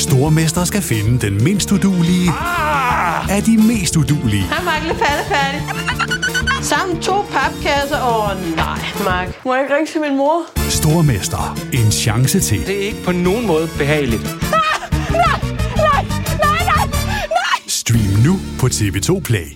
Stormester 0.00 0.64
skal 0.64 0.82
finde 0.82 1.26
den 1.26 1.44
mindst 1.44 1.72
udulige 1.72 2.30
af 3.30 3.42
de 3.42 3.56
mest 3.56 3.96
udulige. 3.96 4.42
Hej, 4.42 4.64
Mark. 4.64 4.82
Lidt 4.82 4.98
færdig. 4.98 5.60
Sammen 6.62 7.02
to 7.02 7.22
papkasser. 7.22 8.00
Åh, 8.02 8.30
oh, 8.30 8.56
nej, 8.56 8.78
Mark. 9.04 9.44
Må 9.44 9.54
jeg 9.54 9.62
ikke 9.62 9.74
ringe 9.74 9.92
til 9.92 10.00
min 10.00 10.16
mor? 10.16 10.42
Stormester. 10.70 11.58
En 11.72 11.92
chance 11.92 12.40
til. 12.40 12.66
Det 12.66 12.76
er 12.76 12.86
ikke 12.86 13.02
på 13.04 13.12
nogen 13.12 13.46
måde 13.46 13.68
behageligt. 13.78 14.22
Nej, 14.22 14.30
nej, 15.10 15.40
nej, 15.76 16.02
nej, 16.44 16.62
nej. 16.68 17.58
Stream 17.66 18.12
nu 18.26 18.38
på 18.60 18.66
TV2 18.66 19.20
Play. 19.20 19.48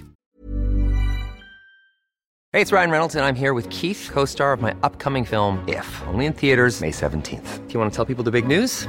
Hey, 2.54 2.64
it's 2.64 2.72
Ryan 2.72 2.90
Reynolds, 2.90 3.16
and 3.16 3.24
I'm 3.26 3.40
here 3.40 3.52
with 3.54 3.68
Keith, 3.70 4.12
co 4.12 4.26
star 4.26 4.52
of 4.52 4.60
my 4.62 4.72
upcoming 4.86 5.26
film, 5.28 5.58
If, 5.68 6.02
only 6.12 6.24
in 6.26 6.32
theaters, 6.32 6.80
May 6.80 6.92
17th. 6.92 7.48
Do 7.66 7.72
you 7.74 7.80
want 7.80 7.92
to 7.92 7.96
tell 7.96 8.14
people 8.14 8.24
the 8.30 8.42
big 8.42 8.46
news? 8.58 8.88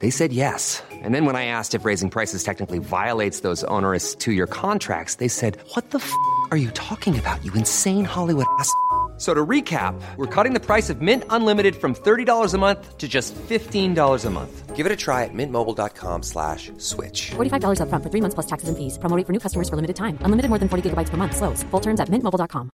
They 0.00 0.10
said 0.10 0.30
yes. 0.30 0.82
And 0.92 1.14
then 1.14 1.24
when 1.24 1.36
I 1.36 1.46
asked 1.46 1.74
if 1.74 1.86
raising 1.86 2.10
prices 2.10 2.44
technically 2.44 2.78
violates 2.78 3.40
those 3.40 3.64
onerous 3.64 4.14
two 4.14 4.32
year 4.32 4.46
contracts, 4.46 5.14
they 5.14 5.28
said, 5.28 5.58
What 5.72 5.92
the 5.92 5.98
f 5.98 6.12
are 6.50 6.58
you 6.58 6.70
talking 6.72 7.18
about, 7.18 7.42
you 7.42 7.54
insane 7.54 8.04
Hollywood 8.04 8.44
ass? 8.58 8.70
So 9.18 9.32
to 9.32 9.46
recap, 9.46 10.00
we're 10.16 10.26
cutting 10.26 10.52
the 10.52 10.60
price 10.60 10.90
of 10.90 11.00
Mint 11.00 11.24
Unlimited 11.30 11.74
from 11.74 11.94
$30 11.94 12.54
a 12.54 12.58
month 12.58 12.98
to 12.98 13.08
just 13.08 13.34
$15 13.34 14.24
a 14.24 14.30
month. 14.30 14.76
Give 14.76 14.84
it 14.84 14.92
a 14.92 14.96
try 14.96 15.24
at 15.24 15.32
mintmobile.com 15.32 16.22
slash 16.22 16.70
switch. 16.76 17.30
$45 17.30 17.80
upfront 17.80 18.02
for 18.02 18.10
three 18.10 18.20
months 18.20 18.34
plus 18.34 18.46
taxes 18.46 18.68
and 18.68 18.76
fees. 18.76 18.98
Promo 18.98 19.16
for 19.26 19.32
new 19.32 19.40
customers 19.40 19.70
for 19.70 19.76
limited 19.76 19.96
time. 19.96 20.18
Unlimited 20.20 20.50
more 20.50 20.58
than 20.58 20.68
40 20.68 20.90
gigabytes 20.90 21.08
per 21.08 21.16
month. 21.16 21.34
Slows. 21.34 21.62
Full 21.70 21.80
terms 21.80 21.98
at 21.98 22.10
mintmobile.com. 22.10 22.68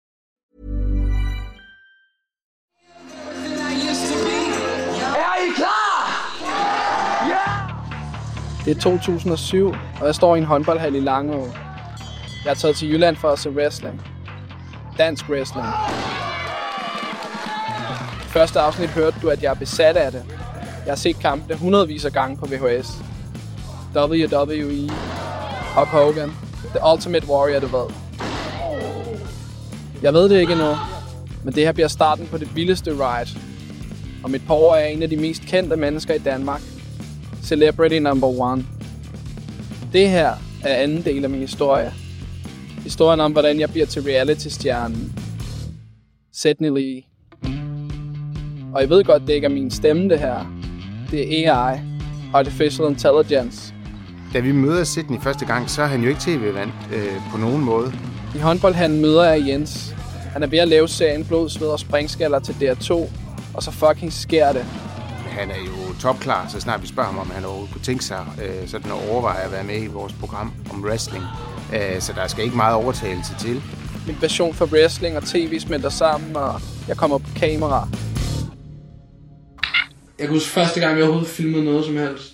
Det 8.66 8.78
er 8.78 8.82
2007, 8.82 9.70
og 10.02 10.06
jeg 10.06 10.16
står 10.16 10.36
i 10.36 10.38
en 10.38 10.46
håndboldhal 10.46 10.96
i 10.96 11.00
Langeå. 11.00 11.48
Jeg 12.46 12.52
er 12.52 12.56
taget 12.56 12.76
til 12.76 12.90
Jylland 12.90 13.16
for 13.16 13.30
at 13.30 13.40
se 13.40 13.50
wrestling. 13.50 14.02
Dansk 14.98 15.30
wrestling. 15.30 15.68
I 18.26 18.28
første 18.28 18.60
afsnit 18.60 18.90
hørte 18.90 19.18
du, 19.22 19.30
at 19.30 19.44
jeg 19.44 19.50
er 19.50 19.56
besat 19.56 19.98
af 19.98 20.12
det. 20.12 20.24
Jeg 20.86 20.92
har 20.92 20.96
set 20.96 21.20
kampene 21.20 21.58
hundredvis 21.58 22.06
af 22.06 22.12
gange 22.12 22.38
på 22.38 22.46
VHS. 22.46 22.98
WWE, 23.96 24.90
Hulk 25.76 25.88
Hogan, 25.88 26.32
The 26.76 26.80
Ultimate 26.94 27.28
Warrior, 27.30 27.60
du 27.60 27.68
ved. 27.68 27.86
Jeg 30.02 30.14
ved 30.14 30.30
det 30.30 30.40
ikke 30.40 30.54
endnu, 30.54 30.76
men 31.44 31.54
det 31.54 31.64
her 31.64 31.72
bliver 31.72 31.88
starten 31.88 32.28
på 32.28 32.38
det 32.38 32.56
vildeste 32.56 32.92
ride. 32.92 33.30
Om 34.24 34.36
et 34.36 34.42
par 34.48 34.54
år 34.54 34.76
er 34.76 34.80
jeg 34.80 34.94
en 34.94 35.04
af 35.04 35.10
de 35.10 35.18
mest 35.18 35.42
kendte 35.42 35.76
mennesker 35.76 36.14
i 36.14 36.20
Danmark. 36.20 36.62
Celebrity 37.44 37.96
number 37.96 38.28
one. 38.28 38.66
Det 39.94 40.10
her 40.10 40.32
er 40.64 40.76
anden 40.76 41.02
del 41.06 41.24
af 41.24 41.30
min 41.30 41.40
historie. 41.40 41.94
Historien 42.84 43.20
om, 43.20 43.32
hvordan 43.32 43.60
jeg 43.60 43.70
bliver 43.70 43.86
til 43.86 44.02
reality-stjernen. 44.02 45.14
Sydney 46.34 46.70
Lee. 46.70 47.04
Og 48.74 48.82
jeg 48.82 48.90
ved 48.90 49.04
godt, 49.04 49.22
det 49.28 49.34
ikke 49.34 49.46
er 49.46 49.52
min 49.52 49.72
stemme, 49.72 50.10
det 50.10 50.20
her. 50.20 50.62
Det 51.12 51.48
er 51.48 51.54
AI. 51.54 51.80
Artificial 52.34 52.88
Intelligence. 52.90 53.74
Da 54.34 54.40
vi 54.40 54.52
møder 54.52 54.84
Sydney 54.84 55.20
første 55.22 55.46
gang, 55.46 55.70
så 55.70 55.82
er 55.82 55.86
han 55.86 56.02
jo 56.02 56.10
ikke 56.10 56.22
tv-vant 56.22 56.74
øh, 56.94 57.14
på 57.32 57.38
nogen 57.38 57.64
måde. 57.64 57.94
I 58.36 58.38
håndboldhandlen 58.38 59.02
møder 59.02 59.24
jeg 59.24 59.48
Jens. 59.48 59.96
Han 60.34 60.44
er 60.44 60.48
ved 60.48 60.60
at 60.60 60.68
lave 60.68 60.88
serien 60.88 61.26
Blod, 61.26 61.50
Sved 61.50 61.68
og 61.68 61.80
Springskaller 61.80 62.40
til 62.40 62.54
DR2. 62.54 62.94
Og 63.54 63.64
så 63.64 63.72
fucking 63.72 64.14
sker 64.14 64.52
det. 64.52 64.66
Han 65.32 65.52
er 65.52 65.58
jo 65.58 65.94
topklar, 66.00 66.48
så 66.48 66.60
snart 66.60 66.82
vi 66.82 66.88
spørger 66.88 67.10
ham, 67.10 67.20
om 67.20 67.30
han 67.30 67.46
overhovedet 67.46 67.74
kunne 67.74 67.84
tænke 67.84 68.06
sig 68.06 68.26
øh, 68.44 68.68
sådan 68.68 68.92
at 68.92 69.10
overveje 69.10 69.44
at 69.44 69.52
være 69.52 69.64
med 69.64 69.84
i 69.84 69.88
vores 69.88 70.14
program 70.14 70.54
om 70.74 70.84
wrestling. 70.84 71.24
Øh, 71.76 72.02
så 72.02 72.14
der 72.14 72.28
skal 72.28 72.44
ikke 72.44 72.56
meget 72.56 72.76
overtagelse 72.76 73.34
til. 73.40 73.62
Min 74.08 74.16
passion 74.16 74.54
for 74.54 74.66
wrestling 74.66 75.18
og 75.18 75.24
tv 75.24 75.60
smelter 75.60 75.90
sammen, 75.90 76.36
og 76.36 76.62
jeg 76.88 76.98
kommer 76.98 77.18
på 77.18 77.30
kamera. 77.36 77.88
Jeg 80.20 80.28
kan 80.28 80.36
huske 80.36 80.50
første 80.50 80.80
gang, 80.80 80.96
jeg 80.96 81.04
overhovedet 81.04 81.32
filmede 81.32 81.64
noget 81.64 81.86
som 81.86 81.98
helst. 81.98 82.34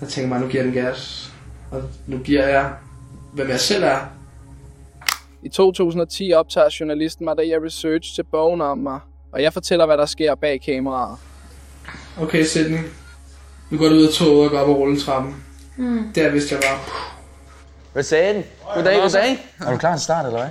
Der 0.00 0.06
tænker 0.06 0.20
jeg 0.22 0.28
mig, 0.28 0.40
nu 0.40 0.48
giver 0.52 0.62
den 0.62 0.72
gas. 0.72 1.32
Og 1.70 1.82
nu 2.06 2.18
giver 2.18 2.46
jeg, 2.48 2.72
hvem 3.32 3.48
jeg 3.48 3.60
selv 3.60 3.84
er. 3.84 3.98
I 5.42 5.48
2010 5.48 6.32
optager 6.32 6.76
journalisten 6.80 7.24
mig, 7.24 7.36
da 7.36 7.42
jeg 7.48 7.62
research 7.62 8.14
til 8.14 8.24
bogen 8.24 8.60
om 8.60 8.78
mig. 8.78 9.00
Og 9.32 9.42
jeg 9.42 9.52
fortæller, 9.52 9.86
hvad 9.86 9.98
der 9.98 10.06
sker 10.06 10.34
bag 10.34 10.60
kameraet. 10.62 11.18
Okay, 12.20 12.44
Sydney. 12.44 12.78
Nu 13.70 13.78
går 13.78 13.88
du 13.88 13.94
ud 13.94 14.06
af 14.06 14.12
toget 14.14 14.44
og 14.44 14.50
går 14.50 14.58
op 14.58 14.68
ad 14.68 14.74
rulletrappen. 14.74 15.44
Mm. 15.76 16.12
Der 16.14 16.30
vidste 16.30 16.54
jeg 16.54 16.62
bare. 16.62 16.78
Hvad 17.92 18.02
sagde 18.02 18.34
den? 18.34 18.44
Goddag, 18.74 19.00
goddag. 19.00 19.46
Er 19.60 19.70
du 19.70 19.76
klar 19.76 19.96
til 19.96 20.04
start, 20.04 20.26
eller 20.26 20.38
hvad? 20.40 20.50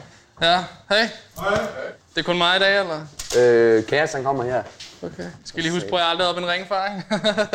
Ja, 0.50 0.64
hej. 0.90 1.10
Det 2.16 2.22
er 2.22 2.24
kun 2.24 2.38
mig 2.38 2.56
i 2.56 2.60
dag, 2.60 2.80
eller? 2.80 3.02
Øh, 3.38 3.84
han 4.14 4.24
kommer 4.24 4.44
her. 4.44 4.64
Okay. 5.02 5.24
Skal 5.46 5.64
lige 5.64 5.74
huske 5.74 5.90
på, 5.90 5.96
at 5.96 6.02
jeg 6.02 6.10
aldrig 6.10 6.28
har 6.28 6.34
en 6.34 6.48
ringfejring? 6.48 7.04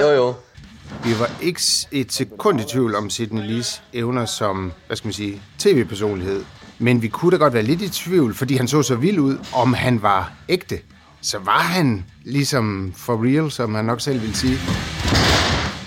Jo, 0.00 0.08
jo. 0.08 0.34
Vi 1.04 1.18
var 1.18 1.30
ikke 1.42 1.60
et 1.92 2.12
sekund 2.12 2.60
i 2.60 2.64
tvivl 2.64 2.94
om 2.94 3.10
Sidney 3.10 3.42
Lees 3.42 3.82
evner 3.92 4.24
som, 4.26 4.72
hvad 4.86 4.96
skal 4.96 5.06
man 5.06 5.12
sige, 5.12 5.42
tv-personlighed. 5.58 6.44
Men 6.78 7.02
vi 7.02 7.08
kunne 7.08 7.30
da 7.30 7.36
godt 7.36 7.54
være 7.54 7.62
lidt 7.62 7.82
i 7.82 7.88
tvivl, 7.88 8.34
fordi 8.34 8.56
han 8.56 8.68
så 8.68 8.82
så 8.82 8.94
vild 8.94 9.18
ud, 9.18 9.38
om 9.54 9.74
han 9.74 10.02
var 10.02 10.32
ægte. 10.48 10.78
Så 11.22 11.38
var 11.38 11.58
han 11.58 12.04
ligesom 12.24 12.92
for 12.96 13.24
real, 13.24 13.50
som 13.50 13.74
han 13.74 13.84
nok 13.84 14.00
selv 14.00 14.20
ville 14.20 14.36
sige. 14.36 14.58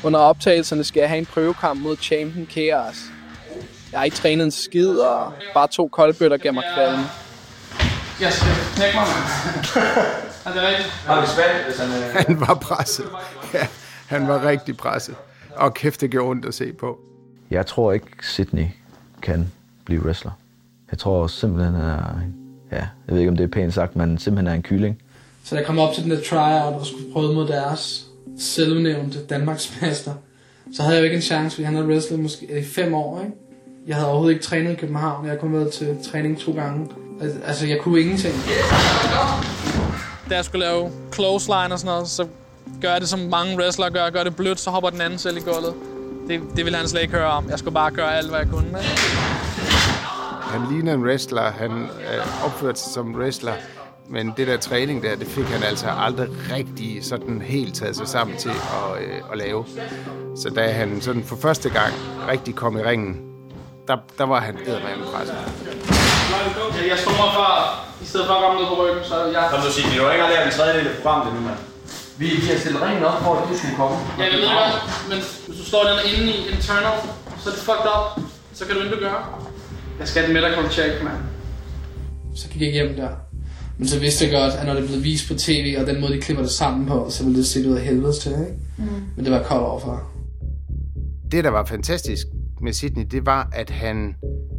Under 0.03 0.19
optagelserne 0.19 0.83
skal 0.83 0.99
jeg 0.99 1.09
have 1.09 1.19
en 1.19 1.25
prøvekamp 1.25 1.81
mod 1.81 1.97
Champion 1.97 2.47
Chaos. 2.49 2.95
Jeg 3.91 3.99
har 3.99 4.03
ikke 4.05 4.17
trænet 4.17 4.45
en 4.45 4.51
skid, 4.51 4.89
og 4.89 5.33
bare 5.53 5.67
to 5.67 5.87
koldbøtter 5.87 6.37
gennem 6.37 6.53
mig 6.53 6.63
kvalme. 6.75 7.03
Jeg 8.21 8.33
skal 8.33 8.47
knække 8.75 8.97
mig, 8.97 9.05
mand. 9.05 9.65
er 10.45 10.53
det 10.53 10.61
rigtigt? 10.69 11.65
Hvis 11.65 11.77
han 11.79 11.89
er... 11.89 12.23
Han 12.27 12.39
var 12.39 12.53
presset. 12.53 13.05
Ja, 13.53 13.67
han 14.07 14.27
var 14.27 14.45
rigtig 14.45 14.77
presset. 14.77 15.15
Og 15.55 15.73
kæft, 15.73 16.01
det 16.01 16.11
gjorde 16.11 16.29
ondt 16.29 16.45
at 16.45 16.53
se 16.53 16.73
på. 16.73 16.99
Jeg 17.49 17.65
tror 17.65 17.91
ikke, 17.91 18.07
Sydney 18.21 18.65
kan 19.21 19.51
blive 19.85 20.05
wrestler. 20.05 20.31
Jeg 20.91 20.99
tror 20.99 21.27
simpelthen, 21.27 21.75
han 21.75 21.85
er... 21.85 22.03
Ja, 22.71 22.77
jeg 22.77 22.87
ved 23.07 23.19
ikke, 23.19 23.29
om 23.29 23.37
det 23.37 23.43
er 23.43 23.47
pænt 23.47 23.73
sagt, 23.73 23.95
men 23.95 24.17
simpelthen 24.17 24.47
er 24.47 24.53
en 24.53 24.63
kylling. 24.63 25.01
Så 25.45 25.55
jeg 25.55 25.65
kom 25.65 25.79
op 25.79 25.93
til 25.93 26.03
den 26.03 26.11
der 26.11 26.21
tryout 26.29 26.73
og 26.73 26.85
skulle 26.85 27.13
prøve 27.13 27.33
mod 27.33 27.47
deres 27.47 28.05
selvnævnte 28.39 29.19
Danmarksmester. 29.29 30.13
Så 30.75 30.81
havde 30.83 30.95
jeg 30.95 31.01
jo 31.01 31.03
ikke 31.03 31.15
en 31.15 31.21
chance, 31.21 31.55
fordi 31.55 31.65
han 31.65 31.75
havde 31.75 31.87
wrestlet 31.87 32.19
måske 32.19 32.59
i 32.59 32.63
fem 32.63 32.93
år, 32.93 33.19
ikke? 33.19 33.31
Jeg 33.87 33.95
havde 33.95 34.07
overhovedet 34.07 34.33
ikke 34.33 34.45
trænet 34.45 34.71
i 34.71 34.75
København. 34.75 35.27
Jeg 35.27 35.39
kun 35.39 35.53
været 35.53 35.71
til 35.71 35.97
træning 36.11 36.39
to 36.39 36.51
gange. 36.51 36.87
Al- 37.21 37.41
Altså, 37.45 37.67
jeg 37.67 37.77
kunne 37.81 37.99
ingenting. 38.01 38.33
Da 40.29 40.35
jeg 40.35 40.45
skulle 40.45 40.65
lave 40.65 40.91
clothesline 41.13 41.71
og 41.73 41.79
sådan 41.79 41.93
noget, 41.93 42.07
så 42.09 42.27
gør 42.81 42.91
jeg 42.91 43.01
det, 43.01 43.09
som 43.09 43.19
mange 43.19 43.57
wrestlere 43.57 43.91
gør. 43.91 44.09
Gør 44.09 44.23
det 44.23 44.35
blødt, 44.35 44.59
så 44.59 44.69
hopper 44.69 44.89
den 44.89 45.01
anden 45.01 45.19
selv 45.19 45.37
i 45.37 45.39
gulvet. 45.39 45.73
Det, 46.27 46.41
det 46.55 46.65
ville 46.65 46.77
han 46.77 46.87
slet 46.87 47.01
ikke 47.01 47.13
høre 47.13 47.27
om. 47.31 47.49
Jeg 47.49 47.59
skulle 47.59 47.73
bare 47.73 47.91
gøre 47.91 48.17
alt, 48.17 48.29
hvad 48.29 48.39
jeg 48.39 48.47
kunne. 48.49 48.67
Ikke? 48.67 48.79
Han 50.41 50.61
ligner 50.71 50.93
en 50.93 51.03
wrestler. 51.03 51.41
Han 51.51 51.71
øh, 51.71 52.45
opførte 52.45 52.79
sig 52.79 52.93
som 52.93 53.15
wrestler. 53.15 53.53
Men 54.13 54.33
det 54.37 54.47
der 54.47 54.57
træning 54.57 55.03
der, 55.03 55.15
det 55.15 55.27
fik 55.27 55.45
han 55.45 55.63
altså 55.63 55.87
aldrig 56.05 56.29
rigtig 56.55 57.05
sådan 57.05 57.41
helt 57.41 57.75
taget 57.75 57.95
sig 57.95 58.07
sammen 58.07 58.37
til 58.37 58.49
at, 58.49 59.03
øh, 59.03 59.31
at 59.31 59.37
lave. 59.37 59.65
Så 60.41 60.49
da 60.49 60.71
han 60.71 61.01
sådan 61.01 61.23
for 61.23 61.35
første 61.35 61.69
gang 61.69 61.93
rigtig 62.31 62.55
kom 62.55 62.77
i 62.77 62.83
ringen, 62.83 63.13
der, 63.87 63.97
der 64.17 64.23
var 64.23 64.39
han 64.39 64.55
eddermame 64.65 65.03
presset. 65.13 65.35
Jeg 66.91 66.97
står 67.03 67.11
mig 67.11 67.31
for, 67.39 67.49
i 68.03 68.05
stedet 68.05 68.25
for 68.27 68.33
at 68.33 68.41
komme 68.43 68.59
ned 68.59 68.67
på 68.67 68.75
ryggen, 68.83 69.03
så 69.03 69.15
jeg... 69.25 69.47
Kom 69.51 69.61
så 69.61 69.71
sige, 69.71 69.87
vi 69.91 69.97
har 69.97 70.11
ikke 70.11 70.25
lært 70.33 70.45
en 70.47 70.53
tredjedel 70.57 70.87
af 70.87 70.95
programmet 70.95 71.27
endnu, 71.27 71.41
mand. 71.47 71.59
Vi, 72.17 72.25
vi 72.25 72.47
har 72.51 72.59
stillet 72.59 72.81
ringen 72.81 73.03
op 73.03 73.17
for, 73.23 73.31
at 73.35 73.49
du 73.49 73.57
skulle 73.57 73.75
komme. 73.75 73.97
Ja, 74.19 74.23
jeg 74.23 74.39
ved 74.41 74.49
godt, 74.59 74.75
men 75.09 75.17
hvis 75.47 75.57
du 75.59 75.65
står 75.71 75.83
den 75.89 75.97
inde 76.11 76.27
i 76.33 76.37
internal, 76.55 76.97
så 77.41 77.45
er 77.49 77.53
det 77.55 77.63
fucked 77.69 77.87
up. 77.95 78.05
Så 78.57 78.61
kan 78.65 78.75
du 78.75 78.81
intet 78.85 78.99
gøre. 78.99 79.21
Jeg 79.99 80.07
skal 80.07 80.17
have 80.21 80.29
et 80.31 80.35
medical 80.39 80.65
check, 80.77 80.93
mand. 81.03 81.19
Så 82.35 82.45
gik 82.51 82.61
jeg 82.61 82.71
hjem 82.71 82.95
der. 82.95 83.22
Men 83.77 83.87
så 83.87 83.99
vidste 83.99 84.25
jeg 84.25 84.33
godt, 84.33 84.53
at 84.53 84.65
når 84.67 84.73
det 84.73 84.87
blev 84.87 85.03
vist 85.03 85.27
på 85.27 85.33
tv, 85.37 85.75
og 85.79 85.87
den 85.87 86.01
måde, 86.01 86.13
de 86.13 86.21
klipper 86.21 86.43
det 86.43 86.51
sammen 86.51 86.85
på, 86.85 87.07
så 87.09 87.23
ville 87.23 87.37
det 87.37 87.47
se 87.47 87.69
ud 87.69 87.75
af 87.75 87.81
helvedes 87.81 88.19
til, 88.19 88.31
ikke? 88.31 88.53
Mm. 88.77 88.85
Men 89.15 89.25
det 89.25 89.31
var 89.33 89.43
koldt 89.43 89.63
overfor. 89.63 90.11
det, 91.31 91.43
der 91.43 91.49
var 91.49 91.65
fantastisk 91.65 92.27
med 92.61 92.73
Sydney, 92.73 93.05
det 93.11 93.25
var, 93.25 93.49
at 93.53 93.69
han, 93.69 94.15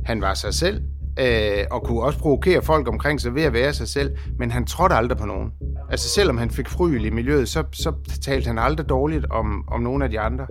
han 0.06 0.20
var 0.20 0.34
sig 0.34 0.54
selv, 0.54 0.82
øh, 1.20 1.64
og 1.70 1.82
kunne 1.84 2.02
også 2.02 2.18
provokere 2.18 2.62
folk 2.62 2.88
omkring 2.88 3.20
sig 3.20 3.34
ved 3.34 3.42
at 3.42 3.52
være 3.52 3.72
sig 3.74 3.88
selv, 3.88 4.16
men 4.38 4.50
han 4.50 4.66
trådte 4.66 4.94
aldrig 4.94 5.18
på 5.18 5.26
nogen. 5.26 5.50
Altså 5.90 6.08
selvom 6.08 6.38
han 6.38 6.50
fik 6.50 6.68
fryl 6.68 7.04
i 7.04 7.10
miljøet, 7.10 7.48
så, 7.48 7.64
så 7.72 7.92
talte 8.22 8.46
han 8.46 8.58
aldrig 8.58 8.88
dårligt 8.88 9.24
om, 9.30 9.64
om 9.68 9.80
nogen 9.82 10.02
af 10.02 10.10
de 10.10 10.20
andre. 10.20 10.46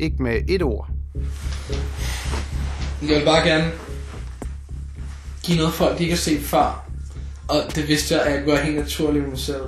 Ikke 0.00 0.22
med 0.22 0.40
et 0.48 0.62
ord. 0.62 0.88
Jeg 3.02 3.16
vil 3.16 3.24
bare 3.24 3.48
gerne 3.48 3.70
give 5.42 5.58
noget 5.58 5.72
folk, 5.74 5.98
de 5.98 6.02
ikke 6.02 6.14
har 6.14 6.18
set 6.18 6.40
før. 6.40 6.85
Og 7.48 7.74
det 7.74 7.88
vidste 7.88 8.14
jeg, 8.14 8.26
at 8.26 8.32
jeg 8.32 8.44
kunne 8.44 8.58
helt 8.58 8.76
naturligt 8.76 9.22
med 9.22 9.30
mig 9.30 9.38
selv. 9.38 9.62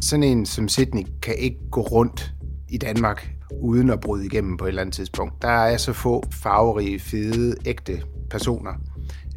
Sådan 0.00 0.22
en 0.22 0.46
som 0.46 0.68
Sydney 0.68 1.06
kan 1.22 1.34
ikke 1.38 1.58
gå 1.70 1.80
rundt 1.80 2.32
i 2.68 2.78
Danmark 2.78 3.30
uden 3.60 3.90
at 3.90 4.00
bryde 4.00 4.26
igennem 4.26 4.56
på 4.56 4.64
et 4.64 4.68
eller 4.68 4.82
andet 4.82 4.94
tidspunkt. 4.94 5.42
Der 5.42 5.48
er 5.48 5.76
så 5.76 5.92
få 5.92 6.24
farverige, 6.32 7.00
fede, 7.00 7.56
ægte 7.64 8.02
personer, 8.30 8.72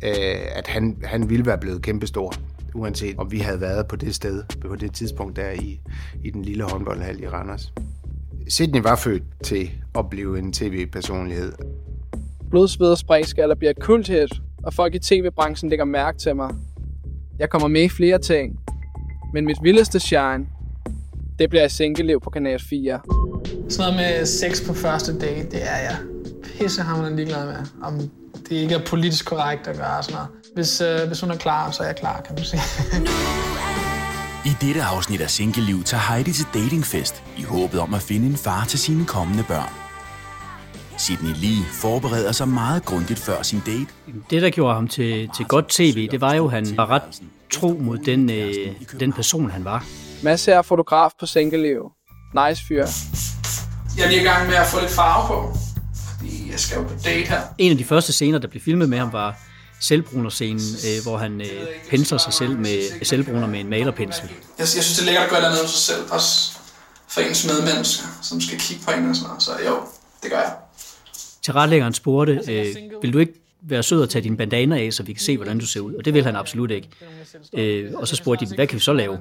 øh, 0.04 0.42
at 0.56 0.68
han, 0.68 0.98
han 1.04 1.30
ville 1.30 1.46
være 1.46 1.58
blevet 1.58 1.82
kæmpestor, 1.82 2.34
uanset 2.76 3.18
om 3.18 3.32
vi 3.32 3.40
havde 3.40 3.62
været 3.62 3.88
på 3.88 3.96
det 3.96 4.16
sted, 4.16 4.44
på 4.62 4.76
det 4.76 4.94
tidspunkt 4.94 5.36
der 5.36 5.52
i, 5.52 5.82
i 6.24 6.30
den 6.30 6.46
lille 6.46 6.64
håndboldhal 6.64 7.24
i 7.24 7.28
Randers. 7.28 7.74
Sydney 8.48 8.82
var 8.82 8.96
født 8.96 9.24
til 9.44 9.72
at 9.96 10.10
blive 10.10 10.40
en 10.40 10.54
tv-personlighed. 10.54 11.54
Blod, 12.50 12.68
sved 12.68 12.92
og 12.92 12.98
spredskaller 12.98 13.56
bliver 13.56 13.72
et 13.72 13.80
kulthit, 13.80 14.34
og 14.64 14.74
folk 14.74 14.96
i 14.96 15.00
tv-branchen 15.00 15.70
lægger 15.70 15.86
mærke 15.86 16.18
til 16.18 16.36
mig. 16.36 16.56
Jeg 17.42 17.50
kommer 17.50 17.68
med 17.68 17.84
i 17.84 17.90
flere 17.90 18.20
ting, 18.20 18.60
men 19.34 19.46
mit 19.46 19.58
vildeste 19.64 20.00
shine, 20.00 20.46
det 21.40 21.50
bliver 21.50 21.66
et 21.66 21.72
single 21.72 22.20
på 22.20 22.30
Kanal 22.30 22.60
4. 22.70 23.00
Sådan 23.70 23.94
noget 23.94 23.96
med 23.96 24.26
sex 24.26 24.66
på 24.68 24.74
første 24.74 25.20
date, 25.20 25.50
det 25.52 25.62
er 25.64 25.78
jeg 25.78 25.98
pissehammerende 26.44 27.16
ligeglad 27.16 27.46
med. 27.46 27.56
Om 27.84 28.00
det 28.50 28.56
ikke 28.56 28.76
er 28.76 28.86
politisk 28.86 29.26
korrekt 29.26 29.68
at 29.68 29.78
gøre 29.78 30.04
sådan 30.04 30.16
noget. 30.16 30.30
Hvis, 30.56 30.82
øh, 30.82 31.08
hvis 31.08 31.22
hun 31.22 31.32
er 31.32 31.38
klar, 31.38 31.72
så 31.72 31.84
er 31.84 31.88
jeg 31.88 31.96
klar, 31.96 32.22
kan 32.22 32.36
man 32.36 32.44
sige. 32.44 32.62
I 34.50 34.52
dette 34.62 34.82
afsnit 34.82 35.22
af 35.22 35.30
Single-liv 35.30 35.84
tager 35.84 36.14
Heidi 36.14 36.32
til 36.32 36.46
datingfest 36.54 37.24
i 37.38 37.44
håbet 37.44 37.80
om 37.80 37.94
at 37.94 38.02
finde 38.02 38.28
en 38.28 38.38
far 38.38 38.66
til 38.66 38.80
sine 38.80 39.06
kommende 39.06 39.44
børn. 39.48 39.91
Sydney 40.98 41.34
Lee 41.36 41.66
forbereder 41.74 42.32
sig 42.32 42.48
meget 42.48 42.86
grundigt 42.86 43.20
før 43.20 43.42
sin 43.42 43.62
date. 43.66 43.88
Det, 44.30 44.42
der 44.42 44.50
gjorde 44.50 44.76
ham 44.76 44.88
til, 44.88 45.30
til 45.38 45.46
godt 45.46 45.70
tv, 45.70 46.08
det 46.12 46.22
var 46.22 46.34
jo, 46.34 46.46
at 46.46 46.52
han 46.52 46.78
var 46.78 46.90
ret 46.90 47.22
tro 47.52 47.78
mod 47.82 47.98
den, 47.98 48.32
øh, 48.32 48.54
den 49.00 49.14
person, 49.14 49.50
han 49.50 49.66
var. 49.66 49.86
Mads 50.24 50.48
er 50.48 50.62
fotograf 50.62 51.12
på 51.20 51.26
Sænkeløv. 51.26 51.92
Nice 52.48 52.64
fyr. 52.68 52.86
Jeg 53.98 54.06
er 54.06 54.10
lige 54.10 54.22
i 54.22 54.24
gang 54.24 54.48
med 54.48 54.56
at 54.56 54.68
få 54.68 54.80
lidt 54.80 54.92
farve 54.92 55.28
på, 55.28 55.58
fordi 56.10 56.52
jeg 56.52 56.60
skal 56.60 56.78
jo 56.78 56.84
på 56.84 56.94
date 57.06 57.30
her. 57.30 57.42
En 57.58 57.72
af 57.72 57.78
de 57.78 57.84
første 57.84 58.14
scener, 58.14 58.38
der 58.38 58.48
blev 58.48 58.62
filmet 58.62 58.90
med 58.90 58.98
ham, 58.98 59.14
var 59.14 59.36
selvbrunerscenen, 59.82 60.62
øh, 60.88 61.04
hvor 61.04 61.18
han 61.18 61.42
øh, 61.42 61.48
pensler 61.90 62.18
sig 62.18 62.34
selv 62.34 62.58
med 62.58 63.06
selvbruner 63.06 63.48
med 63.48 63.60
en 63.60 63.70
malerpensel. 63.70 64.24
Jeg, 64.30 64.34
jeg 64.60 64.68
synes, 64.68 64.94
det 64.94 65.02
er 65.02 65.06
lækkert 65.06 65.24
at 65.24 65.30
gøre 65.30 65.42
noget 65.42 65.58
sig 65.58 65.70
selv, 65.96 66.12
også 66.12 66.58
for 67.08 67.22
ens 67.22 67.48
medmennesker, 67.48 68.08
som 68.22 68.42
skal 68.42 68.60
kigge 68.60 68.84
på 68.86 68.92
en 68.92 69.10
og 69.10 69.16
sådan 69.16 69.28
noget. 69.28 69.44
Så 69.44 69.52
jo, 69.68 69.80
det 70.24 70.32
gør 70.32 70.38
jeg. 70.38 70.54
Tilretlæggeren 71.42 71.94
spurgte, 71.94 72.34
øh, 72.50 72.76
vil 73.02 73.14
du 73.14 73.20
ikke 73.20 73.34
være 73.62 73.84
sød 73.84 74.04
at 74.04 74.10
tage 74.10 74.24
din 74.24 74.38
bandana 74.38 74.80
af, 74.86 74.94
så 74.94 75.04
vi 75.04 75.14
kan 75.14 75.22
se, 75.22 75.38
hvordan 75.38 75.60
du 75.60 75.66
ser 75.66 75.80
ud? 75.80 75.94
Og 75.94 76.06
det 76.06 76.14
vil 76.14 76.24
han 76.24 76.36
absolut 76.36 76.72
ikke. 76.72 76.90
Øh, 77.54 77.92
og 77.96 78.08
så 78.08 78.16
spurgte 78.16 78.46
de, 78.46 78.56
hvad 78.56 78.68
kan 78.68 78.76
vi 78.76 78.84
så 78.84 78.94
lave? 78.94 79.20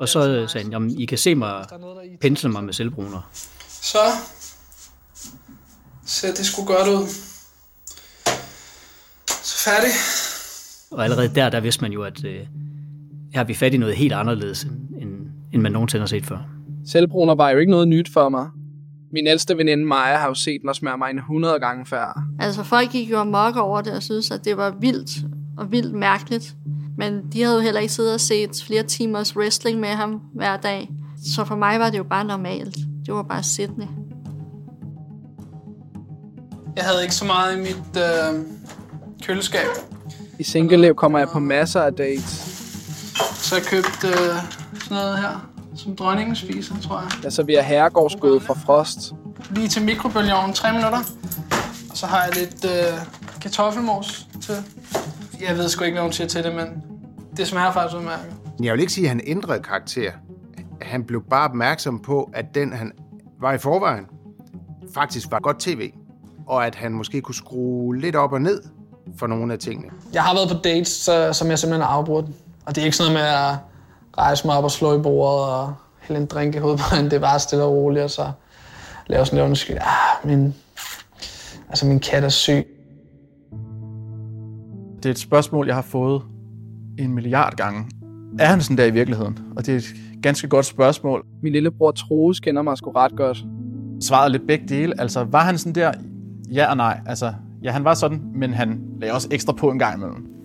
Og 0.00 0.08
så 0.08 0.46
sagde 0.46 0.64
han, 0.64 0.72
jamen, 0.72 1.00
I 1.00 1.04
kan 1.06 1.18
se 1.18 1.34
mig 1.34 1.66
pensle 2.20 2.50
mig 2.50 2.64
med 2.64 2.72
selvbruner. 2.72 3.30
Så 3.68 3.98
ser 6.06 6.34
det 6.34 6.46
skulle 6.46 6.66
godt 6.66 6.88
ud. 6.88 7.06
Så 9.28 9.64
færdig. 9.64 9.90
Og 10.90 11.04
allerede 11.04 11.34
der, 11.34 11.48
der 11.48 11.60
vidste 11.60 11.82
man 11.82 11.92
jo, 11.92 12.02
at 12.02 12.24
øh, 12.24 12.34
her 12.34 12.46
har 13.34 13.44
vi 13.44 13.54
fat 13.54 13.74
i 13.74 13.76
noget 13.76 13.96
helt 13.96 14.12
anderledes, 14.12 14.62
end, 15.00 15.26
end 15.52 15.62
man 15.62 15.72
nogensinde 15.72 16.00
har 16.00 16.06
set 16.06 16.26
før. 16.26 16.38
Selvbruner 16.86 17.34
var 17.34 17.50
jo 17.50 17.58
ikke 17.58 17.70
noget 17.70 17.88
nyt 17.88 18.12
for 18.12 18.28
mig. 18.28 18.48
Min 19.12 19.26
ældste 19.26 19.56
veninde 19.56 19.84
Maja 19.84 20.16
har 20.16 20.28
jo 20.28 20.34
set 20.34 20.60
mig 20.64 20.74
smøre 20.74 20.98
mig 20.98 21.10
en 21.10 21.18
100 21.18 21.60
gange 21.60 21.86
før. 21.86 22.22
Altså 22.40 22.62
folk 22.62 22.90
gik 22.90 23.10
jo 23.10 23.18
amok 23.18 23.56
over 23.56 23.80
det 23.80 23.92
og 23.92 24.02
synes, 24.02 24.30
at 24.30 24.44
det 24.44 24.56
var 24.56 24.74
vildt 24.80 25.10
og 25.58 25.72
vildt 25.72 25.94
mærkeligt. 25.94 26.54
Men 26.98 27.22
de 27.32 27.42
havde 27.42 27.56
jo 27.56 27.62
heller 27.62 27.80
ikke 27.80 27.92
siddet 27.92 28.14
og 28.14 28.20
set 28.20 28.64
flere 28.66 28.82
timers 28.82 29.36
wrestling 29.36 29.80
med 29.80 29.88
ham 29.88 30.20
hver 30.34 30.56
dag. 30.56 30.90
Så 31.24 31.44
for 31.44 31.56
mig 31.56 31.80
var 31.80 31.90
det 31.90 31.98
jo 31.98 32.04
bare 32.04 32.24
normalt. 32.24 32.76
Det 33.06 33.14
var 33.14 33.22
bare 33.22 33.42
Sydney. 33.42 33.86
Jeg 36.76 36.84
havde 36.84 37.02
ikke 37.02 37.14
så 37.14 37.24
meget 37.24 37.56
i 37.56 37.60
mit 37.60 37.96
øh, 37.96 38.44
køleskab. 39.22 39.68
I 40.38 40.42
Single 40.42 40.94
kommer 40.94 41.18
jeg 41.18 41.28
på 41.28 41.38
masser 41.38 41.80
af 41.80 41.92
dates. 41.92 42.58
Så 43.34 43.56
jeg 43.56 43.64
købte 43.64 44.08
øh, 44.08 44.14
sådan 44.74 44.96
noget 44.96 45.18
her, 45.18 45.47
som 45.78 45.96
dronningen 45.96 46.36
spiser, 46.36 46.74
tror 46.82 47.00
jeg. 47.00 47.10
Jeg 47.24 47.32
serverer 47.32 47.62
herregårdsgåde 47.62 48.40
fra 48.40 48.54
Frost. 48.54 49.12
Lige 49.50 49.68
til 49.68 49.84
mikrobølgeovnen 49.84 50.54
3 50.54 50.72
minutter. 50.72 50.98
Og 51.90 51.96
så 51.96 52.06
har 52.06 52.24
jeg 52.24 52.36
lidt 52.36 52.64
øh, 52.64 52.98
kartoffelmos 53.40 54.26
til. 54.42 54.54
Jeg 55.40 55.56
ved 55.56 55.68
sgu 55.68 55.84
ikke, 55.84 55.94
hvad 55.94 56.02
hun 56.02 56.12
siger 56.12 56.28
til 56.28 56.44
det, 56.44 56.54
men 56.54 56.66
det 57.36 57.46
smager 57.46 57.72
faktisk 57.72 57.96
udmærket. 57.96 58.32
Jeg 58.62 58.72
vil 58.72 58.80
ikke 58.80 58.92
sige, 58.92 59.04
at 59.04 59.08
han 59.08 59.20
ændrede 59.26 59.62
karakter. 59.62 60.12
Han 60.82 61.04
blev 61.04 61.22
bare 61.30 61.48
opmærksom 61.48 62.02
på, 62.02 62.30
at 62.34 62.44
den, 62.54 62.72
han 62.72 62.92
var 63.40 63.52
i 63.52 63.58
forvejen, 63.58 64.06
faktisk 64.94 65.30
var 65.30 65.38
godt 65.40 65.60
tv. 65.60 65.90
Og 66.46 66.66
at 66.66 66.74
han 66.74 66.92
måske 66.92 67.20
kunne 67.20 67.34
skrue 67.34 67.96
lidt 67.96 68.16
op 68.16 68.32
og 68.32 68.40
ned 68.40 68.62
for 69.18 69.26
nogle 69.26 69.52
af 69.52 69.58
tingene. 69.58 69.90
Jeg 70.12 70.22
har 70.22 70.34
været 70.34 70.48
på 70.48 70.56
dates, 70.64 70.88
så, 70.88 71.32
som 71.32 71.50
jeg 71.50 71.58
simpelthen 71.58 71.82
har 71.82 71.92
afbrudt. 71.92 72.26
Og 72.66 72.74
det 72.74 72.80
er 72.80 72.84
ikke 72.84 72.96
sådan 72.96 73.12
noget 73.12 73.24
med 73.24 73.34
at 73.34 73.56
rejse 74.18 74.46
mig 74.46 74.56
op 74.56 74.64
og 74.64 74.70
slå 74.70 74.98
i 74.98 75.02
bordet 75.02 75.54
og 75.54 75.74
hælde 76.00 76.20
en 76.20 76.26
drink 76.26 76.54
i 76.54 76.58
hovedet 76.58 76.80
på 76.80 76.96
hende. 76.96 77.10
Det 77.10 77.20
bare 77.20 77.38
stille 77.38 77.64
og 77.64 77.72
roligt, 77.72 78.04
og 78.04 78.10
så 78.10 78.30
lave 79.06 79.26
sådan 79.26 79.36
lidt 79.36 79.46
undskyld. 79.48 79.76
Ah, 79.80 80.28
min, 80.28 80.54
altså 81.68 81.86
min 81.86 82.00
kat 82.00 82.24
er 82.24 82.28
syg. 82.28 82.66
Det 84.96 85.06
er 85.06 85.10
et 85.10 85.18
spørgsmål, 85.18 85.66
jeg 85.66 85.74
har 85.74 85.82
fået 85.82 86.22
en 86.98 87.14
milliard 87.14 87.56
gange. 87.56 87.84
Er 88.38 88.46
han 88.46 88.60
sådan 88.60 88.76
der 88.76 88.84
i 88.84 88.90
virkeligheden? 88.90 89.38
Og 89.56 89.66
det 89.66 89.74
er 89.74 89.78
et 89.78 89.84
ganske 90.22 90.48
godt 90.48 90.66
spørgsmål. 90.66 91.24
Min 91.42 91.52
lillebror 91.52 91.90
Troels 91.90 92.40
kender 92.40 92.62
mig 92.62 92.78
sgu 92.78 92.90
ret 92.90 93.16
godt. 93.16 93.44
Svaret 94.00 94.24
er 94.24 94.28
lidt 94.28 94.46
begge 94.46 94.68
dele. 94.68 95.00
Altså, 95.00 95.24
var 95.24 95.44
han 95.44 95.58
sådan 95.58 95.74
der? 95.74 95.92
Ja 96.52 96.70
og 96.70 96.76
nej. 96.76 97.00
Altså, 97.06 97.32
ja, 97.62 97.70
han 97.70 97.84
var 97.84 97.94
sådan, 97.94 98.22
men 98.34 98.54
han 98.54 98.80
lagde 99.00 99.14
også 99.14 99.28
ekstra 99.30 99.52
på 99.52 99.70
en 99.70 99.78
gang 99.78 99.96
imellem. 99.96 100.37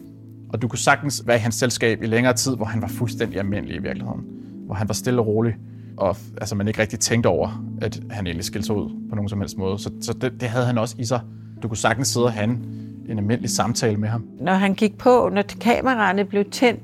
Og 0.53 0.61
du 0.61 0.67
kunne 0.67 0.79
sagtens 0.79 1.23
være 1.27 1.37
i 1.37 1.39
hans 1.39 1.55
selskab 1.55 2.03
i 2.03 2.05
længere 2.05 2.33
tid, 2.33 2.55
hvor 2.55 2.65
han 2.65 2.81
var 2.81 2.87
fuldstændig 2.87 3.39
almindelig 3.39 3.75
i 3.75 3.81
virkeligheden. 3.81 4.21
Hvor 4.65 4.75
han 4.75 4.87
var 4.87 4.93
stille 4.93 5.21
og 5.21 5.27
rolig, 5.27 5.55
og 5.97 6.15
altså, 6.37 6.55
man 6.55 6.67
ikke 6.67 6.81
rigtig 6.81 6.99
tænkte 6.99 7.27
over, 7.27 7.65
at 7.81 8.01
han 8.09 8.27
egentlig 8.27 8.45
skilte 8.45 8.65
sig 8.65 8.75
ud 8.75 8.89
på 9.09 9.15
nogen 9.15 9.29
som 9.29 9.39
helst 9.39 9.57
måde. 9.57 9.79
Så, 9.79 9.91
så 10.01 10.13
det, 10.13 10.41
det 10.41 10.49
havde 10.49 10.65
han 10.65 10.77
også 10.77 10.95
i 10.99 11.05
sig. 11.05 11.21
Du 11.63 11.67
kunne 11.67 11.77
sagtens 11.77 12.07
sidde 12.07 12.25
og 12.25 12.33
have 12.33 12.43
en, 12.43 12.65
en 13.09 13.17
almindelig 13.17 13.49
samtale 13.49 13.97
med 13.97 14.09
ham. 14.09 14.27
Når 14.39 14.53
han 14.53 14.73
gik 14.73 14.97
på, 14.97 15.29
når 15.33 15.41
kameraerne 15.41 16.25
blev 16.25 16.49
tændt, 16.51 16.83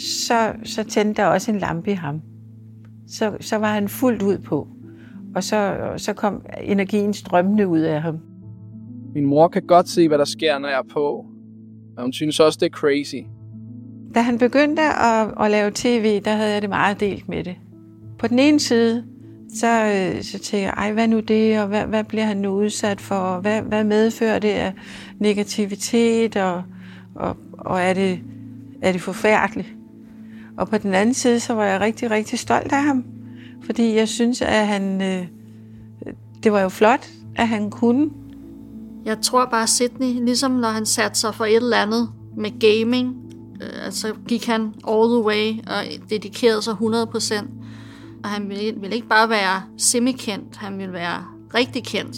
så, 0.00 0.52
så 0.64 0.84
tændte 0.84 1.22
der 1.22 1.28
også 1.28 1.50
en 1.50 1.58
lampe 1.58 1.90
i 1.90 1.94
ham. 1.94 2.20
Så, 3.08 3.36
så 3.40 3.56
var 3.56 3.72
han 3.72 3.88
fuldt 3.88 4.22
ud 4.22 4.38
på. 4.38 4.68
Og 5.34 5.44
så, 5.44 5.76
så 5.96 6.12
kom 6.12 6.42
energien 6.62 7.14
strømmende 7.14 7.68
ud 7.68 7.80
af 7.80 8.02
ham. 8.02 8.18
Min 9.14 9.26
mor 9.26 9.48
kan 9.48 9.62
godt 9.62 9.88
se, 9.88 10.08
hvad 10.08 10.18
der 10.18 10.24
sker, 10.24 10.58
når 10.58 10.68
jeg 10.68 10.78
er 10.78 10.92
på 10.92 11.26
og 11.98 12.04
hun 12.04 12.12
synes 12.12 12.40
også, 12.40 12.58
det 12.60 12.66
er 12.66 12.76
crazy. 12.76 13.16
Da 14.14 14.20
han 14.20 14.38
begyndte 14.38 14.82
at, 14.82 15.28
at 15.40 15.50
lave 15.50 15.70
tv, 15.74 16.20
der 16.24 16.30
havde 16.30 16.52
jeg 16.52 16.62
det 16.62 16.70
meget 16.70 17.00
delt 17.00 17.28
med 17.28 17.44
det. 17.44 17.56
På 18.18 18.26
den 18.26 18.38
ene 18.38 18.60
side, 18.60 19.04
så, 19.54 19.66
øh, 19.66 20.22
så 20.22 20.32
tænkte 20.32 20.56
jeg, 20.56 20.74
ej, 20.76 20.92
hvad 20.92 21.08
nu 21.08 21.20
det, 21.20 21.60
og 21.60 21.66
hvad, 21.66 21.86
hvad 21.86 22.04
bliver 22.04 22.24
han 22.24 22.36
nu 22.36 22.50
udsat 22.50 23.00
for, 23.00 23.14
og 23.14 23.40
hvad, 23.40 23.62
hvad 23.62 23.84
medfører 23.84 24.38
det 24.38 24.48
af 24.48 24.72
negativitet, 25.18 26.36
og, 26.36 26.62
og, 27.14 27.36
og 27.52 27.80
er, 27.80 27.94
det, 27.94 28.20
er 28.82 28.92
det 28.92 29.00
forfærdeligt? 29.00 29.68
Og 30.56 30.68
på 30.68 30.78
den 30.78 30.94
anden 30.94 31.14
side, 31.14 31.40
så 31.40 31.54
var 31.54 31.64
jeg 31.64 31.80
rigtig, 31.80 32.10
rigtig 32.10 32.38
stolt 32.38 32.72
af 32.72 32.82
ham, 32.82 33.04
fordi 33.64 33.94
jeg 33.94 34.08
synes, 34.08 34.42
at 34.42 34.66
han, 34.66 35.02
øh, 35.02 35.26
det 36.42 36.52
var 36.52 36.60
jo 36.60 36.68
flot, 36.68 37.08
at 37.36 37.48
han 37.48 37.70
kunne. 37.70 38.10
Jeg 39.08 39.20
tror 39.22 39.44
bare, 39.44 39.66
Sydney, 39.66 40.24
ligesom 40.24 40.50
når 40.50 40.68
han 40.68 40.86
satte 40.86 41.18
sig 41.18 41.34
for 41.34 41.44
et 41.44 41.56
eller 41.56 41.76
andet 41.76 42.08
med 42.36 42.50
gaming, 42.60 43.16
øh, 43.62 43.92
så 43.92 44.14
gik 44.28 44.46
han 44.46 44.62
all 44.88 45.08
the 45.08 45.22
way 45.22 45.52
og 45.66 45.84
dedikerede 46.10 46.62
sig 46.62 46.72
100%. 46.72 47.44
Og 48.24 48.28
han 48.30 48.48
ville, 48.48 48.80
ville 48.80 48.96
ikke 48.96 49.08
bare 49.08 49.28
være 49.28 49.62
semi-kendt, 49.78 50.56
han 50.56 50.78
ville 50.78 50.92
være 50.92 51.24
rigtig 51.54 51.84
kendt. 51.84 52.16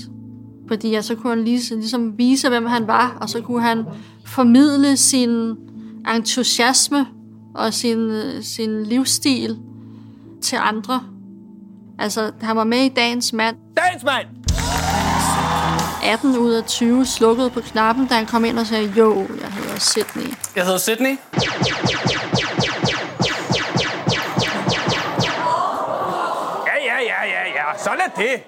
Fordi 0.68 0.90
ja, 0.90 1.02
så 1.02 1.14
kunne 1.14 1.34
han 1.34 1.44
lige, 1.44 1.74
ligesom 1.74 2.18
vise, 2.18 2.48
hvem 2.48 2.66
han 2.66 2.86
var, 2.86 3.18
og 3.20 3.28
så 3.28 3.40
kunne 3.40 3.62
han 3.62 3.84
formidle 4.26 4.96
sin 4.96 5.56
entusiasme 6.14 7.06
og 7.54 7.74
sin, 7.74 7.98
øh, 7.98 8.42
sin 8.42 8.82
livsstil 8.82 9.58
til 10.42 10.56
andre. 10.60 11.00
Altså, 11.98 12.30
han 12.40 12.56
var 12.56 12.64
med 12.64 12.78
i 12.78 12.88
Dagens 12.88 13.32
Mand. 13.32 13.56
Dagens 13.76 14.04
Mand! 14.04 14.26
18 16.02 16.38
ud 16.38 16.52
af 16.52 16.64
20 16.64 17.06
slukkede 17.06 17.50
på 17.50 17.60
knappen, 17.60 18.06
da 18.06 18.14
han 18.14 18.26
kom 18.26 18.44
ind 18.44 18.58
og 18.58 18.66
sagde, 18.66 18.92
jo, 18.96 19.26
jeg 19.40 19.52
hedder 19.52 19.78
Sydney. 19.78 20.34
Jeg 20.56 20.64
hedder 20.64 20.78
Sydney. 20.78 21.18
Ja, 26.66 26.76
ja, 26.84 26.98
ja, 27.02 27.24
ja, 27.24 27.48
ja. 27.54 27.78
Sådan 27.78 28.00
er 28.00 28.08
det. 28.16 28.42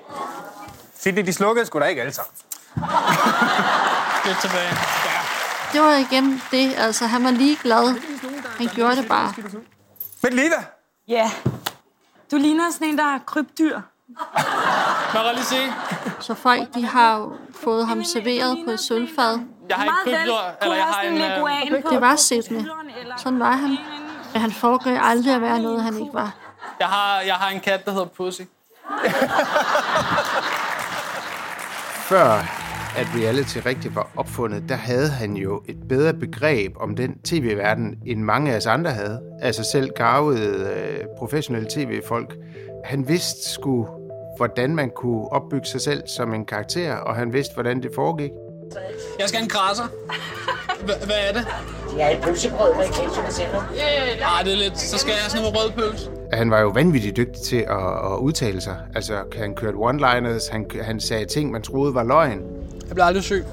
Sidney, 0.98 1.26
de 1.26 1.32
slukkede 1.32 1.66
sgu 1.66 1.78
da 1.78 1.84
ikke 1.84 2.00
alle 2.00 2.12
sammen. 2.12 2.32
Lidt 4.26 4.38
tilbage. 4.40 4.68
Ja. 5.04 5.20
Det 5.72 5.80
var 5.80 5.94
igen 5.94 6.42
det, 6.50 6.74
altså 6.78 7.06
han 7.06 7.24
var 7.24 7.30
lige 7.30 7.58
glad. 7.62 8.00
Han 8.58 8.68
gjorde 8.74 8.96
det 8.96 9.08
bare. 9.08 9.34
Men 10.22 10.32
Liva! 10.32 10.64
Ja, 11.08 11.30
du 12.30 12.36
ligner 12.36 12.70
sådan 12.72 12.88
en, 12.88 12.98
der 12.98 13.04
er 13.14 13.18
krybdyr. 13.26 13.80
Så 16.20 16.34
folk, 16.34 16.74
de 16.74 16.86
har 16.86 17.18
jo 17.18 17.32
fået 17.64 17.86
ham 17.86 18.04
serveret 18.04 18.58
på 18.66 18.70
et 18.70 18.80
sølvfad. 18.80 19.40
Jeg 19.68 19.76
har 19.76 19.84
ikke 19.84 19.94
krybdyr, 20.04 20.32
Kunne 20.32 20.62
eller 20.62 20.76
jeg 20.76 20.84
har 20.84 21.02
en... 21.02 21.14
en 21.14 21.74
øh. 21.74 21.90
Det 21.90 22.00
var 22.00 22.16
Sidney. 22.16 22.60
Sådan 23.16 23.40
var 23.40 23.52
han. 23.52 23.78
Men 24.32 24.40
han 24.40 24.52
foregav 24.52 24.98
aldrig 25.02 25.34
at 25.34 25.40
være 25.40 25.62
noget, 25.62 25.82
han 25.82 25.98
ikke 25.98 26.14
var. 26.14 26.34
Jeg 26.80 26.88
har, 26.88 27.20
jeg 27.20 27.34
har 27.34 27.50
en 27.50 27.60
kat, 27.60 27.84
der 27.84 27.90
hedder 27.90 28.06
Pussy. 28.06 28.42
Før 32.08 32.32
at 32.96 33.06
reality 33.16 33.58
rigtig 33.66 33.94
var 33.94 34.08
opfundet, 34.16 34.68
der 34.68 34.74
havde 34.74 35.08
han 35.08 35.36
jo 35.36 35.62
et 35.68 35.88
bedre 35.88 36.14
begreb 36.14 36.72
om 36.80 36.96
den 36.96 37.18
tv-verden, 37.24 37.94
end 38.06 38.20
mange 38.22 38.52
af 38.52 38.56
os 38.56 38.66
andre 38.66 38.90
havde. 38.90 39.20
Altså 39.42 39.64
selv 39.72 39.90
garvede 39.96 40.70
øh, 40.74 41.04
professionelle 41.18 41.68
tv-folk. 41.70 42.34
Han 42.84 43.08
vidste 43.08 43.50
sgu, 43.52 43.88
hvordan 44.36 44.74
man 44.76 44.90
kunne 44.90 45.32
opbygge 45.32 45.66
sig 45.66 45.80
selv 45.80 46.02
som 46.06 46.34
en 46.34 46.44
karakter, 46.46 46.94
og 46.96 47.14
han 47.16 47.32
vidste, 47.32 47.54
hvordan 47.54 47.82
det 47.82 47.90
foregik. 47.94 48.30
Jeg 49.18 49.28
skal 49.28 49.38
have 49.38 49.44
en 49.44 49.48
krasser. 49.50 49.84
Hva- 50.68 51.04
hvad 51.06 51.16
er 51.28 51.32
det? 51.32 51.46
Ja, 51.96 52.16
et 52.16 52.22
pølsebrød 52.22 52.74
med 52.74 52.84
ketchup 52.84 53.24
og 53.26 53.32
sennep. 53.32 53.52
Nej, 54.20 54.42
det 54.44 54.52
er 54.52 54.56
lidt... 54.56 54.78
Så 54.78 54.98
skal 54.98 55.10
jeg 55.10 55.18
have 55.20 55.30
sådan 55.30 55.42
noget 55.42 55.56
rød 55.64 55.70
pølse. 55.90 56.10
Han 56.32 56.50
var 56.50 56.60
jo 56.60 56.68
vanvittigt 56.68 57.16
dygtig 57.16 57.42
til 57.42 57.56
at, 57.56 58.12
at 58.12 58.18
udtale 58.20 58.60
sig. 58.60 58.76
Altså, 58.94 59.14
han 59.36 59.54
kørte 59.54 59.76
one-liners, 59.76 60.52
han, 60.52 60.66
han 60.82 61.00
sagde 61.00 61.24
ting, 61.24 61.50
man 61.50 61.62
troede 61.62 61.94
var 61.94 62.02
løgn. 62.04 62.40
Jeg 62.88 62.90
bliver 62.90 63.04
aldrig 63.04 63.22
syg. 63.24 63.44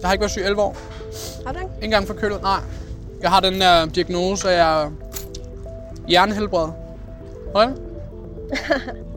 Jeg 0.00 0.08
har 0.08 0.12
ikke 0.12 0.20
været 0.20 0.30
syg 0.30 0.40
i 0.40 0.44
11 0.44 0.62
år. 0.62 0.76
Har 1.46 1.52
du 1.52 1.58
ikke? 1.58 1.70
Ikke 1.74 1.84
engang 1.84 2.06
forkølet, 2.06 2.42
nej. 2.42 2.58
Jeg 3.22 3.30
har 3.30 3.40
den 3.40 3.60
der 3.60 3.86
diagnose, 3.86 4.50
at 4.50 4.56
jeg 4.58 4.82
er 4.84 4.90
hjernehelbred. 6.08 6.68
Hold. 7.54 7.72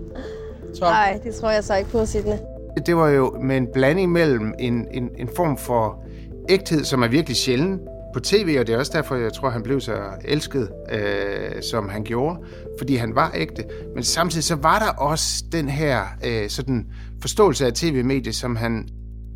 Nej, 0.81 1.19
det 1.23 1.35
tror 1.35 1.49
jeg 1.51 1.63
så 1.63 1.75
ikke 1.75 1.89
på, 1.89 2.05
Sidney. 2.05 2.37
Det 2.85 2.95
var 2.95 3.09
jo 3.09 3.37
med 3.41 3.57
en 3.57 3.67
blanding 3.73 4.11
mellem 4.11 4.53
en, 4.59 4.87
en, 4.91 5.09
en 5.17 5.29
form 5.35 5.57
for 5.57 6.03
ægthed, 6.49 6.83
som 6.83 7.03
er 7.03 7.07
virkelig 7.07 7.37
sjælden 7.37 7.79
på 8.13 8.19
tv, 8.19 8.57
og 8.59 8.67
det 8.67 8.75
er 8.75 8.79
også 8.79 8.91
derfor, 8.95 9.15
jeg 9.15 9.33
tror, 9.33 9.49
han 9.49 9.63
blev 9.63 9.81
så 9.81 9.93
elsket, 10.25 10.69
øh, 10.91 11.63
som 11.71 11.89
han 11.89 12.03
gjorde, 12.03 12.39
fordi 12.77 12.95
han 12.95 13.15
var 13.15 13.31
ægte. 13.35 13.63
Men 13.95 14.03
samtidig 14.03 14.43
så 14.43 14.55
var 14.55 14.79
der 14.79 15.03
også 15.03 15.43
den 15.51 15.69
her 15.69 16.01
øh, 16.25 16.49
sådan 16.49 16.85
forståelse 17.21 17.65
af 17.65 17.73
tv-mediet, 17.73 18.35
som 18.35 18.55
han 18.55 18.87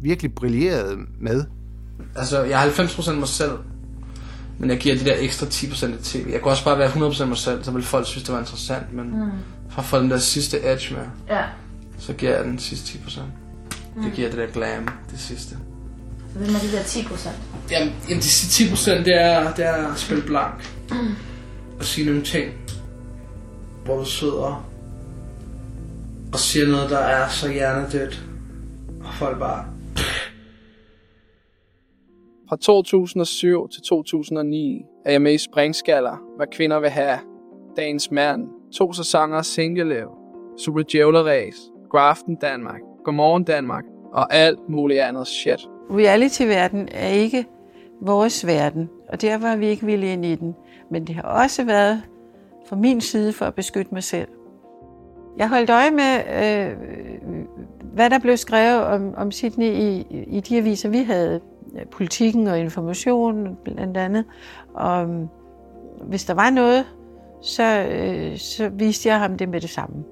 virkelig 0.01 0.33
brillerede 0.35 0.97
med. 1.21 1.43
Altså, 2.15 2.43
jeg 2.43 2.67
er 2.67 2.71
90% 2.71 3.11
mig 3.13 3.27
selv, 3.27 3.51
men 4.59 4.69
jeg 4.69 4.77
giver 4.77 4.95
de 4.95 5.05
der 5.05 5.15
ekstra 5.19 5.45
10% 5.47 5.85
af 5.85 5.99
tv. 6.03 6.29
Jeg 6.31 6.41
kunne 6.41 6.51
også 6.51 6.63
bare 6.63 6.79
være 6.79 6.89
100% 6.89 7.25
mig 7.25 7.37
selv, 7.37 7.63
så 7.63 7.71
ville 7.71 7.85
folk 7.85 8.07
synes, 8.07 8.23
det 8.23 8.33
var 8.33 8.39
interessant, 8.39 8.93
men 8.93 9.05
Mm. 9.05 9.29
For 9.71 9.79
at 9.79 9.85
få 9.85 9.99
den 9.99 10.09
der 10.11 10.17
sidste 10.17 10.57
edge 10.73 10.95
med, 10.95 11.03
Ja. 11.29 11.43
så 11.99 12.13
giver 12.13 12.35
jeg 12.35 12.45
den 12.45 12.59
sidste 12.59 12.97
10%. 12.97 13.21
Mm. 13.95 14.03
Det 14.03 14.13
giver 14.13 14.29
det 14.29 14.37
der 14.37 14.47
glam, 14.47 14.87
det 15.11 15.19
sidste. 15.19 15.55
Hvem 16.35 16.55
er 16.55 16.59
de 16.59 16.71
der 16.77 16.83
10 16.83 17.03
procent? 17.05 17.35
Jamen, 17.71 17.93
jamen 18.09 18.21
de 18.21 18.25
sidste 18.29 18.63
10% 18.63 18.91
det 19.05 19.21
er, 19.21 19.53
det 19.53 19.65
er 19.65 19.91
at 19.91 19.97
spille 19.99 20.23
blank. 20.23 20.73
Og 21.79 21.85
sige 21.85 22.05
nogle 22.05 22.23
ting, 22.23 22.53
hvor 23.85 23.97
du 23.97 24.05
sidder 24.05 24.65
og 26.33 26.39
siger 26.39 26.67
noget, 26.67 26.89
der 26.89 26.97
er 26.97 27.29
så 27.29 27.51
hjernedødt. 27.51 28.23
Og 29.03 29.13
folk 29.13 29.39
bare... 29.39 29.65
Fra 32.49 32.57
2007 32.61 33.69
til 33.69 33.81
2009 33.81 34.81
er 35.05 35.11
jeg 35.11 35.21
med 35.21 35.33
i 35.33 35.37
Springskaller, 35.37 36.17
hvad 36.37 36.47
kvinder 36.53 36.79
vil 36.79 36.89
have. 36.89 37.17
Dagens 37.77 38.11
mand, 38.11 38.41
to 38.73 38.93
sæsoner 38.93 39.37
af 39.37 39.45
Single 39.45 40.05
Super 40.57 40.83
Djævler 40.91 41.23
Race, 41.23 41.57
Graften 41.91 42.35
Danmark, 42.35 42.81
Godmorgen 43.05 43.43
Danmark 43.43 43.83
og 44.13 44.33
alt 44.33 44.69
muligt 44.69 44.99
andet 44.99 45.27
shit. 45.27 45.59
Reality-verden 45.91 46.87
er 46.91 47.07
ikke 47.07 47.45
vores 48.01 48.47
verden, 48.47 48.89
og 49.09 49.21
derfor 49.21 49.47
har 49.47 49.55
vi 49.55 49.67
ikke 49.67 49.85
ville 49.85 50.13
ind 50.13 50.25
i 50.25 50.35
den. 50.35 50.55
Men 50.91 51.07
det 51.07 51.15
har 51.15 51.21
også 51.21 51.63
været 51.63 52.01
fra 52.67 52.75
min 52.75 53.01
side 53.01 53.33
for 53.33 53.45
at 53.45 53.55
beskytte 53.55 53.93
mig 53.93 54.03
selv. 54.03 54.27
Jeg 55.37 55.49
holdt 55.49 55.69
øje 55.69 55.91
med, 55.91 56.19
øh, 56.43 56.77
hvad 57.93 58.09
der 58.09 58.19
blev 58.19 58.37
skrevet 58.37 58.83
om, 58.83 59.13
om 59.17 59.31
Sydney 59.31 59.65
i, 59.65 60.07
i 60.27 60.39
de 60.39 60.57
aviser, 60.57 60.89
vi 60.89 60.97
havde. 60.97 61.41
Politikken 61.91 62.47
og 62.47 62.59
information 62.59 63.57
blandt 63.63 63.97
andet. 63.97 64.25
Og 64.73 65.27
hvis 66.03 66.25
der 66.25 66.33
var 66.33 66.49
noget, 66.49 66.85
så, 67.41 67.87
øh, 67.91 68.37
så 68.37 68.69
viste 68.69 69.09
jeg 69.09 69.19
ham 69.19 69.37
det 69.37 69.49
med 69.49 69.61
det 69.61 69.69
samme. 69.69 70.03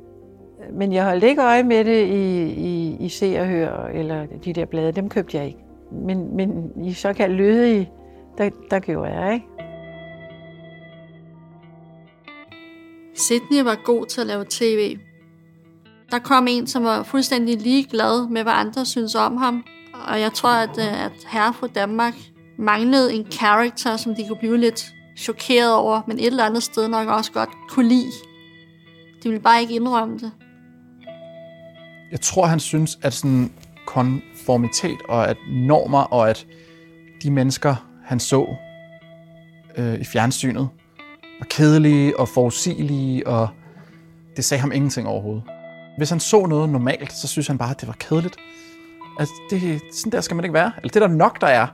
Men 0.74 0.94
jeg 0.94 1.06
holdt 1.06 1.24
ikke 1.24 1.42
øje 1.42 1.64
med 1.64 1.86
det 1.86 2.06
i, 2.06 2.44
i, 2.44 2.98
i 3.00 3.10
Se 3.10 3.40
og 3.40 3.48
Hør, 3.48 3.88
eller 3.88 4.26
de 4.46 4.54
der 4.54 4.66
blade, 4.66 4.92
dem 4.92 5.10
købte 5.10 5.38
jeg 5.38 5.46
ikke. 5.46 5.60
Men, 5.92 6.36
men 6.36 6.72
i 6.86 6.94
såkaldt 6.94 7.36
lødige, 7.36 7.92
der, 8.38 8.50
der 8.72 8.80
gjorde 8.80 9.12
jeg, 9.12 9.34
ikke? 9.34 9.46
Sydney 13.16 13.64
var 13.64 13.82
god 13.86 14.06
til 14.06 14.22
at 14.22 14.28
lave 14.28 14.46
tv. 14.50 14.98
Der 16.12 16.20
kom 16.20 16.48
en, 16.50 16.68
som 16.68 16.84
var 16.84 17.04
fuldstændig 17.04 17.62
ligeglad 17.62 18.30
med, 18.30 18.44
hvad 18.44 18.54
andre 18.56 18.86
synes 18.86 19.16
om 19.16 19.38
ham. 19.38 19.64
Og 20.08 20.20
jeg 20.20 20.34
tror, 20.34 20.50
at, 20.50 20.78
øh, 20.80 21.06
at 21.06 21.12
Herre 21.28 21.54
fra 21.54 21.68
Danmark 21.68 22.14
manglede 22.60 23.14
en 23.14 23.26
karakter, 23.40 23.98
som 23.98 24.16
de 24.16 24.28
kunne 24.28 24.40
blive 24.40 24.58
lidt 24.58 24.86
chokeret 25.18 25.74
over, 25.74 26.02
men 26.08 26.20
et 26.20 26.26
eller 26.26 26.46
andet 26.46 26.64
sted 26.64 26.88
nok 26.88 27.08
også 27.08 27.32
godt 27.32 27.50
kunne 27.70 27.90
lide. 27.90 28.12
De 29.24 29.30
ville 29.30 29.44
bare 29.44 29.62
ikke 29.62 29.76
indrømme 29.76 30.18
det. 30.18 30.32
Jeg 32.12 32.22
tror, 32.22 32.46
han 32.46 32.60
synes, 32.60 33.00
at 33.02 33.14
sådan 33.14 33.52
konformitet 33.86 34.98
og 35.10 35.30
at 35.30 35.38
normer 35.50 36.02
og 36.02 36.30
at 36.30 36.48
de 37.24 37.32
mennesker, 37.32 37.76
han 38.06 38.20
så 38.20 38.56
øh, 39.78 40.00
i 40.00 40.04
fjernsynet, 40.04 40.70
var 41.40 41.46
kedelige 41.50 42.20
og 42.20 42.30
forudsigelige, 42.30 43.28
og 43.28 43.48
det 44.36 44.46
sagde 44.46 44.62
ham 44.62 44.72
ingenting 44.72 45.08
overhovedet. 45.08 45.44
Hvis 45.98 46.10
han 46.10 46.20
så 46.20 46.46
noget 46.46 46.70
normalt, 46.70 47.14
så 47.14 47.28
synes 47.28 47.48
han 47.48 47.58
bare, 47.58 47.70
at 47.70 47.82
det 47.82 47.88
var 47.88 47.96
kedeligt. 48.00 48.38
Altså, 49.20 49.34
det, 49.50 49.82
sådan 49.94 50.12
der 50.12 50.22
skal 50.22 50.36
man 50.36 50.46
ikke 50.46 50.54
være. 50.54 50.72
Eller 50.78 50.90
det 50.90 50.96
er 50.96 51.08
der 51.08 51.16
nok, 51.16 51.42
der 51.42 51.48
er. 51.48 51.68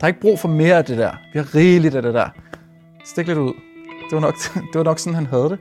Der 0.00 0.04
er 0.04 0.06
ikke 0.06 0.20
brug 0.20 0.38
for 0.38 0.48
mere 0.48 0.76
af 0.76 0.84
det 0.84 0.98
der. 0.98 1.12
Vi 1.32 1.38
har 1.38 1.54
rigeligt 1.54 1.94
af 1.94 2.02
det 2.02 2.14
der. 2.14 2.28
Stik 3.06 3.26
lidt 3.26 3.38
ud. 3.38 3.52
Det 4.10 4.12
var 4.12 4.20
nok, 4.20 4.34
det 4.72 4.74
var 4.74 4.82
nok 4.82 4.98
sådan, 4.98 5.14
han 5.14 5.26
havde 5.26 5.50
det. 5.50 5.58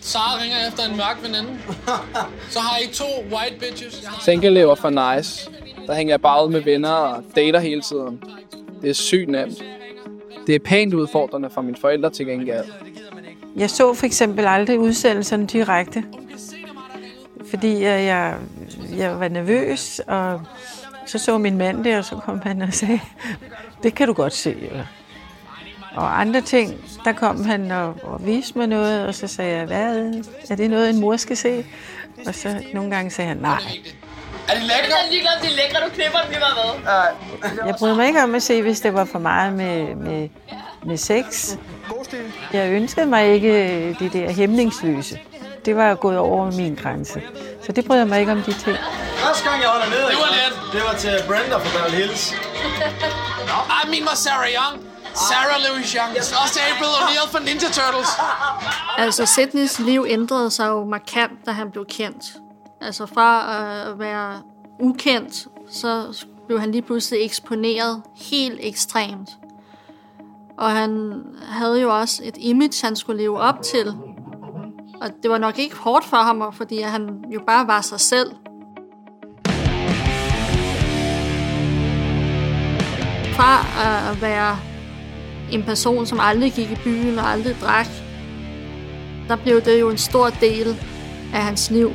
Sara 0.00 0.42
ringer 0.42 0.56
efter 0.68 0.82
en 0.84 0.96
mørk 0.96 1.18
veninde. 1.22 1.58
Så 2.50 2.60
har 2.60 2.78
I 2.78 2.86
to 2.92 3.04
white 3.04 3.56
bitches. 3.60 4.02
Jeg 4.02 4.10
har... 4.10 4.20
Single 4.20 4.66
var 4.66 4.74
for 4.74 5.14
nice. 5.14 5.50
Der 5.86 5.94
hænger 5.94 6.12
jeg 6.12 6.20
bare 6.20 6.46
ud 6.46 6.52
med 6.52 6.60
venner 6.60 6.90
og 6.90 7.24
dater 7.36 7.60
hele 7.60 7.80
tiden. 7.80 8.22
Det 8.82 8.90
er 8.90 8.94
sygt 8.94 9.28
nemt. 9.28 9.62
Det 10.46 10.54
er 10.54 10.58
pænt 10.58 10.94
udfordrende 10.94 11.50
for 11.50 11.60
mine 11.60 11.76
forældre 11.80 12.10
til 12.10 12.26
gengæld. 12.26 12.64
Jeg 13.56 13.70
så 13.70 13.94
for 13.94 14.06
eksempel 14.06 14.46
aldrig 14.46 14.78
udsendelserne 14.78 15.46
direkte, 15.46 16.04
fordi 17.50 17.82
jeg, 17.82 18.04
jeg, 18.06 18.36
jeg 18.96 19.20
var 19.20 19.28
nervøs, 19.28 20.00
og 20.06 20.40
så 21.06 21.18
så 21.18 21.38
min 21.38 21.58
mand 21.58 21.84
det, 21.84 21.98
og 21.98 22.04
så 22.04 22.16
kom 22.16 22.40
han 22.42 22.62
og 22.62 22.72
sagde, 22.72 23.00
det 23.82 23.94
kan 23.94 24.06
du 24.06 24.12
godt 24.12 24.32
se. 24.32 24.50
Eller. 24.50 24.84
Og 25.94 26.20
andre 26.20 26.40
ting, 26.40 26.80
der 27.04 27.12
kom 27.12 27.44
han 27.44 27.70
og, 27.70 27.94
og 28.02 28.26
viste 28.26 28.58
mig 28.58 28.66
noget, 28.66 29.06
og 29.06 29.14
så 29.14 29.26
sagde 29.26 29.56
jeg, 29.56 29.66
hvad 29.66 30.12
er 30.50 30.56
det 30.56 30.70
noget, 30.70 30.90
en 30.90 31.00
mor 31.00 31.16
skal 31.16 31.36
se? 31.36 31.66
Og 32.26 32.34
så 32.34 32.64
nogle 32.74 32.90
gange 32.90 33.10
sagde 33.10 33.28
han, 33.28 33.36
nej. 33.36 33.62
Er 34.48 34.54
de 34.54 34.60
lækre? 34.60 34.86
Jeg 34.88 35.06
er 35.06 35.10
ligeglad, 35.10 35.32
om 35.36 35.42
de 35.42 35.46
er 35.46 35.56
lækre, 35.56 35.86
du 35.86 35.90
knipper 35.94 36.18
dem 36.18 36.30
lige 36.30 36.40
meget 36.40 36.80
hvad. 36.82 37.66
Jeg 37.66 37.74
bryder 37.78 37.94
mig 37.94 38.06
ikke 38.06 38.22
om 38.22 38.34
at 38.34 38.42
se, 38.42 38.62
hvis 38.62 38.80
det 38.80 38.94
var 38.94 39.04
for 39.04 39.18
meget 39.18 39.52
med, 39.52 39.94
med, 39.94 40.28
med 40.86 40.96
sex. 40.96 41.56
Jeg 42.52 42.72
ønskede 42.72 43.06
mig 43.06 43.26
ikke 43.34 43.96
det 43.98 44.12
der 44.12 44.32
hæmningsløse. 44.32 45.18
Det 45.64 45.76
var 45.76 45.94
gået 45.94 46.18
over 46.18 46.50
min 46.50 46.74
grænse. 46.74 47.22
Så 47.62 47.72
det 47.72 47.84
bryder 47.84 48.00
jeg 48.00 48.08
mig 48.08 48.20
ikke 48.20 48.32
om 48.32 48.42
de 48.42 48.52
ting. 48.52 48.76
Første 49.16 49.48
gang, 49.48 49.62
jeg 49.62 49.68
holder 49.68 49.86
ned, 49.86 49.98
Det 49.98 50.18
var 50.18 50.72
det 50.72 50.80
var 50.88 50.94
til 50.98 51.26
Brenda 51.26 51.56
fra 51.56 51.78
Beverly 51.78 51.96
Hills. 51.96 52.34
Ej, 53.70 53.90
min 53.90 54.04
var 54.04 54.14
Sarah 54.14 54.48
Young. 54.48 54.91
Sarah 55.14 55.60
Louis 55.68 55.92
Young. 55.92 56.16
Også 56.16 56.60
April 56.72 56.88
O'Neil 56.88 57.32
fra 57.32 57.38
Ninja 57.38 57.68
Turtles. 57.68 58.08
Altså, 58.98 59.26
Sidneys 59.26 59.78
liv 59.78 60.04
ændrede 60.08 60.50
sig 60.50 60.68
jo 60.68 60.84
markant, 60.84 61.46
da 61.46 61.50
han 61.50 61.70
blev 61.70 61.86
kendt. 61.88 62.24
Altså 62.80 63.06
fra 63.06 63.56
at 63.90 63.98
være 63.98 64.42
ukendt, 64.80 65.46
så 65.70 66.24
blev 66.46 66.60
han 66.60 66.72
lige 66.72 66.82
pludselig 66.82 67.24
eksponeret 67.24 68.02
helt 68.16 68.58
ekstremt. 68.62 69.30
Og 70.58 70.70
han 70.70 71.22
havde 71.48 71.80
jo 71.80 71.98
også 71.98 72.22
et 72.24 72.36
image, 72.38 72.86
han 72.86 72.96
skulle 72.96 73.22
leve 73.22 73.40
op 73.40 73.62
til. 73.62 73.94
Og 75.00 75.10
det 75.22 75.30
var 75.30 75.38
nok 75.38 75.58
ikke 75.58 75.76
hårdt 75.76 76.04
for 76.04 76.16
ham, 76.16 76.52
fordi 76.52 76.80
han 76.80 77.24
jo 77.34 77.40
bare 77.46 77.66
var 77.66 77.80
sig 77.80 78.00
selv. 78.00 78.32
Fra 83.36 83.60
at 84.10 84.22
være 84.22 84.58
en 85.52 85.62
person, 85.62 86.06
som 86.06 86.18
aldrig 86.20 86.52
gik 86.52 86.70
i 86.70 86.76
byen 86.84 87.18
og 87.18 87.30
aldrig 87.30 87.56
drak, 87.60 87.86
der 89.28 89.36
blev 89.36 89.60
det 89.60 89.80
jo 89.80 89.90
en 89.90 89.98
stor 89.98 90.30
del 90.40 90.76
af 91.34 91.42
hans 91.42 91.70
liv. 91.70 91.92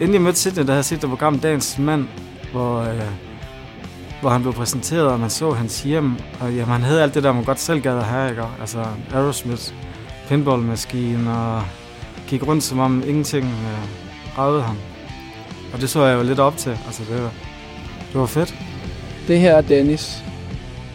Inden 0.00 0.14
jeg 0.14 0.22
mødte 0.22 0.38
Sidney, 0.38 0.62
der 0.62 0.66
havde 0.66 0.76
jeg 0.76 0.84
set 0.84 1.02
det 1.02 1.08
program 1.08 1.38
Dagens 1.38 1.78
Mand, 1.78 2.04
hvor, 2.52 2.80
øh, 2.80 3.02
hvor 4.20 4.30
han 4.30 4.42
blev 4.42 4.54
præsenteret, 4.54 5.06
og 5.06 5.20
man 5.20 5.30
så 5.30 5.50
hans 5.50 5.82
hjem. 5.82 6.16
Og 6.40 6.54
jamen, 6.54 6.72
han 6.72 6.82
havde 6.82 7.02
alt 7.02 7.14
det 7.14 7.22
der, 7.22 7.32
man 7.32 7.44
godt 7.44 7.60
selv 7.60 7.80
gad 7.80 7.96
at 7.96 8.04
have, 8.04 8.30
ikke? 8.30 8.42
Altså 8.60 8.84
Aerosmith, 9.14 9.72
pinballmaskine, 10.28 11.30
og 11.36 11.62
gik 12.28 12.46
rundt 12.46 12.62
som 12.62 12.78
om 12.78 13.02
ingenting 13.06 13.44
øh, 13.44 14.38
ragede 14.38 14.62
ham. 14.62 14.76
Og 15.72 15.80
det 15.80 15.90
så 15.90 16.04
jeg 16.04 16.18
jo 16.18 16.22
lidt 16.22 16.38
op 16.38 16.56
til. 16.56 16.78
Altså, 16.86 17.02
det 17.10 17.22
var, 17.22 17.30
det 18.12 18.20
var 18.20 18.26
fedt. 18.26 18.54
Det 19.28 19.40
her 19.40 19.54
er 19.54 19.60
Dennis. 19.60 20.22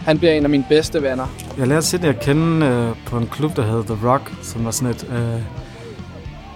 Han 0.06 0.18
bliver 0.18 0.34
en 0.34 0.44
af 0.44 0.50
mine 0.50 0.66
bedste 0.70 1.04
venner. 1.04 1.28
Jeg 1.58 1.68
lærte 1.68 1.86
Sidney 1.86 2.10
at 2.10 2.20
kende 2.20 2.66
øh, 2.66 2.96
på 3.06 3.18
en 3.18 3.28
klub, 3.28 3.56
der 3.56 3.64
hed 3.64 3.84
The 3.84 4.10
Rock, 4.10 4.32
som 4.42 4.66
var 4.66 4.72
sådan 4.72 4.96
et... 4.96 5.08
Øh, 5.10 5.42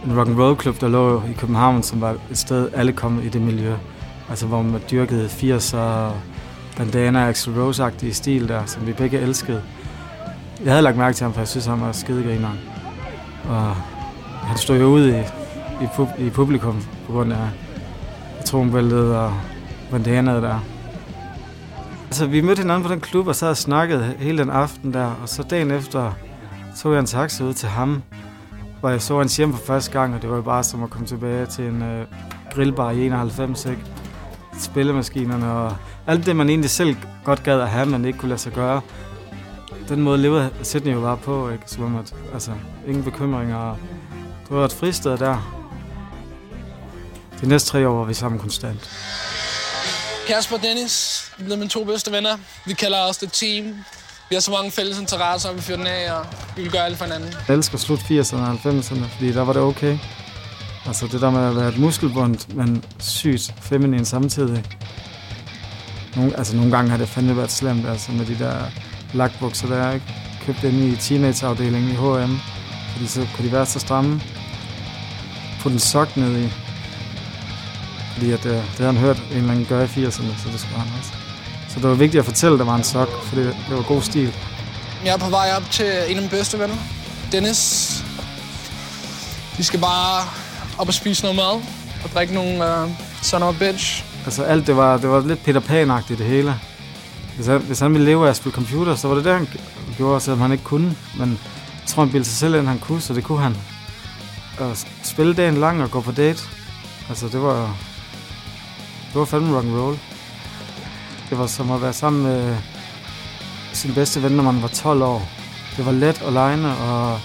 en 0.05 0.17
rock 0.17 0.29
and 0.29 0.39
roll 0.39 0.55
klub, 0.55 0.81
der 0.81 0.87
lå 0.87 1.21
i 1.21 1.33
København, 1.37 1.83
som 1.83 2.01
var 2.01 2.15
et 2.31 2.37
sted, 2.37 2.69
alle 2.75 2.91
kom 2.91 3.21
i 3.25 3.29
det 3.29 3.41
miljø. 3.41 3.73
Altså, 4.29 4.45
hvor 4.45 4.61
man 4.61 4.81
dyrkede 4.91 5.25
80'er, 5.25 6.11
bandana, 6.77 7.27
Axl 7.29 7.49
Rose-agtige 7.49 8.13
stil 8.13 8.47
der, 8.47 8.65
som 8.65 8.87
vi 8.87 8.93
begge 8.93 9.19
elskede. 9.19 9.61
Jeg 10.63 10.71
havde 10.71 10.81
lagt 10.83 10.97
mærke 10.97 11.15
til 11.15 11.23
ham, 11.23 11.33
for 11.33 11.41
jeg 11.41 11.47
synes, 11.47 11.65
han 11.65 11.81
var 11.81 11.91
skidegrineren. 11.91 12.59
Og 13.49 13.75
han 14.43 14.57
stod 14.57 14.79
jo 14.79 14.85
ude 14.85 15.09
i, 15.09 15.21
i, 15.83 15.87
pub, 15.95 16.07
i 16.17 16.29
publikum 16.29 16.83
på 17.05 17.13
grund 17.13 17.33
af 17.33 17.47
atomvældet 18.39 19.15
og 19.15 19.33
bandanaet 19.91 20.43
der. 20.43 20.59
Altså, 22.09 22.25
vi 22.25 22.41
mødte 22.41 22.59
hinanden 22.61 22.83
på 22.83 22.93
den 22.93 23.01
klub 23.01 23.27
og 23.27 23.35
sad 23.35 23.49
og 23.49 23.57
snakkede 23.57 24.15
hele 24.19 24.37
den 24.37 24.49
aften 24.49 24.93
der, 24.93 25.05
og 25.21 25.29
så 25.29 25.43
dagen 25.43 25.71
efter 25.71 26.13
tog 26.77 26.93
jeg 26.93 26.99
en 26.99 27.05
taxa 27.05 27.43
ud 27.43 27.53
til 27.53 27.69
ham, 27.69 28.03
hvor 28.79 28.89
jeg 28.89 29.01
så 29.01 29.17
hans 29.17 29.37
hjem 29.37 29.53
for 29.53 29.65
første 29.65 29.91
gang, 29.91 30.15
og 30.15 30.21
det 30.21 30.29
var 30.29 30.35
jo 30.35 30.41
bare 30.41 30.63
som 30.63 30.83
at 30.83 30.89
komme 30.89 31.07
tilbage 31.07 31.45
til 31.45 31.65
en 31.65 31.81
øh, 31.81 32.05
grillbar 32.53 32.91
i 32.91 33.05
91, 33.05 33.65
ikke? 33.65 33.81
Spillemaskinerne 34.59 35.51
og 35.51 35.75
alt 36.07 36.25
det, 36.25 36.35
man 36.35 36.49
egentlig 36.49 36.69
selv 36.69 36.95
godt 37.23 37.43
gad 37.43 37.61
at 37.61 37.69
have, 37.69 37.85
men 37.85 38.05
ikke 38.05 38.19
kunne 38.19 38.29
lade 38.29 38.39
sig 38.39 38.51
gøre. 38.53 38.81
Den 39.89 40.01
måde 40.01 40.17
levede 40.17 40.49
Sydney 40.63 40.93
jo 40.93 41.01
bare 41.01 41.17
på, 41.17 41.49
ikke? 41.49 41.63
Som 41.65 41.83
om 41.83 41.95
at, 41.95 42.15
altså, 42.33 42.51
ingen 42.87 43.03
bekymringer. 43.03 43.75
Det 44.47 44.57
var 44.57 44.65
et 44.65 44.73
fristed 44.73 45.17
der. 45.17 45.55
De 47.41 47.47
næste 47.47 47.69
tre 47.69 47.87
år 47.87 47.97
var 47.97 48.05
vi 48.05 48.13
sammen 48.13 48.39
konstant. 48.39 48.89
Kasper 50.29 50.55
og 50.55 50.63
Dennis 50.63 51.25
er 51.39 51.43
blevet 51.43 51.59
mine 51.59 51.69
to 51.69 51.83
bedste 51.83 52.11
venner. 52.11 52.37
Vi 52.65 52.73
kalder 52.73 52.99
os 52.99 53.17
det 53.17 53.31
Team. 53.31 53.65
Vi 54.29 54.35
har 54.35 54.39
så 54.39 54.51
mange 54.51 54.71
fælles 54.71 54.99
interesser, 54.99 55.49
og 55.49 55.55
vi 55.55 55.61
fyrer 55.61 55.77
den 55.77 55.87
af, 55.87 56.13
og 56.13 56.25
vi 56.55 56.61
vil 56.61 56.71
gøre 56.71 56.85
alt 56.85 56.97
for 56.97 57.05
hinanden. 57.05 57.33
Jeg 57.47 57.55
elsker 57.55 57.77
slut 57.77 57.99
80'erne 57.99 58.37
og 58.37 58.53
90'erne, 58.53 59.05
fordi 59.15 59.31
der 59.31 59.41
var 59.41 59.53
det 59.53 59.61
okay. 59.61 59.97
Altså 60.85 61.07
det 61.07 61.21
der 61.21 61.29
med 61.29 61.49
at 61.49 61.55
være 61.55 61.69
et 61.69 61.77
muskelbånd, 61.77 62.53
men 62.53 62.83
sygt 62.99 63.53
feminin 63.61 64.05
samtidig. 64.05 64.63
Nogle, 66.15 66.37
altså 66.37 66.55
nogle 66.55 66.71
gange 66.71 66.91
har 66.91 66.97
det 66.97 67.09
fandme 67.09 67.37
været 67.37 67.51
slemt, 67.51 67.87
altså 67.87 68.11
med 68.11 68.25
de 68.25 68.39
der 68.39 68.55
lakbukser 69.13 69.67
der, 69.67 69.91
ikke? 69.91 70.05
Købt 70.45 70.63
ind 70.63 70.93
i 70.93 70.95
teenageafdelingen 70.95 71.91
i 71.91 71.93
H&M, 71.93 72.39
fordi 72.91 73.07
så 73.07 73.27
kunne 73.35 73.47
de 73.47 73.51
være 73.51 73.65
så 73.65 73.79
stramme. 73.79 74.21
Få 75.59 75.69
den 75.69 75.79
sok 75.79 76.17
ned 76.17 76.41
i. 76.41 76.68
Fordi 78.19 78.31
at, 78.31 78.45
øh, 78.45 78.51
det 78.53 78.63
havde 78.77 78.93
han 78.93 78.97
hørt 78.97 79.17
en 79.17 79.37
eller 79.37 79.51
anden 79.51 79.65
gøre 79.65 79.83
i 79.83 79.87
80'erne, 79.87 80.43
så 80.43 80.49
det 80.51 80.59
skulle 80.59 80.79
han 80.79 80.99
også. 80.99 81.11
Så 81.69 81.79
det 81.79 81.89
var 81.89 81.95
vigtigt 81.95 82.19
at 82.19 82.25
fortælle, 82.25 82.53
at 82.53 82.59
der 82.59 82.65
var 82.65 82.75
en 82.75 82.83
sok, 82.83 83.23
for 83.23 83.35
det, 83.35 83.57
det 83.69 83.75
var 83.77 83.81
god 83.81 84.01
stil. 84.01 84.35
Jeg 85.05 85.13
er 85.13 85.17
på 85.17 85.29
vej 85.29 85.49
op 85.57 85.71
til 85.71 85.85
en 85.85 85.91
af 85.91 86.15
mine 86.15 86.29
bedste 86.29 86.59
venner, 86.59 86.75
Dennis. 87.31 88.03
Vi 89.57 89.63
skal 89.63 89.79
bare 89.79 90.27
op 90.77 90.87
og 90.87 90.93
spise 90.93 91.23
noget 91.23 91.35
mad 91.35 91.61
og 92.03 92.09
drikke 92.13 92.33
nogle 92.33 92.83
uh, 92.83 92.91
son 93.21 93.43
of 93.43 93.55
bitch. 93.59 94.05
Altså 94.25 94.43
alt, 94.43 94.67
det 94.67 94.75
var, 94.75 94.97
det 94.97 95.09
var 95.09 95.27
lidt 95.27 95.43
Peter 95.43 95.59
pan 95.59 95.89
det 96.07 96.17
hele. 96.17 96.55
Hvis 97.35 97.47
han, 97.47 97.61
hvis 97.61 97.79
han 97.79 97.93
ville 97.93 98.05
leve 98.05 98.25
af 98.25 98.29
at 98.29 98.35
spille 98.35 98.55
computer, 98.55 98.95
så 98.95 99.07
var 99.07 99.15
det 99.15 99.25
det, 99.25 99.33
han 99.33 99.47
gjorde, 99.97 100.19
selvom 100.21 100.41
han 100.41 100.51
ikke 100.51 100.63
kunne. 100.63 100.95
Men 101.17 101.29
jeg 101.73 101.87
tror, 101.87 102.03
han 102.03 102.11
bildte 102.11 102.29
sig 102.29 102.37
selv 102.37 102.55
ind, 102.55 102.67
han 102.67 102.79
kunne, 102.79 103.01
så 103.01 103.13
det 103.13 103.23
kunne 103.23 103.41
han. 103.41 103.57
At 104.59 104.87
spille 105.03 105.33
dagen 105.33 105.57
lang 105.57 105.83
og 105.83 105.91
gå 105.91 106.01
på 106.01 106.11
date, 106.11 106.43
altså 107.09 107.27
det 107.27 107.41
var, 107.41 107.75
det 109.09 109.19
var 109.19 109.25
fandme 109.25 109.55
rock 109.55 109.65
and 109.65 109.75
roll. 109.75 109.99
Det 111.29 111.37
var 111.37 111.47
som 111.47 111.71
at 111.71 111.81
være 111.81 111.93
sammen 111.93 112.23
med 112.23 112.57
sin 113.73 113.93
bedste 113.93 114.23
ven, 114.23 114.31
når 114.31 114.43
man 114.43 114.61
var 114.61 114.67
12 114.67 115.01
år. 115.03 115.29
Det 115.77 115.85
var 115.85 115.91
let 115.91 116.21
og 116.21 116.33
lejende, 116.33 116.77
og 116.77 117.19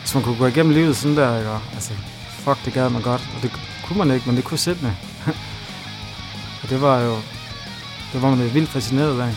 hvis 0.00 0.14
man 0.14 0.24
kunne 0.24 0.38
gå 0.38 0.46
igennem 0.46 0.72
livet 0.72 0.96
sådan 0.96 1.16
der, 1.16 1.38
ikke? 1.38 1.50
altså, 1.74 1.92
fuck, 2.30 2.64
det 2.64 2.72
gad 2.72 2.90
man 2.90 3.02
godt. 3.02 3.28
Og 3.36 3.42
det 3.42 3.50
kunne 3.84 3.98
man 3.98 4.10
ikke, 4.10 4.26
men 4.26 4.36
det 4.36 4.44
kunne 4.44 4.58
Sidney. 4.58 4.90
og 6.62 6.70
det 6.70 6.80
var 6.80 7.00
jo, 7.00 7.14
det 8.12 8.22
var 8.22 8.30
man 8.30 8.40
jo 8.40 8.52
vildt 8.52 8.68
fascineret 8.68 9.20
af. 9.20 9.34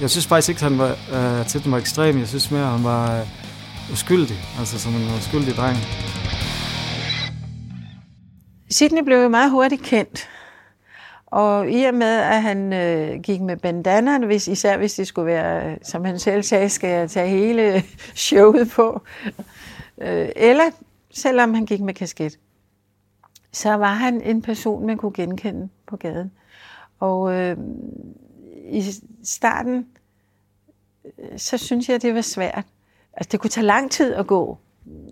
Jeg 0.00 0.10
synes 0.10 0.26
faktisk 0.26 0.48
ikke, 0.48 0.58
at 0.58 0.70
han 0.70 0.78
var, 0.78 0.96
øh, 1.12 1.46
til 1.46 1.64
den 1.64 1.72
var 1.72 1.78
ekstrem. 1.78 2.18
Jeg 2.18 2.28
synes 2.28 2.50
mere, 2.50 2.64
at 2.64 2.70
han 2.70 2.84
var 2.84 3.20
øh, 3.20 3.26
uskyldig. 3.92 4.36
Altså 4.58 4.78
som 4.78 4.94
en 4.94 5.14
uskyldig 5.18 5.56
dreng. 5.56 5.78
Sidney 8.70 9.02
blev 9.02 9.22
jo 9.22 9.28
meget 9.28 9.50
hurtigt 9.50 9.82
kendt. 9.82 10.28
Og 11.26 11.70
i 11.70 11.84
og 11.84 11.94
med, 11.94 12.16
at 12.16 12.42
han 12.42 12.72
øh, 12.72 13.20
gik 13.20 13.40
med 13.40 13.56
bandana, 13.56 14.26
hvis, 14.26 14.48
især 14.48 14.76
hvis 14.76 14.94
det 14.94 15.06
skulle 15.06 15.26
være, 15.26 15.70
øh, 15.70 15.76
som 15.82 16.04
han 16.04 16.18
selv 16.18 16.42
sagde, 16.42 16.68
skal 16.68 16.90
jeg 16.90 17.10
tage 17.10 17.28
hele 17.28 17.82
showet 18.28 18.70
på, 18.70 19.02
øh, 19.98 20.28
eller 20.36 20.64
selvom 21.10 21.54
han 21.54 21.66
gik 21.66 21.80
med 21.80 21.94
kasket, 21.94 22.38
så 23.52 23.74
var 23.74 23.94
han 23.94 24.20
en 24.22 24.42
person, 24.42 24.86
man 24.86 24.96
kunne 24.96 25.12
genkende 25.12 25.68
på 25.86 25.96
gaden. 25.96 26.32
Og 27.00 27.34
øh, 27.34 27.56
i 28.68 28.84
starten, 29.24 29.86
øh, 31.18 31.38
så 31.38 31.58
synes 31.58 31.88
jeg, 31.88 32.02
det 32.02 32.14
var 32.14 32.20
svært. 32.20 32.64
Altså, 33.12 33.28
det 33.32 33.40
kunne 33.40 33.50
tage 33.50 33.66
lang 33.66 33.90
tid 33.90 34.14
at 34.14 34.26
gå, 34.26 34.58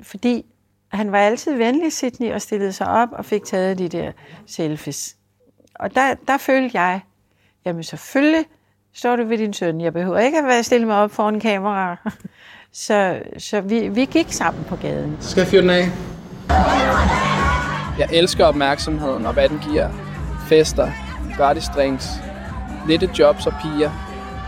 fordi 0.03 0.47
han 0.93 1.13
var 1.13 1.19
altid 1.19 1.57
venlig, 1.57 1.93
Sydney, 1.93 2.33
og 2.33 2.43
stillede 2.43 2.73
sig 2.73 2.89
op 2.89 3.09
og 3.13 3.25
fik 3.25 3.45
taget 3.45 3.79
de 3.79 3.89
der 3.89 4.13
selfies. 4.47 5.17
Og 5.75 5.95
der, 5.95 6.15
der 6.29 6.37
følte 6.37 6.81
jeg, 6.81 7.01
jamen 7.65 7.83
selvfølgelig 7.83 8.45
står 8.95 9.17
du 9.17 9.25
ved 9.25 9.39
din 9.39 9.53
søn. 9.53 9.81
Jeg 9.81 9.93
behøver 9.93 10.19
ikke 10.19 10.39
at 10.39 10.45
være 10.45 10.63
stille 10.63 10.87
mig 10.87 10.97
op 10.97 11.11
foran 11.11 11.41
kamera. 11.41 11.97
Så, 12.73 13.23
så 13.39 13.61
vi, 13.61 13.89
vi 13.89 14.05
gik 14.05 14.27
sammen 14.33 14.65
på 14.65 14.77
gaden. 14.77 15.17
Så 15.21 15.31
skal 15.31 15.41
jeg 15.41 15.49
fyre 15.49 15.63
den 15.63 15.71
af. 15.71 15.89
Jeg 17.99 18.09
elsker 18.13 18.45
opmærksomheden 18.45 19.27
og 19.27 19.33
hvad 19.33 19.49
den 19.49 19.59
giver. 19.71 19.89
Fester, 20.49 20.91
gratis 21.37 21.65
drinks, 21.75 22.09
lette 22.89 23.11
jobs 23.19 23.47
og 23.47 23.53
piger. 23.63 23.91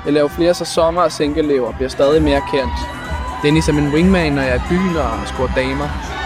Jeg 0.04 0.12
laver 0.12 0.28
flere 0.28 0.54
sæsoner 0.54 1.02
og 1.02 1.12
single 1.12 1.72
bliver 1.76 1.88
stadig 1.88 2.22
mere 2.22 2.42
kendt. 2.50 2.72
Dennis 3.42 3.68
er 3.68 3.72
min 3.72 3.88
wingman, 3.94 4.32
når 4.32 4.42
jeg 4.42 4.50
er 4.50 4.56
i 4.56 4.68
byen 4.68 4.96
og 4.96 5.26
scorer 5.26 5.54
damer. 5.54 6.19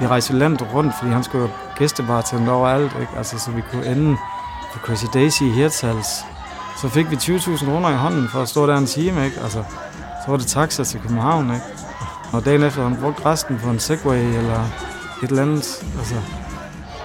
Vi 0.00 0.06
rejste 0.06 0.32
landet 0.32 0.66
rundt, 0.74 0.94
fordi 0.98 1.12
han 1.12 1.24
skulle 1.24 1.44
jo 1.44 1.50
gæstebartende 1.78 2.52
overalt, 2.52 2.92
ikke? 3.00 3.12
Altså, 3.16 3.38
så 3.38 3.50
vi 3.50 3.62
kunne 3.70 3.86
ende 3.86 4.16
på 4.72 4.78
Crazy 4.78 5.04
Daisy 5.14 5.42
i 5.42 5.50
Hirtshals. 5.50 6.24
Så 6.80 6.88
fik 6.88 7.10
vi 7.10 7.16
20.000 7.16 7.64
kroner 7.64 7.90
i 7.90 7.94
hånden 7.94 8.28
for 8.28 8.42
at 8.42 8.48
stå 8.48 8.66
der 8.66 8.76
en 8.76 8.86
time, 8.86 9.24
ikke? 9.24 9.40
Altså, 9.40 9.64
så 10.24 10.30
var 10.30 10.36
det 10.36 10.46
taxa 10.46 10.84
til 10.84 11.00
København, 11.00 11.54
ikke? 11.54 11.66
Og 12.32 12.44
dagen 12.44 12.62
efter 12.62 12.82
han 12.82 12.96
brugte 12.96 13.26
resten 13.26 13.58
på 13.58 13.70
en 13.70 13.80
Segway 13.80 14.18
eller 14.18 14.60
et 15.22 15.30
eller 15.30 15.42
andet. 15.42 15.84
Altså. 15.98 16.14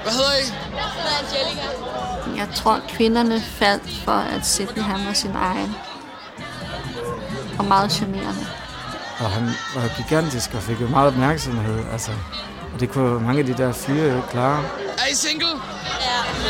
Hvad 0.04 0.14
hedder 0.14 0.32
I? 0.32 0.46
Jeg 0.76 0.84
hedder 0.96 1.18
Angelica. 1.20 1.68
Jeg 2.38 2.48
tror, 2.56 2.80
kvinderne 2.90 3.42
faldt 3.42 4.04
for, 4.06 4.12
at 4.36 4.46
Sidney 4.46 4.84
han 4.84 5.08
var 5.08 5.14
sin 5.14 5.32
egen. 5.36 5.76
Og 7.60 7.66
meget 7.66 7.92
charmerende. 7.92 8.48
Og 9.24 9.30
han 9.30 9.44
var 9.76 9.90
gigantisk 9.98 10.54
og 10.54 10.62
fik 10.62 10.82
jo 10.82 10.88
meget 10.88 11.08
opmærksomhed. 11.08 11.84
Altså, 11.92 12.12
og 12.74 12.80
det 12.80 12.90
kunne 12.90 13.20
mange 13.20 13.40
af 13.40 13.46
de 13.46 13.54
der 13.54 13.72
fyre 13.72 14.14
jo 14.16 14.22
klare. 14.32 14.64
Er 14.98 15.12
I 15.12 15.16
single? 15.16 15.48
Ja. 15.48 16.42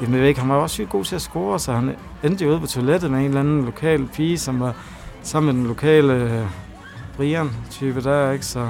Jamen, 0.00 0.14
jeg 0.14 0.20
ved 0.20 0.28
ikke, 0.28 0.40
han 0.40 0.48
var 0.50 0.54
også 0.56 0.74
sygt 0.74 0.90
god 0.90 1.04
til 1.04 1.14
at 1.14 1.22
score, 1.22 1.60
så 1.60 1.72
han 1.72 1.96
endte 2.22 2.44
jo 2.44 2.50
ude 2.50 2.60
på 2.60 2.66
toilettet 2.66 3.10
med 3.10 3.18
en 3.18 3.24
eller 3.24 3.40
anden 3.40 3.64
lokal 3.64 4.06
pige, 4.06 4.38
som 4.38 4.60
var 4.60 4.74
sammen 5.22 5.52
med 5.54 5.60
den 5.60 5.68
lokale 5.68 6.12
øh, 6.12 6.46
Brian-type 7.16 8.00
der, 8.02 8.30
ikke? 8.30 8.46
Så 8.46 8.60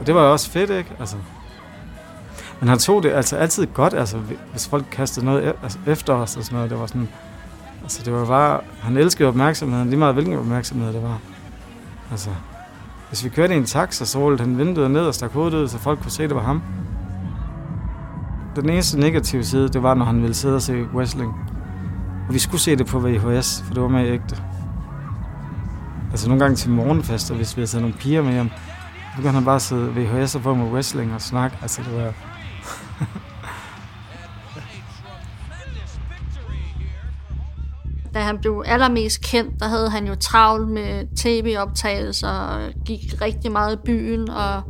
Og 0.00 0.06
det 0.06 0.14
var 0.14 0.22
jo 0.24 0.32
også 0.32 0.50
fedt, 0.50 0.70
ikke? 0.70 0.90
Altså, 1.00 1.16
men 2.60 2.68
han 2.68 2.78
tog 2.78 3.02
det 3.02 3.10
altså 3.12 3.36
altid 3.36 3.66
godt, 3.66 3.94
altså, 3.94 4.16
hvis 4.50 4.68
folk 4.68 4.84
kastede 4.92 5.24
noget 5.26 5.52
e- 5.52 5.62
altså, 5.62 5.78
efter 5.86 6.14
os 6.14 6.36
og 6.36 6.44
sådan 6.44 6.56
noget. 6.56 6.70
Det 6.70 6.78
var 6.80 6.86
sådan, 6.86 7.08
altså, 7.82 8.02
det 8.04 8.12
var 8.12 8.26
bare, 8.26 8.60
han 8.80 8.96
elskede 8.96 9.28
opmærksomheden, 9.28 9.88
lige 9.88 9.98
meget 9.98 10.14
hvilken 10.14 10.38
opmærksomhed 10.38 10.92
det 10.92 11.02
var. 11.02 11.18
Altså, 12.10 12.30
hvis 13.08 13.24
vi 13.24 13.28
kørte 13.28 13.54
i 13.54 13.56
en 13.56 13.64
taxa, 13.64 14.04
så 14.04 14.18
rullede 14.18 14.42
han 14.42 14.58
vinduet 14.58 14.90
ned 14.90 15.00
og 15.00 15.14
stak 15.14 15.32
hovedet 15.32 15.54
ud, 15.54 15.68
så 15.68 15.78
folk 15.78 16.02
kunne 16.02 16.10
se, 16.10 16.22
det 16.22 16.34
var 16.34 16.42
ham. 16.42 16.62
Den 18.56 18.70
eneste 18.70 19.00
negative 19.00 19.44
side, 19.44 19.68
det 19.68 19.82
var, 19.82 19.94
når 19.94 20.04
han 20.04 20.22
ville 20.22 20.34
sidde 20.34 20.56
og 20.56 20.62
se 20.62 20.84
wrestling. 20.94 21.34
Og 22.28 22.34
vi 22.34 22.38
skulle 22.38 22.60
se 22.60 22.76
det 22.76 22.86
på 22.86 22.98
VHS, 22.98 23.62
for 23.66 23.74
det 23.74 23.82
var 23.82 23.88
med 23.88 24.06
ægte. 24.06 24.36
Altså 26.10 26.28
nogle 26.28 26.42
gange 26.42 26.56
til 26.56 26.70
morgenfester, 26.70 27.34
hvis 27.34 27.56
vi 27.56 27.60
havde 27.60 27.70
taget 27.70 27.82
nogle 27.82 27.96
piger 27.96 28.22
med 28.22 28.32
hjem, 28.32 28.50
så 29.16 29.22
kunne 29.22 29.32
han 29.32 29.44
bare 29.44 29.60
sidde 29.60 29.92
VHS 29.94 30.34
og 30.34 30.42
på 30.42 30.54
med 30.54 30.66
wrestling 30.66 31.14
og 31.14 31.20
snakke. 31.20 31.58
Altså 31.62 31.82
det 31.82 32.04
var... 32.04 32.12
Da 38.14 38.18
han 38.18 38.38
blev 38.38 38.62
allermest 38.66 39.20
kendt, 39.20 39.60
der 39.60 39.68
havde 39.68 39.90
han 39.90 40.06
jo 40.06 40.14
travlt 40.14 40.68
med 40.68 41.16
tv-optagelser 41.16 42.28
og 42.28 42.72
gik 42.84 43.14
rigtig 43.22 43.52
meget 43.52 43.74
i 43.74 43.78
byen 43.84 44.30
og 44.30 44.62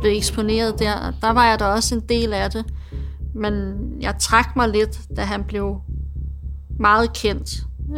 blev 0.00 0.16
eksponeret 0.16 0.78
der. 0.78 1.12
Der 1.20 1.32
var 1.32 1.46
jeg 1.46 1.58
da 1.58 1.64
også 1.64 1.94
en 1.94 2.00
del 2.08 2.32
af 2.32 2.50
det. 2.50 2.64
Men 3.34 3.74
jeg 4.00 4.14
trak 4.20 4.56
mig 4.56 4.68
lidt, 4.68 5.00
da 5.16 5.22
han 5.22 5.44
blev 5.44 5.80
meget 6.78 7.12
kendt, 7.12 7.50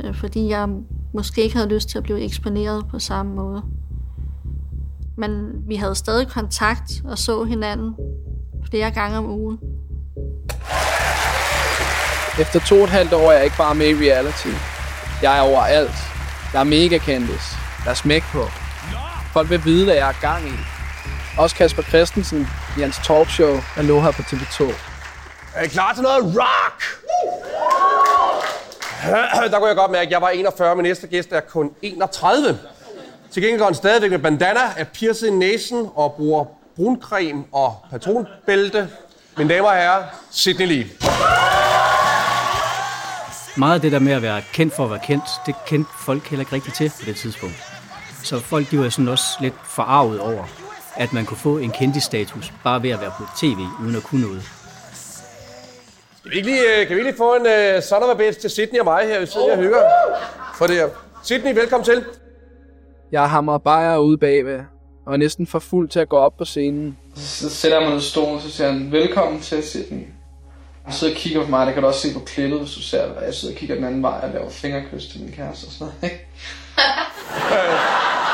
øh, 0.05 0.15
fordi 0.15 0.49
jeg 0.49 0.69
måske 1.15 1.43
ikke 1.43 1.57
havde 1.57 1.69
lyst 1.69 1.89
til 1.89 1.99
at 1.99 2.05
blive 2.05 2.21
eksponeret 2.21 2.85
på 2.91 2.99
samme 2.99 3.35
måde. 3.35 3.63
Men 5.17 5.53
vi 5.67 5.75
havde 5.75 5.95
stadig 5.95 6.29
kontakt 6.29 7.03
og 7.05 7.19
så 7.19 7.45
hinanden 7.45 7.95
flere 8.71 8.91
gange 8.91 9.19
om 9.19 9.31
ugen. 9.31 9.59
Efter 12.41 12.61
to 12.61 12.75
og 12.75 12.85
et 12.85 12.91
halvt 12.91 13.13
år 13.13 13.31
er 13.31 13.33
jeg 13.33 13.45
ikke 13.45 13.57
bare 13.57 13.75
med 13.75 13.87
i 13.87 13.95
reality. 13.95 14.74
Jeg 15.25 15.39
er 15.39 15.41
overalt. 15.41 15.95
Jeg 16.53 16.61
er 16.61 16.65
mega 16.65 16.99
kendis. 16.99 17.57
Der 17.85 17.91
er 17.91 17.95
smæk 17.95 18.23
på. 18.33 18.45
Folk 19.33 19.51
vil 19.51 19.65
vide, 19.65 19.85
hvad 19.85 19.95
jeg 19.95 20.09
er 20.09 20.21
gang 20.21 20.49
i. 20.49 20.53
Også 21.39 21.57
Kasper 21.57 21.83
Christensen 21.83 22.49
i 22.79 22.81
hans 22.81 23.01
talkshow 23.05 23.61
Aloha 23.77 24.11
på 24.11 24.23
TV2. 24.23 24.73
Er 25.55 25.63
I 25.63 25.69
klar 25.69 25.93
til 25.93 26.03
noget 26.03 26.25
rock? 26.25 26.83
Der 29.51 29.59
kunne 29.59 29.69
jeg 29.69 29.77
godt 29.77 29.91
mærke, 29.91 30.07
at 30.07 30.13
jeg 30.13 30.21
var 30.21 30.29
41, 30.29 30.77
men 30.77 30.83
næste 30.83 31.07
gæst 31.07 31.33
er 31.33 31.41
kun 31.41 31.71
31. 31.83 32.59
Til 33.31 33.43
gengæld 33.43 33.59
går 33.59 33.67
han 33.67 33.75
stadigvæk 33.75 34.11
med 34.11 34.19
bandana, 34.19 34.61
er 34.77 34.85
pierced 34.85 35.29
i 35.29 35.31
næsen 35.31 35.89
og 35.95 36.13
bruger 36.13 36.45
bruncreme 36.77 37.45
og 37.53 37.77
patronbælte. 37.91 38.89
Mine 39.37 39.55
damer 39.55 39.69
og 39.69 39.75
herrer, 39.75 40.05
Sydney 40.31 40.67
Lee. 40.67 40.91
Meget 43.57 43.75
af 43.75 43.81
det 43.81 43.93
der 43.93 43.99
med 43.99 44.13
at 44.13 44.23
være 44.23 44.43
kendt 44.53 44.75
for 44.75 44.85
at 44.85 44.91
være 44.91 45.01
kendt, 45.05 45.25
det 45.47 45.55
kendte 45.67 45.91
folk 45.99 46.23
heller 46.23 46.41
ikke 46.41 46.53
rigtig 46.53 46.73
til 46.73 46.93
på 47.01 47.05
det 47.07 47.17
tidspunkt. 47.17 47.55
Så 48.23 48.39
folk 48.41 48.71
de 48.71 48.79
var 48.79 48.89
sådan 48.89 49.09
også 49.09 49.25
lidt 49.41 49.55
forarvet 49.65 50.21
over, 50.21 50.45
at 50.97 51.13
man 51.13 51.25
kunne 51.27 51.37
få 51.37 51.59
en 51.59 51.71
kendis-status 51.71 52.53
bare 52.65 52.83
ved 52.83 52.91
at 52.91 53.01
være 53.01 53.13
på 53.19 53.25
tv, 53.37 53.59
uden 53.83 53.97
at 53.97 54.03
kunne 54.03 54.21
noget. 54.21 54.43
Skal 56.19 56.31
vi 56.31 56.37
ikke 56.37 56.49
lige, 56.49 56.81
øh, 56.81 56.87
kan 56.87 56.97
vi 56.97 57.01
ikke 57.01 57.11
lige 57.11 57.17
få 57.17 57.35
en 57.35 57.43
uh, 57.77 57.83
son 57.83 58.03
of 58.03 58.11
a 58.11 58.15
bitch 58.15 58.41
til 58.41 58.51
Sydney 58.51 58.79
og 58.79 58.85
mig 58.85 59.07
her, 59.07 59.19
hvis 59.19 59.35
jeg 59.49 59.57
hygger 59.59 59.83
for 60.55 60.67
det 60.67 60.77
her. 60.77 60.89
Sydney, 61.23 61.55
velkommen 61.55 61.85
til. 61.85 62.05
Jeg 63.13 63.31
hammer 63.31 63.59
bare 63.59 64.03
ude 64.03 64.19
bagved, 64.19 64.61
og 65.07 65.13
er 65.13 65.17
næsten 65.17 65.47
for 65.47 65.59
fuld 65.59 65.89
til 65.89 66.01
at 66.01 66.09
gå 66.09 66.17
op 66.17 66.37
på 66.39 66.45
scenen. 66.45 66.99
Så 67.15 67.51
sætter 67.51 67.91
ned 67.91 67.99
i 67.99 68.01
stolen, 68.01 68.41
så 68.41 68.51
siger 68.51 68.73
han, 68.73 68.93
velkommen 68.93 69.41
til 69.41 69.63
Sydney. 69.63 70.14
Han 70.85 70.95
sidder 70.95 71.15
og 71.15 71.21
kigger 71.21 71.45
på 71.45 71.51
mig, 71.51 71.67
det 71.67 71.75
kan 71.75 71.83
du 71.83 71.89
også 71.89 72.01
se 72.01 72.13
på 72.15 72.21
klippet, 72.21 72.59
hvis 72.61 72.73
du 72.75 72.83
ser 72.83 73.07
det. 73.07 73.15
Jeg 73.27 73.35
sidder 73.35 73.55
og 73.55 73.59
kigger 73.59 73.75
den 73.75 73.85
anden 73.85 74.03
vej 74.03 74.21
og 74.23 74.31
laver 74.35 74.51
fingerkys 74.51 75.07
til 75.07 75.21
min 75.21 75.33
kæreste 75.33 75.65
og 75.67 75.73
sådan 75.73 75.87
noget, 76.01 76.13
ikke? 76.13 76.27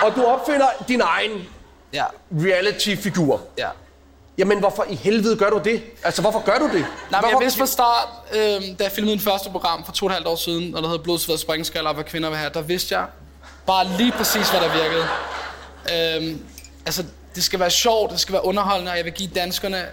Og 0.05 0.17
du 0.17 0.25
opfinder 0.25 0.67
din 0.89 1.01
egen 1.01 1.49
ja. 1.93 2.05
reality-figur. 2.33 3.41
Ja. 3.59 3.69
Jamen, 4.39 4.59
hvorfor 4.59 4.85
i 4.91 4.95
helvede 4.95 5.37
gør 5.37 5.51
du 5.51 5.61
det? 5.65 5.83
Altså, 6.05 6.23
hvorfor 6.23 6.41
gør 6.45 6.59
du 6.59 6.65
det? 6.65 6.73
Nej, 6.73 6.81
men 6.81 6.87
jeg 7.13 7.21
Hvorfor- 7.21 7.39
vidste 7.41 7.59
fra 7.59 7.67
start, 7.67 8.09
øh, 8.33 8.79
da 8.79 8.85
jeg 8.85 8.93
filmede 8.93 9.17
min 9.17 9.21
første 9.21 9.51
program 9.51 9.85
for 9.85 9.93
to 9.93 10.07
og 10.07 10.11
et 10.11 10.15
halvt 10.15 10.29
år 10.29 10.37
siden, 10.37 10.75
og 10.75 10.83
der 10.83 10.89
hedder 10.89 11.03
Blodsved 11.03 11.39
springskaller, 11.39 11.93
hvad 11.93 12.05
kvinder 12.05 12.29
vil 12.29 12.39
have, 12.39 12.51
der 12.55 12.61
vidste 12.63 12.95
jeg 12.95 13.07
bare 13.67 13.87
lige 13.99 14.13
præcis, 14.13 14.51
hvad 14.51 14.61
der 14.61 14.69
virkede. 14.73 15.05
Øh, 16.33 16.37
altså, 16.87 17.05
det 17.35 17.45
skal 17.45 17.61
være 17.61 17.71
sjovt, 17.71 18.13
det 18.13 18.21
skal 18.21 18.33
være 18.33 18.45
underholdende, 18.45 18.91
og 18.93 18.97
jeg 18.97 19.05
vil 19.05 19.13
give 19.13 19.31
danskerne 19.35 19.87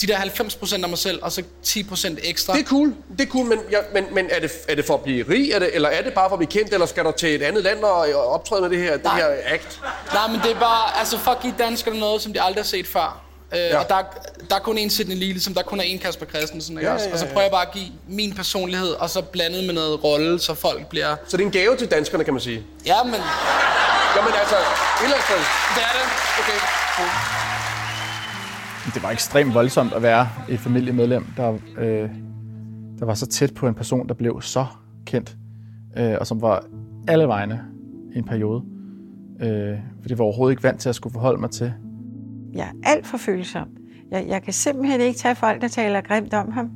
de 0.00 0.06
der 0.06 0.16
90% 0.16 0.82
af 0.82 0.88
mig 0.88 0.98
selv, 0.98 1.18
og 1.22 1.32
så 1.32 1.42
10% 1.66 2.16
ekstra. 2.22 2.52
Det 2.52 2.60
er 2.60 2.64
cool, 2.64 2.94
det 3.18 3.26
er 3.26 3.30
cool, 3.30 3.46
men, 3.46 3.58
ja, 3.70 3.78
men, 3.94 4.04
men 4.12 4.26
er, 4.30 4.40
det, 4.40 4.52
er 4.68 4.74
det 4.74 4.84
for 4.84 4.94
at 4.94 5.00
blive 5.00 5.24
rig, 5.28 5.50
er 5.50 5.58
det, 5.58 5.70
eller 5.74 5.88
er 5.88 6.02
det 6.02 6.12
bare 6.14 6.28
for 6.30 6.34
at 6.36 6.38
blive 6.38 6.50
kendt, 6.62 6.72
eller 6.74 6.86
skal 6.86 7.04
du 7.04 7.12
til 7.18 7.34
et 7.34 7.42
andet 7.42 7.64
land 7.64 7.82
og, 7.84 8.26
optræde 8.34 8.60
med 8.62 8.70
det 8.70 8.78
her, 8.78 8.96
det 8.96 9.10
her 9.10 9.26
act? 9.44 9.80
Nej, 10.14 10.28
men 10.28 10.40
det 10.44 10.50
er 10.50 10.60
bare, 10.60 10.98
altså 10.98 11.18
for 11.18 11.30
at 11.30 11.40
give 11.42 11.54
danskerne 11.58 11.98
noget, 12.00 12.22
som 12.22 12.32
de 12.32 12.42
aldrig 12.42 12.62
har 12.62 12.66
set 12.66 12.86
før. 12.86 13.22
Øh, 13.52 13.58
ja. 13.58 13.78
Og 13.78 13.88
der, 13.88 13.94
er- 13.94 14.02
der 14.50 14.56
er 14.56 14.60
kun 14.60 14.78
én 14.78 14.88
Sidney 14.88 15.14
Lee, 15.16 15.28
ligesom 15.32 15.54
der 15.54 15.62
kun 15.62 15.80
er 15.80 15.84
én 15.84 15.98
Kasper 15.98 16.26
Christensen, 16.26 16.78
ikke 16.78 16.88
Ja, 16.88 16.94
også? 16.94 17.06
ja, 17.06 17.12
Og 17.12 17.18
så 17.18 17.24
ja. 17.24 17.30
prøver 17.32 17.42
jeg 17.42 17.50
bare 17.50 17.66
at 17.66 17.72
give 17.72 17.86
min 18.08 18.34
personlighed, 18.34 18.88
og 18.90 19.10
så 19.10 19.22
blandet 19.22 19.64
med 19.64 19.74
noget 19.74 20.04
rolle, 20.04 20.40
så 20.40 20.54
folk 20.54 20.86
bliver... 20.86 21.16
Så 21.28 21.36
det 21.36 21.42
er 21.42 21.46
en 21.46 21.52
gave 21.52 21.76
til 21.76 21.90
danskerne, 21.90 22.24
kan 22.24 22.34
man 22.34 22.40
sige? 22.40 22.62
Ja, 22.86 23.02
men... 23.02 23.14
Jamen 24.16 24.32
altså, 24.40 24.56
et 24.56 25.04
eller 25.04 25.16
andet 25.16 25.24
sted. 25.28 25.36
Det 25.76 25.82
er 25.82 25.92
det. 25.98 26.06
Okay. 26.40 26.58
Cool. 26.96 27.35
Det 28.94 29.02
var 29.02 29.10
ekstremt 29.10 29.54
voldsomt 29.54 29.92
at 29.92 30.02
være 30.02 30.28
et 30.48 30.60
familiemedlem, 30.60 31.26
der, 31.36 31.52
øh, 31.78 32.10
der 32.98 33.04
var 33.04 33.14
så 33.14 33.26
tæt 33.26 33.54
på 33.54 33.68
en 33.68 33.74
person, 33.74 34.08
der 34.08 34.14
blev 34.14 34.42
så 34.42 34.66
kendt, 35.04 35.36
øh, 35.98 36.16
og 36.20 36.26
som 36.26 36.42
var 36.42 36.64
alle 37.08 37.28
vegne 37.28 37.64
i 38.14 38.18
en 38.18 38.24
periode. 38.24 38.64
Øh, 39.40 39.78
for 40.00 40.08
det 40.08 40.18
var 40.18 40.24
overhovedet 40.24 40.52
ikke 40.52 40.62
vant 40.62 40.80
til 40.80 40.88
at 40.88 40.94
skulle 40.94 41.12
forholde 41.12 41.40
mig 41.40 41.50
til. 41.50 41.72
Jeg 42.54 42.66
er 42.66 42.88
alt 42.90 43.06
for 43.06 43.16
følsom. 43.16 43.68
Jeg, 44.10 44.26
jeg 44.28 44.42
kan 44.42 44.52
simpelthen 44.52 45.00
ikke 45.00 45.18
tage 45.18 45.34
folk, 45.34 45.60
der 45.60 45.68
taler 45.68 46.00
grimt 46.00 46.34
om 46.34 46.52
ham. 46.52 46.70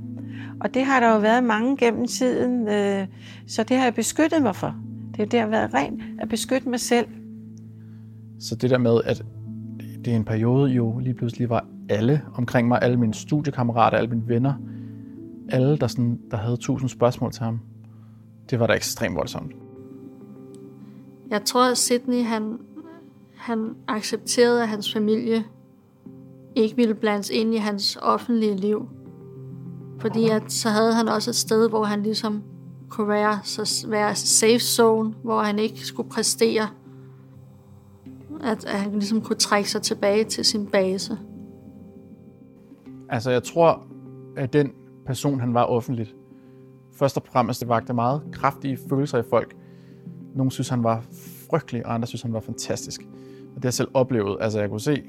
Og 0.60 0.74
det 0.74 0.84
har 0.84 1.00
der 1.00 1.14
jo 1.14 1.18
været 1.18 1.44
mange 1.44 1.76
gennem 1.76 2.06
tiden, 2.06 2.68
øh, 2.68 3.06
så 3.46 3.62
det 3.62 3.76
har 3.76 3.84
jeg 3.84 3.94
beskyttet 3.94 4.42
mig 4.42 4.56
for. 4.56 4.74
Det, 5.16 5.32
det 5.32 5.40
har 5.40 5.46
været 5.46 5.74
rent 5.74 6.02
at 6.20 6.28
beskytte 6.28 6.68
mig 6.68 6.80
selv. 6.80 7.06
Så 8.40 8.54
det 8.54 8.70
der 8.70 8.78
med, 8.78 9.00
at 9.04 9.22
det 10.04 10.06
i 10.06 10.14
en 10.14 10.24
periode 10.24 10.70
jo 10.70 10.98
lige 10.98 11.14
pludselig 11.14 11.48
var 11.48 11.66
alle 11.90 12.22
omkring 12.35 12.68
mig, 12.68 12.79
alle 12.83 12.96
mine 12.96 13.14
studiekammerater, 13.14 13.98
alle 13.98 14.11
mine 14.11 14.29
venner, 14.29 14.55
alle, 15.48 15.76
der, 15.76 15.87
sådan, 15.87 16.20
der 16.31 16.37
havde 16.37 16.57
tusind 16.57 16.88
spørgsmål 16.88 17.33
til 17.33 17.42
ham, 17.42 17.61
det 18.50 18.61
var 18.61 18.66
da 18.66 18.72
ekstremt 18.72 19.16
voldsomt. 19.16 19.53
Jeg 21.31 21.44
tror, 21.44 21.70
at 21.70 21.79
Sydney, 21.79 22.22
han, 22.24 22.59
han 23.37 23.74
accepterede, 23.88 24.62
at 24.62 24.68
hans 24.68 24.92
familie 24.92 25.44
ikke 26.55 26.76
ville 26.76 26.94
blandes 26.94 27.31
ind 27.31 27.55
i 27.55 27.57
hans 27.57 27.98
offentlige 28.03 28.57
liv. 28.57 28.88
Fordi 30.00 30.29
at, 30.29 30.53
så 30.53 30.68
havde 30.68 30.94
han 30.94 31.09
også 31.09 31.31
et 31.31 31.37
sted, 31.37 31.68
hvor 31.68 31.85
han 31.85 32.03
ligesom 32.03 32.42
kunne 32.88 33.09
være, 33.09 33.38
så 33.42 33.87
være 33.88 34.14
safe 34.14 34.59
zone, 34.59 35.14
hvor 35.22 35.42
han 35.42 35.59
ikke 35.59 35.87
skulle 35.87 36.09
præstere. 36.09 36.68
At, 38.40 38.64
at 38.64 38.81
han 38.81 38.92
ligesom 38.92 39.20
kunne 39.20 39.37
trække 39.37 39.70
sig 39.70 39.83
tilbage 39.83 40.24
til 40.24 40.44
sin 40.44 40.66
base. 40.66 41.18
Altså, 43.10 43.30
jeg 43.30 43.42
tror, 43.42 43.82
at 44.36 44.52
den 44.52 44.72
person, 45.06 45.40
han 45.40 45.54
var 45.54 45.64
offentligt, 45.64 46.16
først 46.92 47.16
og 47.16 47.22
fremmest, 47.26 47.48
altså, 47.48 47.64
det 47.64 47.68
vagte 47.68 47.94
meget 47.94 48.22
kraftige 48.32 48.78
følelser 48.88 49.18
i 49.18 49.22
folk. 49.30 49.56
Nogle 50.34 50.52
synes, 50.52 50.68
han 50.68 50.84
var 50.84 51.04
frygtelig, 51.50 51.86
og 51.86 51.94
andre 51.94 52.06
synes, 52.06 52.22
han 52.22 52.32
var 52.32 52.40
fantastisk. 52.40 53.00
Og 53.40 53.54
det 53.54 53.64
har 53.64 53.66
jeg 53.66 53.74
selv 53.74 53.88
oplevet. 53.94 54.36
Altså, 54.40 54.60
jeg 54.60 54.70
kunne 54.70 54.80
se 54.80 55.02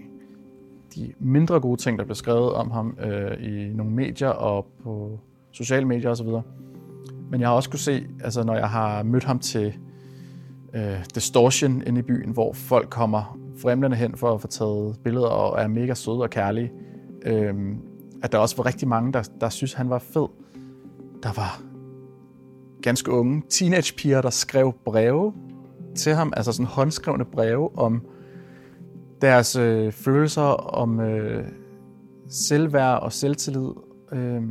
de 0.96 1.14
mindre 1.20 1.60
gode 1.60 1.82
ting, 1.82 2.00
der 2.00 2.06
blev 2.06 2.16
skrevet 2.16 2.54
om 2.54 2.72
ham 2.72 2.98
øh, 3.04 3.44
i 3.44 3.74
nogle 3.74 3.92
medier 3.92 4.30
og 4.30 4.66
på 4.84 5.20
sociale 5.52 5.86
medier 5.86 6.10
osv. 6.10 6.28
Men 7.30 7.42
jeg 7.42 7.50
har 7.50 7.56
også 7.56 7.70
kunne 7.70 7.80
se, 7.80 8.08
altså, 8.24 8.44
når 8.44 8.56
jeg 8.56 8.70
har 8.70 9.04
mødt 9.04 9.24
ham 9.24 9.40
til 9.40 9.78
øh, 10.74 11.06
Distortion 11.16 11.84
inde 11.88 12.00
i 12.00 12.04
byen, 12.04 12.32
hvor 12.32 12.54
folk 12.54 12.90
kommer 12.90 13.38
fremlende 13.62 13.98
hen 13.98 14.16
for 14.16 14.34
at 14.34 14.42
få 14.42 14.48
taget 14.48 15.00
billeder 15.04 15.28
og 15.28 15.62
er 15.64 15.68
mega 15.68 15.94
søde 15.94 16.22
og 16.22 16.30
kærlige, 16.30 16.72
øh, 17.26 17.56
at 18.24 18.32
der 18.32 18.38
også 18.38 18.58
var 18.58 18.66
rigtig 18.66 18.88
mange, 18.88 19.14
der, 19.14 19.30
der 19.42 19.50
synes, 19.50 19.74
han 19.74 19.90
var 19.90 20.00
fed. 20.00 20.28
Der 21.24 21.34
var 21.36 21.62
ganske 22.82 23.12
unge 23.12 23.44
teenagepiger, 23.50 24.22
der 24.22 24.30
skrev 24.30 24.74
breve 24.86 25.34
til 25.96 26.14
ham, 26.14 26.34
altså 26.36 26.52
sådan 26.52 26.66
håndskrevne 26.66 27.26
breve 27.26 27.78
om 27.78 28.02
deres 29.22 29.56
øh, 29.56 29.92
følelser, 29.92 30.42
om 30.42 31.00
øh, 31.00 31.44
selvværd 32.30 33.02
og 33.02 33.12
selvtillid, 33.12 33.70
øh, 34.12 34.42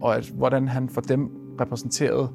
og 0.00 0.16
at, 0.16 0.26
hvordan 0.28 0.68
han 0.68 0.88
for 0.88 1.00
dem 1.00 1.30
repræsenterede 1.60 2.28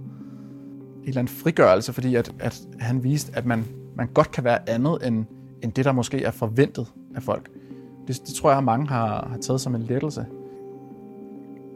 en 1.02 1.08
eller 1.08 1.20
anden 1.20 1.36
frigørelse, 1.36 1.94
fordi 1.94 2.16
at, 2.16 2.36
at 2.40 2.62
han 2.80 3.04
viste, 3.04 3.32
at 3.36 3.46
man, 3.46 3.66
man 3.96 4.08
godt 4.14 4.32
kan 4.32 4.44
være 4.44 4.70
andet 4.70 5.08
end, 5.08 5.26
end 5.64 5.74
det, 5.74 5.86
der 5.86 5.92
måske 5.92 6.24
er 6.24 6.32
forventet 6.32 6.88
af 7.16 7.24
folk. 7.24 7.50
Det, 8.08 8.22
det 8.28 8.36
tror 8.36 8.52
jeg, 8.52 8.64
mange 8.64 8.88
har, 8.88 9.28
har 9.32 9.38
taget 9.38 9.62
som 9.62 9.76
en 9.76 9.82
lettelse. 9.82 10.26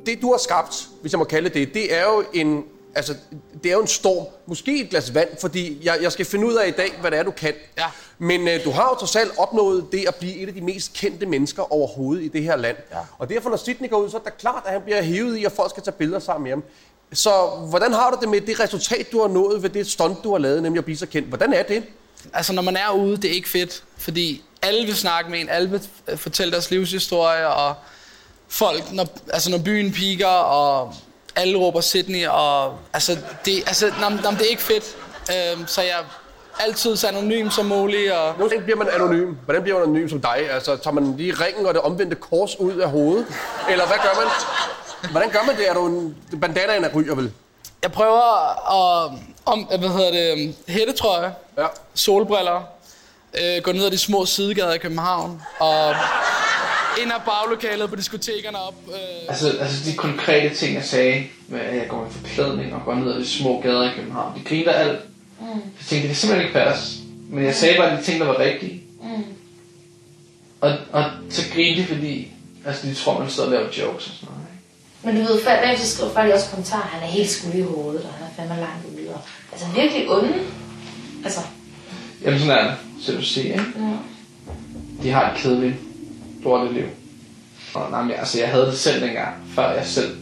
Det, 0.05 0.21
du 0.21 0.31
har 0.31 0.37
skabt, 0.37 0.87
hvis 1.01 1.11
jeg 1.11 1.19
må 1.19 1.25
kalde 1.25 1.49
det, 1.49 1.73
det 1.73 1.97
er 1.97 2.03
jo 2.03 2.23
en, 2.33 2.63
altså, 2.95 3.15
det 3.63 3.69
er 3.69 3.73
jo 3.73 3.81
en 3.81 3.87
storm. 3.87 4.25
Måske 4.45 4.81
et 4.81 4.89
glas 4.89 5.13
vand, 5.13 5.29
fordi 5.41 5.79
jeg, 5.83 5.97
jeg 6.01 6.11
skal 6.11 6.25
finde 6.25 6.47
ud 6.47 6.53
af 6.53 6.67
i 6.67 6.71
dag, 6.71 6.93
hvad 7.01 7.11
det 7.11 7.19
er, 7.19 7.23
du 7.23 7.31
kan. 7.31 7.53
Ja. 7.77 7.85
Men 8.19 8.47
øh, 8.47 8.63
du 8.65 8.71
har 8.71 8.89
jo 8.89 8.95
trods 8.95 9.15
alt 9.15 9.31
opnået 9.37 9.87
det 9.91 10.07
at 10.07 10.15
blive 10.15 10.35
et 10.35 10.47
af 10.47 10.53
de 10.53 10.61
mest 10.61 10.93
kendte 10.93 11.25
mennesker 11.25 11.73
overhovedet 11.73 12.23
i 12.23 12.27
det 12.27 12.43
her 12.43 12.55
land. 12.55 12.77
Ja. 12.91 12.97
Og 13.17 13.29
derfor, 13.29 13.49
når 13.49 13.57
Sidney 13.57 13.89
går 13.89 13.97
ud, 13.97 14.09
så 14.09 14.17
er 14.17 14.21
det 14.21 14.37
klart, 14.37 14.63
at 14.65 14.71
han 14.71 14.81
bliver 14.81 15.01
hævet 15.01 15.37
i, 15.37 15.45
at 15.45 15.51
folk 15.51 15.69
skal 15.69 15.83
tage 15.83 15.95
billeder 15.97 16.19
sammen 16.19 16.43
med 16.43 16.51
ham. 16.51 16.63
Så 17.13 17.47
hvordan 17.69 17.93
har 17.93 18.11
du 18.11 18.17
det 18.21 18.29
med 18.29 18.41
det 18.41 18.59
resultat, 18.59 19.11
du 19.11 19.21
har 19.21 19.27
nået 19.27 19.63
ved 19.63 19.69
det 19.69 19.87
stunt, 19.87 20.23
du 20.23 20.31
har 20.31 20.37
lavet, 20.37 20.63
nemlig 20.63 20.77
at 20.77 20.85
blive 20.85 20.97
så 20.97 21.05
kendt? 21.05 21.27
Hvordan 21.27 21.53
er 21.53 21.63
det? 21.63 21.83
Altså, 22.33 22.53
når 22.53 22.61
man 22.61 22.75
er 22.75 22.91
ude, 22.91 23.17
det 23.17 23.25
er 23.25 23.33
ikke 23.33 23.49
fedt, 23.49 23.83
fordi 23.97 24.43
alle 24.61 24.85
vil 24.85 24.95
snakke 24.95 25.31
med 25.31 25.39
en, 25.39 25.49
alle 25.49 25.69
vil 25.69 25.81
fortælle 26.15 26.51
deres 26.51 26.71
livshistorie, 26.71 27.47
og 27.47 27.75
folk, 28.51 28.91
når, 28.91 29.07
altså 29.33 29.51
når 29.51 29.57
byen 29.57 29.91
piker, 29.91 30.27
og 30.27 30.93
alle 31.35 31.57
råber 31.57 31.81
Sydney, 31.81 32.27
og 32.27 32.77
altså, 32.93 33.17
det, 33.45 33.63
altså, 33.67 33.91
nam, 33.99 34.11
nam, 34.23 34.35
det 34.35 34.45
er 34.45 34.49
ikke 34.49 34.61
fedt. 34.61 34.95
Øhm, 35.31 35.67
så 35.67 35.81
jeg 35.81 35.97
altid 36.59 36.95
så 36.95 37.07
anonym 37.07 37.49
som 37.49 37.65
muligt. 37.65 38.11
Og... 38.11 38.33
Hvordan 38.33 38.63
bliver 38.63 38.77
man 38.77 38.87
anonym? 38.93 39.35
Hvordan 39.45 39.61
bliver 39.61 39.79
man 39.79 39.83
anonym 39.83 40.09
som 40.09 40.21
dig? 40.21 40.51
Altså, 40.51 40.77
tager 40.77 40.93
man 40.93 41.17
lige 41.17 41.33
ringen 41.33 41.65
og 41.65 41.73
det 41.73 41.81
omvendte 41.81 42.15
kors 42.15 42.59
ud 42.59 42.75
af 42.75 42.89
hovedet? 42.89 43.25
Eller 43.69 43.87
hvad 43.87 43.97
gør 43.97 44.21
man? 44.21 44.31
Hvordan 45.11 45.29
gør 45.29 45.39
man 45.47 45.57
det? 45.57 45.69
Er 45.69 45.73
du 45.73 45.87
en 45.87 46.39
bandana 46.41 46.87
af 46.87 46.95
ryger 46.95 47.15
vel? 47.15 47.31
Jeg 47.83 47.91
prøver 47.91 48.21
at, 48.71 49.11
om, 49.45 49.59
hvad 49.59 49.89
hedder 49.89 50.11
det, 50.11 50.55
hættetrøje, 50.67 51.33
ja. 51.57 51.65
solbriller, 51.93 52.63
øh, 53.33 53.63
gå 53.63 53.71
ned 53.71 53.85
ad 53.85 53.91
de 53.91 53.97
små 53.97 54.25
sidegader 54.25 54.73
i 54.73 54.77
København, 54.77 55.41
og 55.59 55.95
ind 57.01 57.11
ad 57.11 57.21
baglokalet 57.25 57.89
på 57.89 57.95
diskotekerne 57.95 58.57
op. 58.57 58.75
Øh. 58.87 59.29
Altså, 59.29 59.57
altså 59.59 59.89
de 59.89 59.95
konkrete 59.95 60.55
ting, 60.55 60.75
jeg 60.75 60.83
sagde, 60.83 61.23
med 61.47 61.59
at 61.59 61.75
jeg 61.75 61.87
går 61.87 62.03
med 62.03 62.11
forklædning 62.11 62.73
og 62.73 62.81
går 62.85 62.95
ned 62.95 63.13
ad 63.13 63.19
de 63.19 63.27
små 63.27 63.61
gader 63.61 63.91
i 63.91 63.95
København, 63.95 64.39
de 64.39 64.43
griner 64.49 64.71
alt. 64.71 64.99
Mm. 65.39 65.47
Jeg 65.47 65.85
tænkte, 65.87 65.95
det 65.95 66.07
kan 66.07 66.15
simpelthen 66.15 66.47
ikke 66.47 66.59
passe. 66.59 66.99
Men 67.29 67.43
jeg 67.43 67.55
sagde 67.55 67.77
bare 67.77 67.97
de 67.97 68.03
ting, 68.03 68.19
der 68.19 68.25
var 68.25 68.39
rigtige. 68.39 68.83
Mm. 69.01 69.23
Og, 70.61 70.77
og 70.91 71.03
så 71.29 71.41
grinte 71.53 71.81
de, 71.81 71.87
fordi 71.87 72.27
altså, 72.65 72.87
de 72.87 72.93
tror, 72.93 73.19
man 73.19 73.29
sidder 73.29 73.49
og 73.49 73.53
laver 73.53 73.65
jokes 73.65 74.07
og 74.07 74.13
sådan 74.13 74.29
noget. 74.29 74.41
Men 75.03 75.15
du 75.15 75.33
ved, 75.33 75.43
bagefter 75.43 75.85
skriver 75.85 76.13
folk 76.13 76.33
også 76.33 76.49
kommentarer, 76.49 76.81
han 76.87 77.03
er 77.03 77.07
helt 77.07 77.29
skud 77.29 77.53
i 77.53 77.61
hovedet, 77.61 78.03
og 78.03 78.13
han 78.13 78.27
er 78.27 78.31
fandme 78.35 78.55
langt 78.55 78.85
ude. 78.85 79.13
Og, 79.13 79.21
altså 79.51 79.65
virkelig 79.75 80.09
onde. 80.09 80.33
Altså, 81.23 81.39
Jamen 82.23 82.39
sådan 82.39 82.57
er 82.57 82.63
det, 82.63 82.77
så 83.01 83.11
du 83.11 83.21
siger, 83.21 83.53
ikke? 83.53 83.65
ja. 83.79 83.97
De 85.03 85.11
har 85.11 85.31
et 85.31 85.37
kedeligt, 85.37 85.75
dårligt 86.43 86.73
liv. 86.73 86.85
Og 87.73 87.91
nej, 87.91 88.01
men, 88.01 88.11
altså, 88.11 88.39
jeg 88.39 88.49
havde 88.49 88.65
det 88.65 88.77
selv 88.77 89.03
dengang, 89.03 89.35
før 89.55 89.71
jeg 89.71 89.85
selv 89.85 90.17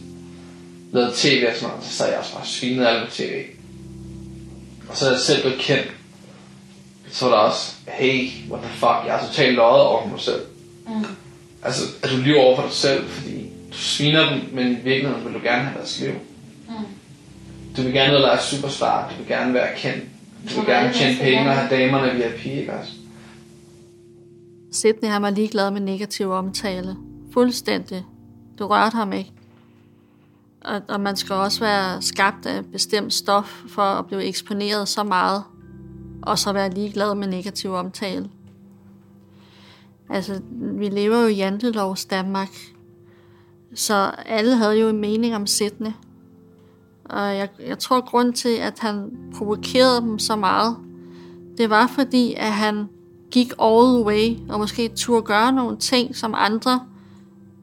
lavede 0.92 1.12
tv 1.14 1.44
og 1.48 1.54
sådan 1.56 1.68
noget, 1.68 1.84
så 1.84 1.92
sad 1.92 2.08
jeg 2.08 2.18
også 2.18 2.34
bare 2.34 2.46
svinede 2.46 2.88
alt 2.88 3.08
på 3.08 3.14
tv. 3.14 3.44
Og 4.88 4.96
så 4.96 5.06
er 5.06 5.10
jeg 5.10 5.20
selv 5.20 5.42
blevet 5.42 5.58
kendt. 5.58 5.90
Så 7.10 7.24
var 7.24 7.32
der 7.32 7.38
også, 7.38 7.72
hey, 7.88 8.28
what 8.50 8.62
the 8.62 8.72
fuck, 8.72 9.06
jeg 9.06 9.20
er 9.22 9.26
totalt 9.26 9.54
løjet 9.54 9.82
over 9.82 10.08
mig 10.08 10.20
selv. 10.20 10.40
Mm. 10.86 11.04
Altså, 11.62 11.82
at 12.02 12.10
du 12.10 12.16
lyver 12.16 12.40
over 12.40 12.56
for 12.56 12.62
dig 12.62 12.72
selv, 12.72 13.08
fordi 13.08 13.50
du 13.72 13.76
sviner 13.76 14.30
dem, 14.30 14.40
men 14.52 14.72
i 14.72 14.74
virkeligheden 14.74 15.24
vil 15.24 15.34
du 15.34 15.38
gerne 15.42 15.62
have 15.62 15.78
deres 15.78 16.00
liv. 16.00 16.12
Mm. 16.68 16.74
Du 17.76 17.82
vil 17.82 17.92
gerne 17.92 18.12
være 18.12 18.42
superstar, 18.42 19.10
du 19.10 19.16
vil 19.16 19.26
gerne 19.26 19.54
være 19.54 19.76
kendt. 19.76 20.04
Du 20.50 20.54
vil 20.60 20.66
gerne 20.66 20.88
er 20.88 20.92
tjene 20.92 21.18
penge 21.20 21.50
og 21.50 21.56
have 21.56 21.80
damerne 21.80 22.12
VIP, 22.12 22.46
ikke 22.46 22.72
også? 22.72 22.92
Sidney 24.70 25.08
han 25.08 25.22
var 25.22 25.30
ligeglad 25.30 25.70
med 25.70 25.80
negativ 25.80 26.30
omtale. 26.30 26.96
Fuldstændig. 27.32 28.06
Du 28.58 28.66
rørte 28.66 28.96
ham 28.96 29.12
ikke. 29.12 29.32
Og, 30.64 30.82
og 30.88 31.00
man 31.00 31.16
skal 31.16 31.34
også 31.34 31.60
være 31.60 32.02
skabt 32.02 32.46
af 32.46 32.64
bestemt 32.64 33.14
stof 33.14 33.62
for 33.68 33.82
at 33.82 34.06
blive 34.06 34.24
eksponeret 34.24 34.88
så 34.88 35.02
meget, 35.02 35.44
og 36.22 36.38
så 36.38 36.52
være 36.52 36.70
ligeglad 36.70 37.14
med 37.14 37.28
negativ 37.28 37.72
omtale. 37.72 38.30
Altså, 40.08 40.40
vi 40.52 40.88
lever 40.88 41.20
jo 41.20 41.26
i 41.26 41.34
jantelovs 41.34 42.04
Danmark, 42.04 42.50
så 43.74 43.94
alle 44.26 44.56
havde 44.56 44.80
jo 44.80 44.88
en 44.88 45.00
mening 45.00 45.36
om 45.36 45.46
Sidney. 45.46 45.92
Og 47.04 47.36
jeg, 47.36 47.48
jeg 47.66 47.78
tror, 47.78 48.00
grund 48.00 48.32
til, 48.32 48.56
at 48.56 48.78
han 48.78 49.10
provokerede 49.34 50.00
dem 50.00 50.18
så 50.18 50.36
meget, 50.36 50.76
det 51.58 51.70
var 51.70 51.86
fordi, 51.86 52.34
at 52.34 52.52
han 52.52 52.88
gik 53.30 53.52
all 53.62 53.94
the 53.94 54.04
way, 54.04 54.36
og 54.48 54.58
måske 54.58 54.88
turde 54.88 55.22
gøre 55.22 55.52
nogle 55.52 55.78
ting, 55.78 56.16
som 56.16 56.34
andre 56.36 56.80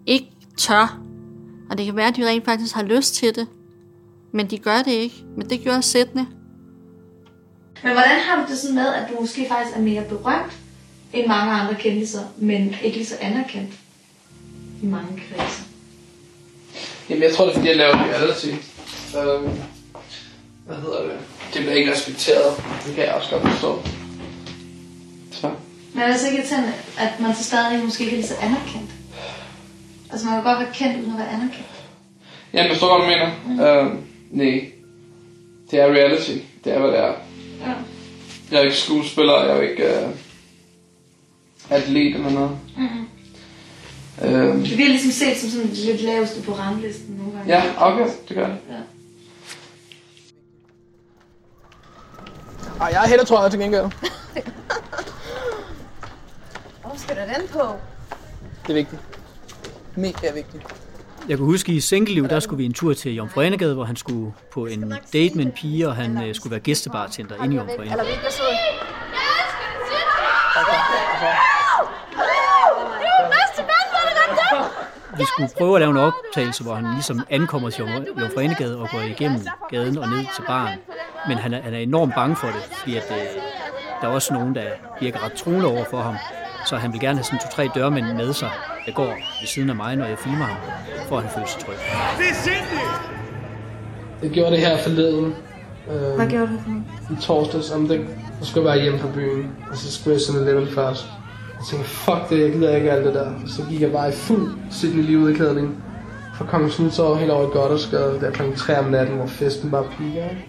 ikke 0.05 0.31
tør. 0.57 0.99
Og 1.69 1.77
det 1.77 1.85
kan 1.85 1.95
være, 1.95 2.07
at 2.07 2.15
de 2.15 2.27
rent 2.27 2.45
faktisk 2.45 2.75
har 2.75 2.83
lyst 2.83 3.13
til 3.13 3.35
det, 3.35 3.47
men 4.31 4.47
de 4.47 4.57
gør 4.57 4.77
det 4.77 4.91
ikke. 4.91 5.15
Men 5.37 5.49
det 5.49 5.61
gjorde 5.61 5.83
Sidney. 5.83 6.23
Men 7.83 7.93
hvordan 7.93 8.19
har 8.19 8.35
du 8.45 8.51
det 8.51 8.59
sådan 8.59 8.75
med, 8.75 8.87
at 8.87 9.09
du 9.09 9.21
måske 9.21 9.45
faktisk 9.49 9.77
er 9.77 9.81
mere 9.81 10.03
berømt 10.03 10.57
end 11.13 11.27
mange 11.27 11.51
andre 11.51 11.75
kendiser, 11.75 12.19
men 12.37 12.75
ikke 12.83 12.97
lige 12.97 13.07
så 13.07 13.15
anerkendt 13.21 13.73
i 14.83 14.85
mange 14.85 15.23
kredse? 15.29 15.63
Jamen, 17.09 17.23
jeg 17.23 17.33
tror, 17.35 17.45
det 17.45 17.51
er 17.51 17.55
fordi, 17.55 17.69
jeg 17.69 17.77
laver 17.77 17.95
reality. 17.95 18.47
Øhm, 19.17 19.59
hvad 20.65 20.75
hedder 20.75 21.01
det? 21.01 21.19
Det 21.53 21.61
bliver 21.61 21.73
ikke 21.73 21.91
respekteret. 21.91 22.55
Det 22.85 22.95
kan 22.95 23.03
jeg 23.03 23.13
også 23.13 23.29
godt 23.29 23.47
forstå. 23.47 23.96
Så. 25.41 25.51
Men 25.93 26.03
er 26.03 26.07
det 26.07 26.19
så 26.19 26.27
ikke 26.27 26.37
irriterende, 26.39 26.73
at 26.99 27.19
man 27.19 27.35
så 27.35 27.43
stadig 27.43 27.83
måske 27.83 28.03
ikke 28.03 28.15
er 28.15 28.19
lige 28.19 28.27
så 28.29 28.35
anerkendt? 28.41 28.91
Altså 30.11 30.25
man 30.25 30.35
kan 30.35 30.43
godt 30.43 30.59
være 30.59 30.73
kendt 30.73 30.97
uden 30.99 31.11
at 31.11 31.17
være 31.19 31.29
anerkendt. 31.29 31.65
Jamen, 32.53 32.67
jeg 32.71 32.75
forstår, 32.75 32.97
hvad 32.97 33.05
du 33.05 33.11
mener. 33.11 33.31
Mm. 33.47 33.59
Øhm, 33.59 34.03
nej. 34.31 34.71
Det 35.71 35.79
er 35.79 35.85
reality. 35.85 36.31
Det 36.63 36.73
er, 36.73 36.79
hvad 36.79 36.89
det 36.91 36.99
er. 36.99 37.13
Ja. 37.61 37.73
Jeg 38.51 38.57
er 38.59 38.61
ikke 38.63 38.77
skuespiller, 38.77 39.43
jeg 39.43 39.57
er 39.57 39.61
ikke 39.61 39.83
øh, 39.83 40.09
atlet 41.69 42.15
eller 42.15 42.29
noget. 42.29 42.51
Mm-hmm. 42.77 43.07
Øhm, 44.21 44.59
Det 44.63 44.73
bliver 44.75 44.89
ligesom 44.89 45.11
set 45.11 45.37
som 45.37 45.49
sådan 45.49 45.67
lidt 45.67 46.01
laveste 46.01 46.41
på 46.41 46.53
ranglisten 46.53 47.15
nogle 47.15 47.31
gange. 47.37 47.53
ja, 47.55 47.63
okay, 47.79 48.07
det 48.27 48.35
gør 48.37 48.47
det. 48.47 48.57
Ja. 48.69 48.75
Ej, 52.81 52.89
jeg 52.93 53.03
er 53.03 53.07
heller 53.07 53.25
tror 53.25 53.41
jeg 53.41 53.51
til 53.51 53.59
gengæld. 53.59 53.83
Der 57.07 57.15
den 57.15 57.47
på? 57.47 57.79
Det 58.63 58.69
er 58.69 58.73
vigtigt. 58.73 59.01
Mega 59.95 60.33
vigtigt. 60.33 60.63
Jeg 61.29 61.37
kan 61.37 61.45
huske, 61.45 61.71
i 61.71 61.79
single 61.79 62.29
der 62.29 62.39
skulle 62.39 62.57
vi 62.57 62.65
en 62.65 62.73
tur 62.73 62.93
til 62.93 63.15
Jomfru 63.15 63.41
Anegade, 63.41 63.73
hvor 63.73 63.83
han 63.83 63.95
skulle 63.95 64.33
på 64.51 64.65
en 64.65 64.93
date 65.13 65.35
med 65.35 65.45
en 65.45 65.51
pige, 65.51 65.87
og 65.87 65.95
han 65.95 66.23
øh, 66.23 66.35
skulle 66.35 66.51
være 66.51 66.59
gæstebartender 66.59 67.43
inde 67.43 67.55
i 67.55 67.57
Jomfru 67.57 67.81
Eller 67.81 67.93
Anegade. 67.93 68.07
vi 75.17 75.25
skulle 75.25 75.49
prøve 75.57 75.75
at 75.75 75.81
lave 75.81 75.91
en 75.91 75.97
optagelse, 75.97 76.63
hvor 76.63 76.75
han 76.75 76.93
ligesom 76.93 77.21
ankommer 77.29 77.69
til 77.69 77.85
Jomfru 77.85 78.19
Jomfru 78.21 78.39
Anegade 78.39 78.77
og 78.77 78.89
går 78.89 78.99
igennem 79.01 79.41
gaden 79.69 79.97
og 79.97 80.09
ned 80.09 80.25
til 80.35 80.43
baren. 80.47 80.79
Men 81.27 81.37
han 81.37 81.53
er, 81.53 81.61
han 81.61 81.73
er 81.73 81.79
enormt 81.79 82.13
bange 82.15 82.35
for 82.35 82.47
det, 82.47 82.63
fordi 82.79 82.97
at, 82.97 83.11
øh, 83.11 83.41
der 84.01 84.07
er 84.07 84.11
også 84.11 84.33
nogen, 84.33 84.55
der 84.55 84.65
virker 85.01 85.25
ret 85.25 85.33
troende 85.33 85.67
over 85.67 85.83
for 85.89 86.01
ham. 86.01 86.15
Så 86.69 86.75
han 86.77 86.93
vil 86.93 86.99
gerne 86.99 87.17
have 87.17 87.23
sådan 87.23 87.39
to-tre 87.39 87.69
dørmænd 87.75 88.05
med 88.05 88.33
sig, 88.33 88.49
der 88.85 88.91
går 88.91 89.05
ved 89.41 89.47
siden 89.47 89.69
af 89.69 89.75
mig, 89.75 89.95
når 89.95 90.05
jeg 90.05 90.17
filmer 90.17 90.45
ham, 90.45 90.57
for 91.07 91.17
at 91.17 91.23
han 91.23 91.31
føler 91.31 91.47
sig 91.47 91.61
tryg. 91.61 91.75
Det 92.17 92.25
er 92.29 92.33
Sydney! 92.43 92.83
Jeg 94.23 94.29
gjorde 94.31 94.51
det 94.51 94.59
her 94.59 94.77
forleden. 94.77 95.35
Øh, 95.91 96.15
Hvad 96.15 96.27
gjorde 96.27 96.47
du 96.47 96.59
for? 96.65 97.13
I 97.13 97.15
torsdags, 97.21 97.71
om 97.71 97.87
det, 97.87 98.05
så 98.41 98.49
skulle 98.49 98.69
jeg 98.69 98.75
være 98.75 98.83
hjemme 98.83 98.99
fra 98.99 99.07
byen, 99.13 99.51
og 99.71 99.77
så 99.77 99.91
skulle 99.91 100.13
jeg 100.13 100.21
sådan 100.21 100.45
lidt 100.59 100.75
først. 100.75 101.05
Jeg 101.57 101.65
tænkte, 101.69 101.89
fuck 101.89 102.29
det, 102.29 102.41
jeg 102.41 102.51
gider 102.51 102.75
ikke 102.75 102.91
alt 102.91 103.05
det 103.05 103.13
der. 103.13 103.25
Og 103.25 103.49
så 103.49 103.61
gik 103.69 103.81
jeg 103.81 103.91
bare 103.91 104.09
i 104.09 104.11
fuld 104.11 104.51
Sydney 104.71 105.03
lige 105.03 105.19
ud 105.19 105.29
i 105.31 105.33
klædning. 105.33 105.83
For 106.37 106.45
Kongens 106.45 106.79
Nytorv 106.79 107.17
helt 107.17 107.31
over 107.31 107.43
i 107.43 107.51
Goddersgade, 107.53 108.19
der 108.21 108.31
kl. 108.31 108.41
3 108.57 108.79
om 108.79 108.85
natten, 108.85 109.15
hvor 109.17 109.27
festen 109.27 109.71
bare 109.71 109.83
ikke? 110.05 110.45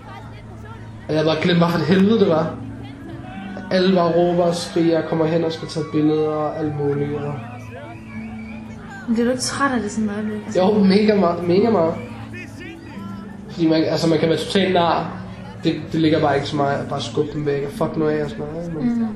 Og 1.09 1.15
jeg 1.15 1.25
bare 1.25 1.37
glemte, 1.43 1.59
hvad 1.59 1.69
for 1.73 1.79
et 1.79 1.87
helvede 1.87 2.21
det 2.21 2.29
var. 2.29 2.55
Alle 3.71 3.95
bare 3.95 4.13
råber 4.13 4.43
og 4.43 4.55
skriger, 4.55 5.09
kommer 5.09 5.27
hen 5.27 5.45
og 5.45 5.53
skal 5.53 5.69
tage 5.69 5.87
billeder 5.93 6.29
og 6.29 6.59
alt 6.59 6.77
muligt. 6.77 7.15
Og... 7.15 7.35
Men 9.07 9.15
bliver 9.15 9.25
du 9.25 9.31
ikke 9.31 9.43
træt 9.43 9.73
af 9.73 9.81
det 9.81 9.91
sådan 9.91 10.11
øjeblik? 10.11 10.43
Altså, 10.47 10.61
Jo, 10.61 10.85
mega 10.85 11.15
meget. 11.15 11.49
Mega 11.49 11.71
meget. 11.71 11.95
Fordi 13.51 13.69
man, 13.69 13.85
altså, 13.85 14.09
man 14.09 14.19
kan 14.19 14.29
være 14.29 14.39
totalt 14.39 14.75
nar. 14.75 15.21
Det, 15.65 15.75
det 15.93 16.01
ligger 16.01 16.21
bare 16.21 16.35
ikke 16.35 16.49
så 16.49 16.57
meget 16.57 16.77
at 16.77 16.89
bare 16.89 17.03
skubbe 17.03 17.33
dem 17.33 17.47
væk 17.47 17.63
og 17.65 17.71
fuck 17.73 17.97
nu 17.97 18.09
af 18.09 18.25
og 18.25 18.31
sådan 18.31 18.45
noget. 18.53 18.75
Men, 18.75 18.99
Mm. 18.99 19.09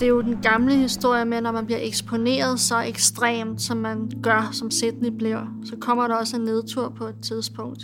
Det 0.00 0.02
er 0.02 0.08
jo 0.08 0.20
den 0.20 0.38
gamle 0.42 0.74
historie 0.74 1.24
med, 1.24 1.40
når 1.40 1.52
man 1.52 1.66
bliver 1.66 1.78
eksponeret 1.82 2.60
så 2.60 2.80
ekstremt, 2.80 3.62
som 3.62 3.76
man 3.76 4.10
gør, 4.22 4.48
som 4.52 4.70
Sydney 4.70 5.10
bliver, 5.18 5.40
så 5.64 5.76
kommer 5.80 6.08
der 6.08 6.14
også 6.14 6.36
en 6.36 6.42
nedtur 6.42 6.92
på 6.98 7.04
et 7.04 7.14
tidspunkt. 7.22 7.82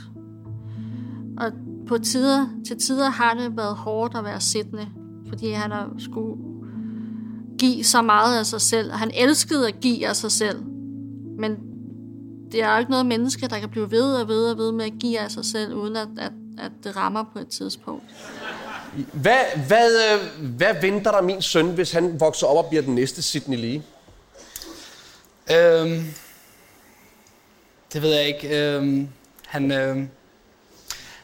Og 1.38 1.52
på 1.90 1.98
tider, 1.98 2.46
til 2.66 2.78
tider 2.78 3.08
har 3.10 3.34
det 3.34 3.56
været 3.56 3.76
hårdt 3.76 4.16
at 4.16 4.24
være 4.24 4.40
Sydney, 4.40 4.84
fordi 5.28 5.50
han 5.50 5.70
har 5.70 5.90
skulle 5.98 6.42
give 7.58 7.84
så 7.84 8.02
meget 8.02 8.38
af 8.38 8.46
sig 8.46 8.60
selv. 8.60 8.92
Han 8.92 9.10
elskede 9.14 9.68
at 9.68 9.80
give 9.80 10.08
af 10.08 10.16
sig 10.16 10.32
selv. 10.32 10.62
Men 11.38 11.56
det 12.52 12.62
er 12.62 12.72
jo 12.72 12.78
ikke 12.78 12.90
noget 12.90 13.06
menneske, 13.06 13.48
der 13.48 13.58
kan 13.58 13.68
blive 13.68 13.90
ved 13.90 14.14
og 14.14 14.28
ved 14.28 14.50
og 14.50 14.58
ved 14.58 14.72
med 14.72 14.84
at 14.84 14.92
give 15.00 15.18
af 15.18 15.30
sig 15.30 15.44
selv, 15.44 15.74
uden 15.74 15.96
at, 15.96 16.08
at, 16.18 16.32
at 16.58 16.72
det 16.84 16.96
rammer 16.96 17.24
på 17.32 17.38
et 17.38 17.48
tidspunkt. 17.48 18.04
Hvad, 19.12 19.66
hvad, 19.66 19.90
øh, 19.90 20.46
hvad 20.56 20.74
venter 20.82 21.10
der 21.10 21.22
min 21.22 21.42
søn, 21.42 21.70
hvis 21.70 21.92
han 21.92 22.20
vokser 22.20 22.46
op 22.46 22.64
og 22.64 22.70
bliver 22.70 22.82
den 22.82 22.94
næste 22.94 23.22
Sidney 23.22 23.56
Lee? 23.56 23.82
Øhm, 25.52 26.04
det 27.92 28.02
ved 28.02 28.14
jeg 28.14 28.26
ikke. 28.26 28.74
Øhm, 28.76 29.08
han, 29.46 29.72
øhm, 29.72 30.08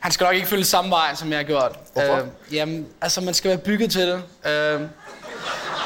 han 0.07 0.13
skal 0.13 0.25
nok 0.25 0.35
ikke 0.35 0.49
følge 0.49 0.65
samme 0.65 0.91
vej, 0.91 1.15
som 1.15 1.31
jeg 1.31 1.39
har 1.39 1.45
gjort. 1.45 1.79
Hvorfor? 1.93 2.15
Øhm, 2.15 2.29
jamen, 2.53 2.87
altså 3.01 3.21
man 3.21 3.35
skal 3.35 3.49
være 3.49 3.59
bygget 3.59 3.91
til 3.91 4.03
det. 4.03 4.15
Øhm, 4.15 4.89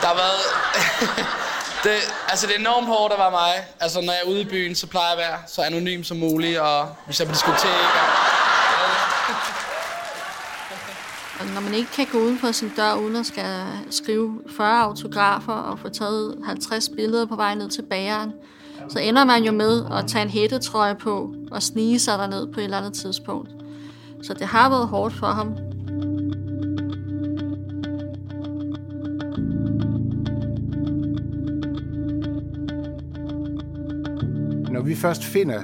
der 0.00 0.06
har 0.06 0.14
været... 0.14 0.40
det, 1.84 1.90
altså 2.28 2.46
det 2.46 2.54
er 2.54 2.58
enormt 2.58 2.86
hårdt 2.86 3.12
at 3.12 3.18
være 3.18 3.30
mig. 3.30 3.52
Altså 3.80 4.00
når 4.00 4.12
jeg 4.12 4.20
er 4.24 4.30
ude 4.30 4.40
i 4.40 4.44
byen, 4.44 4.74
så 4.74 4.86
plejer 4.86 5.06
jeg 5.06 5.12
at 5.12 5.30
være 5.30 5.38
så 5.46 5.62
anonym 5.62 6.02
som 6.02 6.16
muligt, 6.16 6.58
og 6.58 6.88
hvis 7.06 7.20
jeg 7.20 7.24
er 7.24 7.28
på 7.28 7.34
diskotek... 7.34 7.70
Og 11.40 11.46
når 11.46 11.60
man 11.60 11.74
ikke 11.74 11.90
kan 11.90 12.06
gå 12.12 12.18
uden 12.18 12.38
for 12.38 12.52
sin 12.52 12.72
dør, 12.76 12.94
uden 12.94 13.16
at 13.16 13.26
skal 13.26 13.64
skrive 13.90 14.40
40 14.56 14.82
autografer 14.82 15.52
og 15.52 15.78
få 15.78 15.88
taget 15.88 16.36
50 16.46 16.88
billeder 16.88 17.26
på 17.26 17.36
vej 17.36 17.54
ned 17.54 17.70
til 17.70 17.82
bageren, 17.82 18.32
så 18.88 18.98
ender 18.98 19.24
man 19.24 19.42
jo 19.42 19.52
med 19.52 19.84
at 19.92 20.04
tage 20.08 20.22
en 20.22 20.30
hættetrøje 20.30 20.94
på 20.94 21.34
og 21.50 21.62
snige 21.62 22.00
sig 22.00 22.18
derned 22.18 22.52
på 22.52 22.60
et 22.60 22.64
eller 22.64 22.78
andet 22.78 22.94
tidspunkt. 22.94 23.50
Så 24.22 24.34
det 24.34 24.46
har 24.46 24.70
været 24.70 24.88
hårdt 24.88 25.14
for 25.14 25.26
ham. 25.26 25.48
Når 34.72 34.82
vi 34.82 34.94
først 34.94 35.24
finder, 35.24 35.62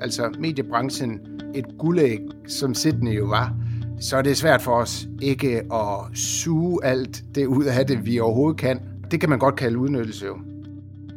altså 0.00 0.36
mediebranchen, 0.38 1.20
et 1.54 1.64
guldæg, 1.78 2.20
som 2.48 2.74
Sydney 2.74 3.18
jo 3.18 3.24
var, 3.24 3.54
så 4.00 4.16
er 4.16 4.22
det 4.22 4.36
svært 4.36 4.62
for 4.62 4.72
os 4.72 5.08
ikke 5.22 5.74
at 5.74 6.18
suge 6.18 6.84
alt 6.84 7.24
det 7.34 7.46
ud 7.46 7.64
af 7.64 7.86
det, 7.86 8.06
vi 8.06 8.18
overhovedet 8.18 8.60
kan. 8.60 8.80
Det 9.10 9.20
kan 9.20 9.28
man 9.28 9.38
godt 9.38 9.56
kalde 9.56 9.78
udnyttelse 9.78 10.26
jo. 10.26 10.36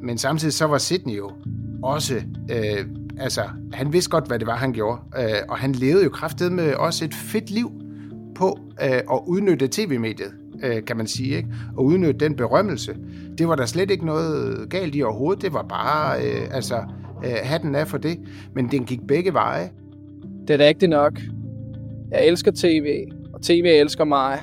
Men 0.01 0.17
samtidig 0.17 0.53
så 0.53 0.65
var 0.65 0.77
Sydney 0.77 1.17
jo 1.17 1.31
også, 1.83 2.15
øh, 2.51 2.85
altså 3.19 3.41
han 3.73 3.93
vidste 3.93 4.09
godt, 4.09 4.27
hvad 4.27 4.39
det 4.39 4.47
var, 4.47 4.55
han 4.55 4.73
gjorde. 4.73 5.01
Øh, 5.17 5.39
og 5.49 5.57
han 5.57 5.71
levede 5.71 6.03
jo 6.03 6.09
kraftet 6.09 6.51
med 6.51 6.73
også 6.73 7.05
et 7.05 7.13
fedt 7.13 7.49
liv 7.49 7.71
på 8.35 8.59
øh, 8.83 8.89
at 8.91 9.19
udnytte 9.27 9.67
tv-mediet, 9.71 10.31
øh, 10.63 10.85
kan 10.85 10.97
man 10.97 11.07
sige, 11.07 11.37
ikke? 11.37 11.49
Og 11.77 11.85
udnytte 11.85 12.25
den 12.25 12.35
berømmelse. 12.35 12.95
Det 13.37 13.47
var 13.47 13.55
der 13.55 13.65
slet 13.65 13.91
ikke 13.91 14.05
noget 14.05 14.69
galt 14.69 14.95
i 14.95 15.03
overhovedet. 15.03 15.41
Det 15.41 15.53
var 15.53 15.65
bare, 15.69 16.21
øh, 16.21 16.47
altså, 16.51 16.75
øh, 17.25 17.31
hatten 17.43 17.75
af 17.75 17.87
for 17.87 17.97
det. 17.97 18.19
Men 18.55 18.71
den 18.71 18.85
gik 18.85 18.99
begge 19.07 19.33
veje. 19.33 19.69
Det 20.47 20.53
er 20.53 20.57
da 20.57 20.67
ikke 20.67 20.87
nok. 20.87 21.19
Jeg 22.11 22.27
elsker 22.27 22.51
tv, 22.55 23.05
og 23.33 23.41
tv 23.41 23.65
elsker 23.65 24.03
mig. 24.03 24.39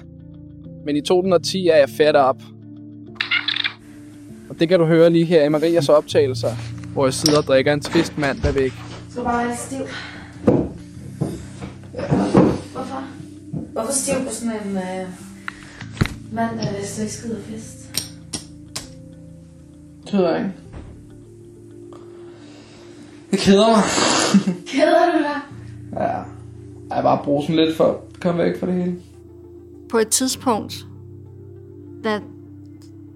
Men 0.87 0.97
i 0.97 1.01
2010 1.01 1.69
er 1.69 1.77
jeg 1.77 1.89
fat 1.89 2.17
op. 2.17 2.43
Og 4.49 4.61
det 4.61 4.69
kan 4.69 4.79
du 4.79 4.85
høre 4.85 5.11
lige 5.11 5.25
her 5.25 5.45
i 5.45 5.49
Marias 5.49 5.89
optagelser, 5.89 6.49
hvor 6.96 7.06
jeg 7.06 7.14
sidder 7.14 7.38
og 7.38 7.44
drikker 7.44 7.72
en 7.72 7.80
trist 7.80 8.18
mand 8.18 8.40
der 8.40 8.52
væk. 8.52 8.72
Så 9.11 9.22
bare 9.22 9.48
lidt 9.48 9.59
stiv. 9.59 9.78
Hvorfor? 12.72 13.04
Hvorfor 13.72 13.92
stiv 13.92 14.14
på 14.14 14.32
sådan 14.32 14.52
en 14.66 14.76
øh, 14.76 15.09
mand, 16.32 16.59
der 16.59 16.85
slet 16.85 17.04
ikke 17.04 17.14
skider 17.14 17.40
fest? 17.42 17.76
Det 20.04 20.12
ved 20.12 20.28
jeg 20.28 20.38
ikke. 20.38 20.52
Det 23.30 23.38
keder 23.38 23.66
mig. 23.66 23.85
Keder 24.72 25.12
du 25.12 25.18
dig? 25.18 25.40
Ja. 25.92 26.16
Jeg 26.94 27.02
bare 27.02 27.20
bruger 27.24 27.42
sådan 27.42 27.56
lidt 27.56 27.76
for 27.76 27.85
at 27.85 28.20
komme 28.20 28.44
væk 28.44 28.61
fra 28.61 28.66
det 28.66 28.74
hele. 28.74 28.96
På 29.90 29.98
et 29.98 30.09
tidspunkt, 30.09 30.87
da 32.04 32.20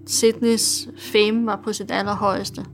Sydneys 0.07 0.89
fame 0.99 1.47
var 1.47 1.61
på 1.65 1.73
sit 1.73 1.91
allerhøjeste, 1.91 2.65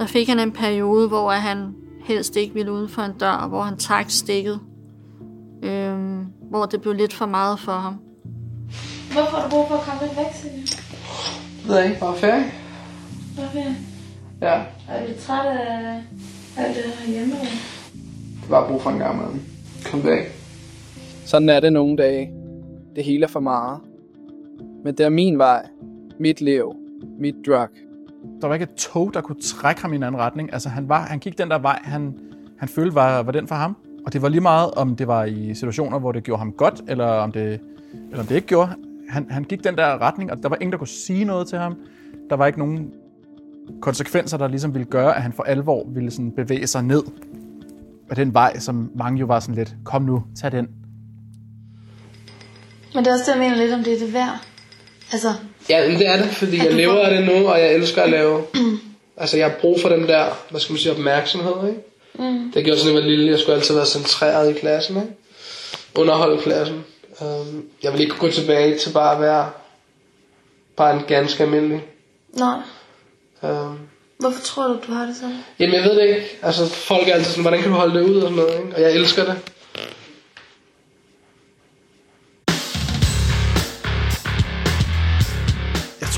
der 0.00 0.06
fik 0.06 0.28
han 0.28 0.38
en 0.40 0.52
periode, 0.52 1.08
hvor 1.08 1.30
han 1.30 1.74
helst 2.04 2.36
ikke 2.36 2.54
ville 2.54 2.72
uden 2.72 2.88
for 2.88 3.02
en 3.02 3.12
dør, 3.20 3.30
og 3.30 3.48
hvor 3.48 3.62
han 3.62 3.76
trak 3.76 4.10
stikket. 4.10 4.60
Øhm, 5.62 6.24
hvor 6.50 6.66
det 6.66 6.80
blev 6.80 6.94
lidt 6.94 7.12
for 7.12 7.26
meget 7.26 7.60
for 7.60 7.72
ham. 7.72 7.94
Hvorfor 9.12 9.36
har 9.36 9.44
du 9.44 9.50
brug 9.50 9.68
for 9.68 9.74
at 9.74 9.80
komme 9.80 10.00
lidt 10.02 10.16
væk, 10.16 10.26
Silje? 10.34 10.62
Ved 11.68 11.76
jeg 11.76 11.88
ikke, 11.88 12.00
bare 12.00 12.16
ferie. 12.16 12.44
Hvorfor? 13.34 13.74
Ja, 14.42 14.62
Er 14.88 15.06
du 15.06 15.12
træt 15.20 15.46
af 15.46 16.02
alt 16.56 16.76
det 16.76 16.84
her 16.84 17.12
hjemme? 17.12 17.34
det 18.42 18.48
bare 18.50 18.68
brug 18.68 18.82
for 18.82 18.90
en 18.90 18.98
gang 18.98 19.16
med 19.16 19.40
Kom 19.84 20.04
væk. 20.04 20.20
Sådan 21.24 21.48
er 21.48 21.60
det 21.60 21.72
nogle 21.72 21.96
dage. 21.96 22.30
Det 22.96 23.04
hele 23.04 23.24
er 23.24 23.28
for 23.28 23.40
meget. 23.40 23.80
Men 24.84 24.94
det 24.94 25.06
er 25.06 25.10
min 25.10 25.38
vej. 25.38 25.66
Mit 26.20 26.40
liv. 26.40 26.72
Mit 27.18 27.34
drug. 27.46 27.68
Der 28.40 28.46
var 28.46 28.54
ikke 28.54 28.64
et 28.64 28.74
tog, 28.74 29.14
der 29.14 29.20
kunne 29.20 29.40
trække 29.42 29.82
ham 29.82 29.92
i 29.92 29.96
en 29.96 30.02
anden 30.02 30.20
retning. 30.20 30.52
Altså, 30.52 30.68
han, 30.68 30.88
var, 30.88 31.00
han 31.00 31.18
gik 31.18 31.38
den 31.38 31.50
der 31.50 31.58
vej, 31.58 31.78
han, 31.82 32.18
han 32.58 32.68
følte 32.68 32.94
var, 32.94 33.22
var 33.22 33.32
den 33.32 33.48
for 33.48 33.54
ham. 33.54 33.76
Og 34.06 34.12
det 34.12 34.22
var 34.22 34.28
lige 34.28 34.40
meget, 34.40 34.70
om 34.70 34.96
det 34.96 35.06
var 35.06 35.24
i 35.24 35.54
situationer, 35.54 35.98
hvor 35.98 36.12
det 36.12 36.22
gjorde 36.22 36.38
ham 36.38 36.52
godt, 36.52 36.80
eller 36.88 37.06
om 37.06 37.32
det, 37.32 37.60
eller 38.10 38.20
om 38.20 38.26
det 38.26 38.34
ikke 38.34 38.48
gjorde. 38.48 38.70
Han, 39.08 39.26
han 39.30 39.44
gik 39.44 39.64
den 39.64 39.76
der 39.76 40.02
retning, 40.02 40.30
og 40.32 40.42
der 40.42 40.48
var 40.48 40.56
ingen, 40.56 40.72
der 40.72 40.78
kunne 40.78 40.88
sige 40.88 41.24
noget 41.24 41.48
til 41.48 41.58
ham. 41.58 41.76
Der 42.30 42.36
var 42.36 42.46
ikke 42.46 42.58
nogen 42.58 42.92
konsekvenser, 43.82 44.38
der 44.38 44.48
ligesom 44.48 44.74
ville 44.74 44.84
gøre, 44.84 45.16
at 45.16 45.22
han 45.22 45.32
for 45.32 45.42
alvor 45.42 45.86
ville 45.88 46.10
sådan 46.10 46.32
bevæge 46.32 46.66
sig 46.66 46.82
ned 46.82 47.02
af 48.10 48.16
den 48.16 48.34
vej, 48.34 48.58
som 48.58 48.90
mange 48.94 49.20
jo 49.20 49.26
var 49.26 49.40
sådan 49.40 49.54
lidt, 49.54 49.76
kom 49.84 50.02
nu, 50.02 50.22
tag 50.36 50.52
den. 50.52 50.68
Men 52.94 53.04
det 53.04 53.10
er 53.10 53.12
også 53.12 53.24
det, 53.26 53.40
jeg 53.40 53.50
mener 53.50 53.56
lidt, 53.56 53.72
om 53.72 53.84
det 53.84 53.92
er 53.92 53.98
det 54.06 54.14
værd. 54.14 54.49
Altså, 55.12 55.34
Ja, 55.68 55.88
men 55.88 55.98
det 55.98 56.06
er 56.06 56.16
det, 56.16 56.26
fordi 56.30 56.56
jeg 56.58 56.72
lever 56.74 56.98
af 57.06 57.16
det 57.16 57.26
nu, 57.26 57.48
og 57.48 57.60
jeg 57.60 57.74
elsker 57.74 58.02
at 58.02 58.10
lave. 58.10 58.42
altså, 59.16 59.36
jeg 59.36 59.46
har 59.50 59.56
brug 59.60 59.80
for 59.80 59.88
den 59.88 60.08
der, 60.08 60.26
hvad 60.50 60.60
skal 60.60 60.72
man 60.72 60.78
sige, 60.80 60.92
opmærksomhed, 60.92 61.68
ikke? 61.68 61.80
mm. 62.14 62.52
Det 62.54 62.64
gjorde 62.64 62.78
sådan, 62.80 62.90
at 62.90 62.94
jeg 62.96 63.02
var 63.04 63.10
lille. 63.10 63.30
Jeg 63.30 63.38
skulle 63.40 63.56
altid 63.56 63.74
være 63.74 63.86
centreret 63.86 64.50
i 64.56 64.58
klassen, 64.60 64.96
ikke? 64.96 65.08
Underholde 65.94 66.42
klassen. 66.42 66.84
Um, 67.20 67.64
jeg 67.82 67.92
vil 67.92 68.00
ikke 68.00 68.14
gå 68.18 68.30
tilbage 68.30 68.78
til 68.78 68.90
bare 68.92 69.14
at 69.14 69.20
være 69.20 69.50
bare 70.76 70.94
en 70.96 71.02
ganske 71.08 71.42
almindelig. 71.42 71.84
nej. 72.34 72.56
Um, 73.42 73.78
Hvorfor 74.18 74.40
tror 74.44 74.66
du, 74.66 74.78
du 74.86 74.92
har 74.92 75.06
det 75.06 75.16
sådan? 75.16 75.36
jamen, 75.58 75.74
jeg 75.74 75.84
ved 75.84 75.96
det 75.96 76.08
ikke. 76.08 76.38
Altså, 76.42 76.66
folk 76.66 77.08
er 77.08 77.12
altid 77.12 77.24
sådan, 77.30 77.42
hvordan 77.42 77.60
kan 77.62 77.70
du 77.70 77.76
holde 77.76 77.98
det 77.98 78.04
ud 78.10 78.16
og 78.16 78.22
sådan 78.22 78.36
noget, 78.36 78.52
ikke? 78.58 78.74
Og 78.76 78.82
jeg 78.82 78.92
elsker 78.92 79.24
det. 79.24 79.34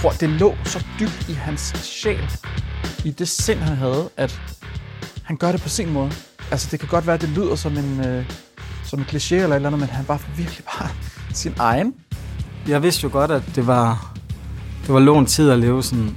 Tror, 0.02 0.10
det 0.10 0.28
lå 0.28 0.54
så 0.64 0.84
dybt 1.00 1.28
i 1.28 1.32
hans 1.32 1.60
sjæl, 1.82 2.30
i 3.04 3.10
det 3.10 3.28
sind, 3.28 3.58
han 3.58 3.76
havde, 3.76 4.10
at 4.16 4.40
han 5.24 5.36
gør 5.36 5.52
det 5.52 5.62
på 5.62 5.68
sin 5.68 5.92
måde. 5.92 6.12
Altså, 6.50 6.68
det 6.70 6.80
kan 6.80 6.88
godt 6.88 7.06
være, 7.06 7.14
at 7.14 7.20
det 7.20 7.28
lyder 7.28 7.54
som 7.54 7.78
en, 7.78 8.06
øh, 8.06 8.24
som 8.84 8.98
en 8.98 9.04
kliché 9.04 9.34
eller 9.34 9.48
et 9.48 9.54
eller 9.54 9.68
andet, 9.68 9.80
men 9.80 9.88
han 9.88 10.04
var 10.08 10.22
virkelig 10.36 10.64
bare 10.64 10.88
sin 11.42 11.54
egen. 11.58 11.94
Jeg 12.68 12.82
vidste 12.82 13.04
jo 13.04 13.08
godt, 13.12 13.30
at 13.30 13.42
det 13.54 13.66
var, 13.66 14.14
det 14.86 14.94
var 14.94 15.00
lånt 15.00 15.28
tid 15.28 15.50
at 15.50 15.58
leve 15.58 15.82
sådan. 15.82 16.16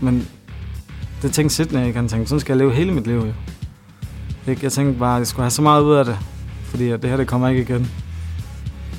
Men 0.00 0.28
det 1.22 1.32
tænkte 1.32 1.56
Sidney 1.56 1.86
ikke. 1.86 1.96
Han 1.96 2.08
tænkte, 2.08 2.28
sådan 2.28 2.40
skal 2.40 2.52
jeg 2.52 2.58
leve 2.58 2.72
hele 2.72 2.92
mit 2.92 3.06
liv 3.06 3.16
jo. 3.16 3.32
Ikke? 4.46 4.60
Jeg 4.62 4.72
tænkte 4.72 4.98
bare, 4.98 5.14
at 5.14 5.18
jeg 5.18 5.26
skulle 5.26 5.44
have 5.44 5.50
så 5.50 5.62
meget 5.62 5.82
ud 5.82 5.94
af 5.94 6.04
det. 6.04 6.18
Fordi 6.64 6.90
at 6.90 7.02
det 7.02 7.10
her, 7.10 7.16
det 7.16 7.26
kommer 7.26 7.48
ikke 7.48 7.62
igen. 7.62 7.90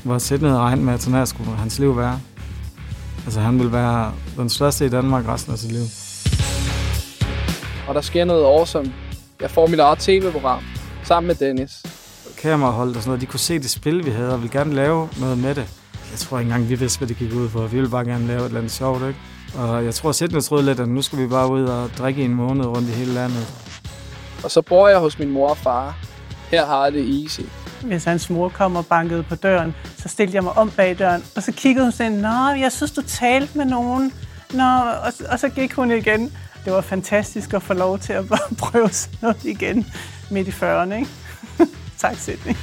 Hvor 0.03 0.17
Sidney 0.17 0.49
havde 0.49 0.61
regnet 0.61 0.85
med, 0.85 0.93
at 0.93 1.01
sådan 1.01 1.17
her 1.17 1.25
skulle 1.25 1.55
hans 1.55 1.79
liv 1.79 1.97
være. 1.97 2.19
Altså 3.25 3.39
han 3.39 3.57
ville 3.59 3.71
være 3.71 4.13
den 4.37 4.49
største 4.49 4.85
i 4.85 4.89
Danmark 4.89 5.27
resten 5.27 5.53
af 5.53 5.59
sit 5.59 5.71
liv. 5.71 5.85
Og 7.87 7.95
der 7.95 8.01
sker 8.01 8.25
noget 8.25 8.43
awesome. 8.45 8.93
Jeg 9.41 9.51
får 9.51 9.67
mit 9.67 9.79
eget 9.79 9.99
tv-program 9.99 10.63
sammen 11.03 11.27
med 11.27 11.35
Dennis. 11.35 11.71
Kamerahold 12.37 12.89
og 12.89 12.95
sådan 12.95 13.09
noget, 13.09 13.21
de 13.21 13.25
kunne 13.25 13.39
se 13.39 13.59
det 13.59 13.69
spil, 13.69 14.05
vi 14.05 14.11
havde, 14.11 14.33
og 14.33 14.41
ville 14.41 14.59
gerne 14.59 14.73
lave 14.73 15.09
noget 15.19 15.37
med 15.37 15.55
det. 15.55 15.65
Jeg 16.11 16.19
tror 16.19 16.39
ikke 16.39 16.49
engang, 16.49 16.69
vi 16.69 16.75
vidste, 16.75 16.97
hvad 16.97 17.07
det 17.07 17.17
gik 17.17 17.33
ud 17.33 17.49
for. 17.49 17.67
Vi 17.67 17.75
ville 17.75 17.89
bare 17.89 18.05
gerne 18.05 18.27
lave 18.27 18.39
et 18.39 18.45
eller 18.45 18.59
andet 18.59 18.71
sjovt, 18.71 19.01
ikke? 19.07 19.19
Og 19.55 19.85
jeg 19.85 19.93
tror, 19.95 20.11
Sidney 20.11 20.41
troede 20.41 20.65
lidt, 20.65 20.79
at 20.79 20.87
nu 20.87 21.01
skal 21.01 21.19
vi 21.19 21.27
bare 21.27 21.51
ud 21.51 21.63
og 21.63 21.89
drikke 21.97 22.23
en 22.23 22.33
måned 22.33 22.65
rundt 22.65 22.89
i 22.89 22.91
hele 22.91 23.13
landet. 23.13 23.53
Og 24.43 24.51
så 24.51 24.61
bor 24.61 24.87
jeg 24.87 24.99
hos 24.99 25.19
min 25.19 25.29
mor 25.29 25.49
og 25.49 25.57
far. 25.57 25.97
Her 26.51 26.65
har 26.65 26.83
jeg 26.83 26.93
det 26.93 27.21
easy 27.21 27.41
hvis 27.83 28.03
hans 28.03 28.29
mor 28.29 28.49
kom 28.49 28.75
og 28.75 28.85
bankede 28.85 29.23
på 29.23 29.35
døren, 29.35 29.75
så 29.97 30.09
stillede 30.09 30.35
jeg 30.35 30.43
mig 30.43 30.53
om 30.53 30.71
bag 30.71 30.99
døren, 30.99 31.23
og 31.35 31.43
så 31.43 31.51
kiggede 31.51 31.85
hun 31.85 31.91
sådan, 31.91 32.11
Nå, 32.11 32.49
jeg 32.49 32.71
synes, 32.71 32.91
du 32.91 33.01
talte 33.01 33.57
med 33.57 33.65
nogen. 33.65 34.13
Nå, 34.53 34.63
og, 35.05 35.13
og 35.29 35.39
så 35.39 35.49
gik 35.49 35.73
hun 35.73 35.91
igen. 35.91 36.33
Det 36.65 36.73
var 36.73 36.81
fantastisk 36.81 37.53
at 37.53 37.63
få 37.63 37.73
lov 37.73 37.99
til 37.99 38.13
at 38.13 38.25
prøve 38.63 38.89
sådan 38.89 39.17
noget 39.21 39.43
igen 39.43 39.85
midt 40.31 40.47
i 40.47 40.51
40'erne, 40.51 40.93
ikke? 40.93 41.09
tak, 42.01 42.15
Sidney. 42.17 42.55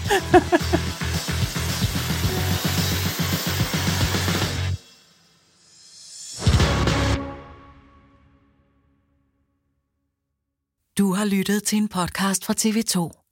du 10.98 11.12
har 11.12 11.24
lyttet 11.24 11.64
til 11.64 11.78
en 11.78 11.88
podcast 11.88 12.44
fra 12.44 12.54
TV2. 12.58 13.27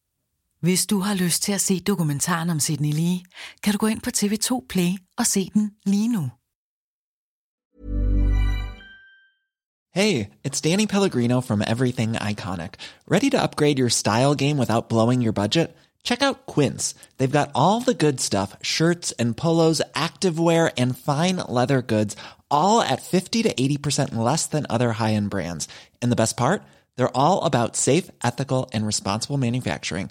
Hvis 0.60 0.86
du 0.86 1.00
har 1.00 1.14
lyst 1.14 1.42
til 1.42 1.52
at 1.52 1.60
se 1.60 1.80
dokumentaren 1.80 2.50
om 2.50 2.60
Sidney 2.60 2.92
Lee, 2.92 3.20
kan 3.62 3.72
du 3.72 3.78
gå 3.78 3.86
ind 3.86 4.00
på 4.00 4.10
TV2 4.16 4.66
Play 4.68 4.92
og 5.18 5.26
se 5.26 5.50
den 5.54 5.70
lige 5.86 6.08
nu. 6.08 6.30
Hey, 9.94 10.26
it's 10.44 10.60
Danny 10.60 10.86
Pellegrino 10.86 11.40
from 11.40 11.62
Everything 11.66 12.16
Iconic. 12.30 12.72
Ready 13.10 13.30
to 13.30 13.42
upgrade 13.42 13.78
your 13.78 13.88
style 13.88 14.34
game 14.34 14.58
without 14.58 14.88
blowing 14.88 15.22
your 15.22 15.32
budget? 15.32 15.68
Check 16.04 16.22
out 16.22 16.46
Quince. 16.54 16.94
They've 17.16 17.38
got 17.38 17.50
all 17.54 17.80
the 17.80 18.06
good 18.06 18.20
stuff 18.20 18.56
shirts 18.62 19.12
and 19.18 19.36
polos, 19.36 19.82
activewear, 19.94 20.70
and 20.78 20.98
fine 20.98 21.36
leather 21.48 21.82
goods, 21.82 22.16
all 22.50 22.80
at 22.82 23.02
50 23.02 23.42
to 23.42 23.54
80% 23.54 24.14
less 24.14 24.46
than 24.46 24.66
other 24.70 24.92
high 24.92 25.14
end 25.14 25.30
brands. 25.30 25.68
And 26.02 26.12
the 26.12 26.22
best 26.22 26.36
part? 26.36 26.62
They're 26.96 27.16
all 27.16 27.44
about 27.44 27.76
safe, 27.76 28.10
ethical, 28.22 28.70
and 28.72 28.86
responsible 28.86 29.38
manufacturing. 29.38 30.10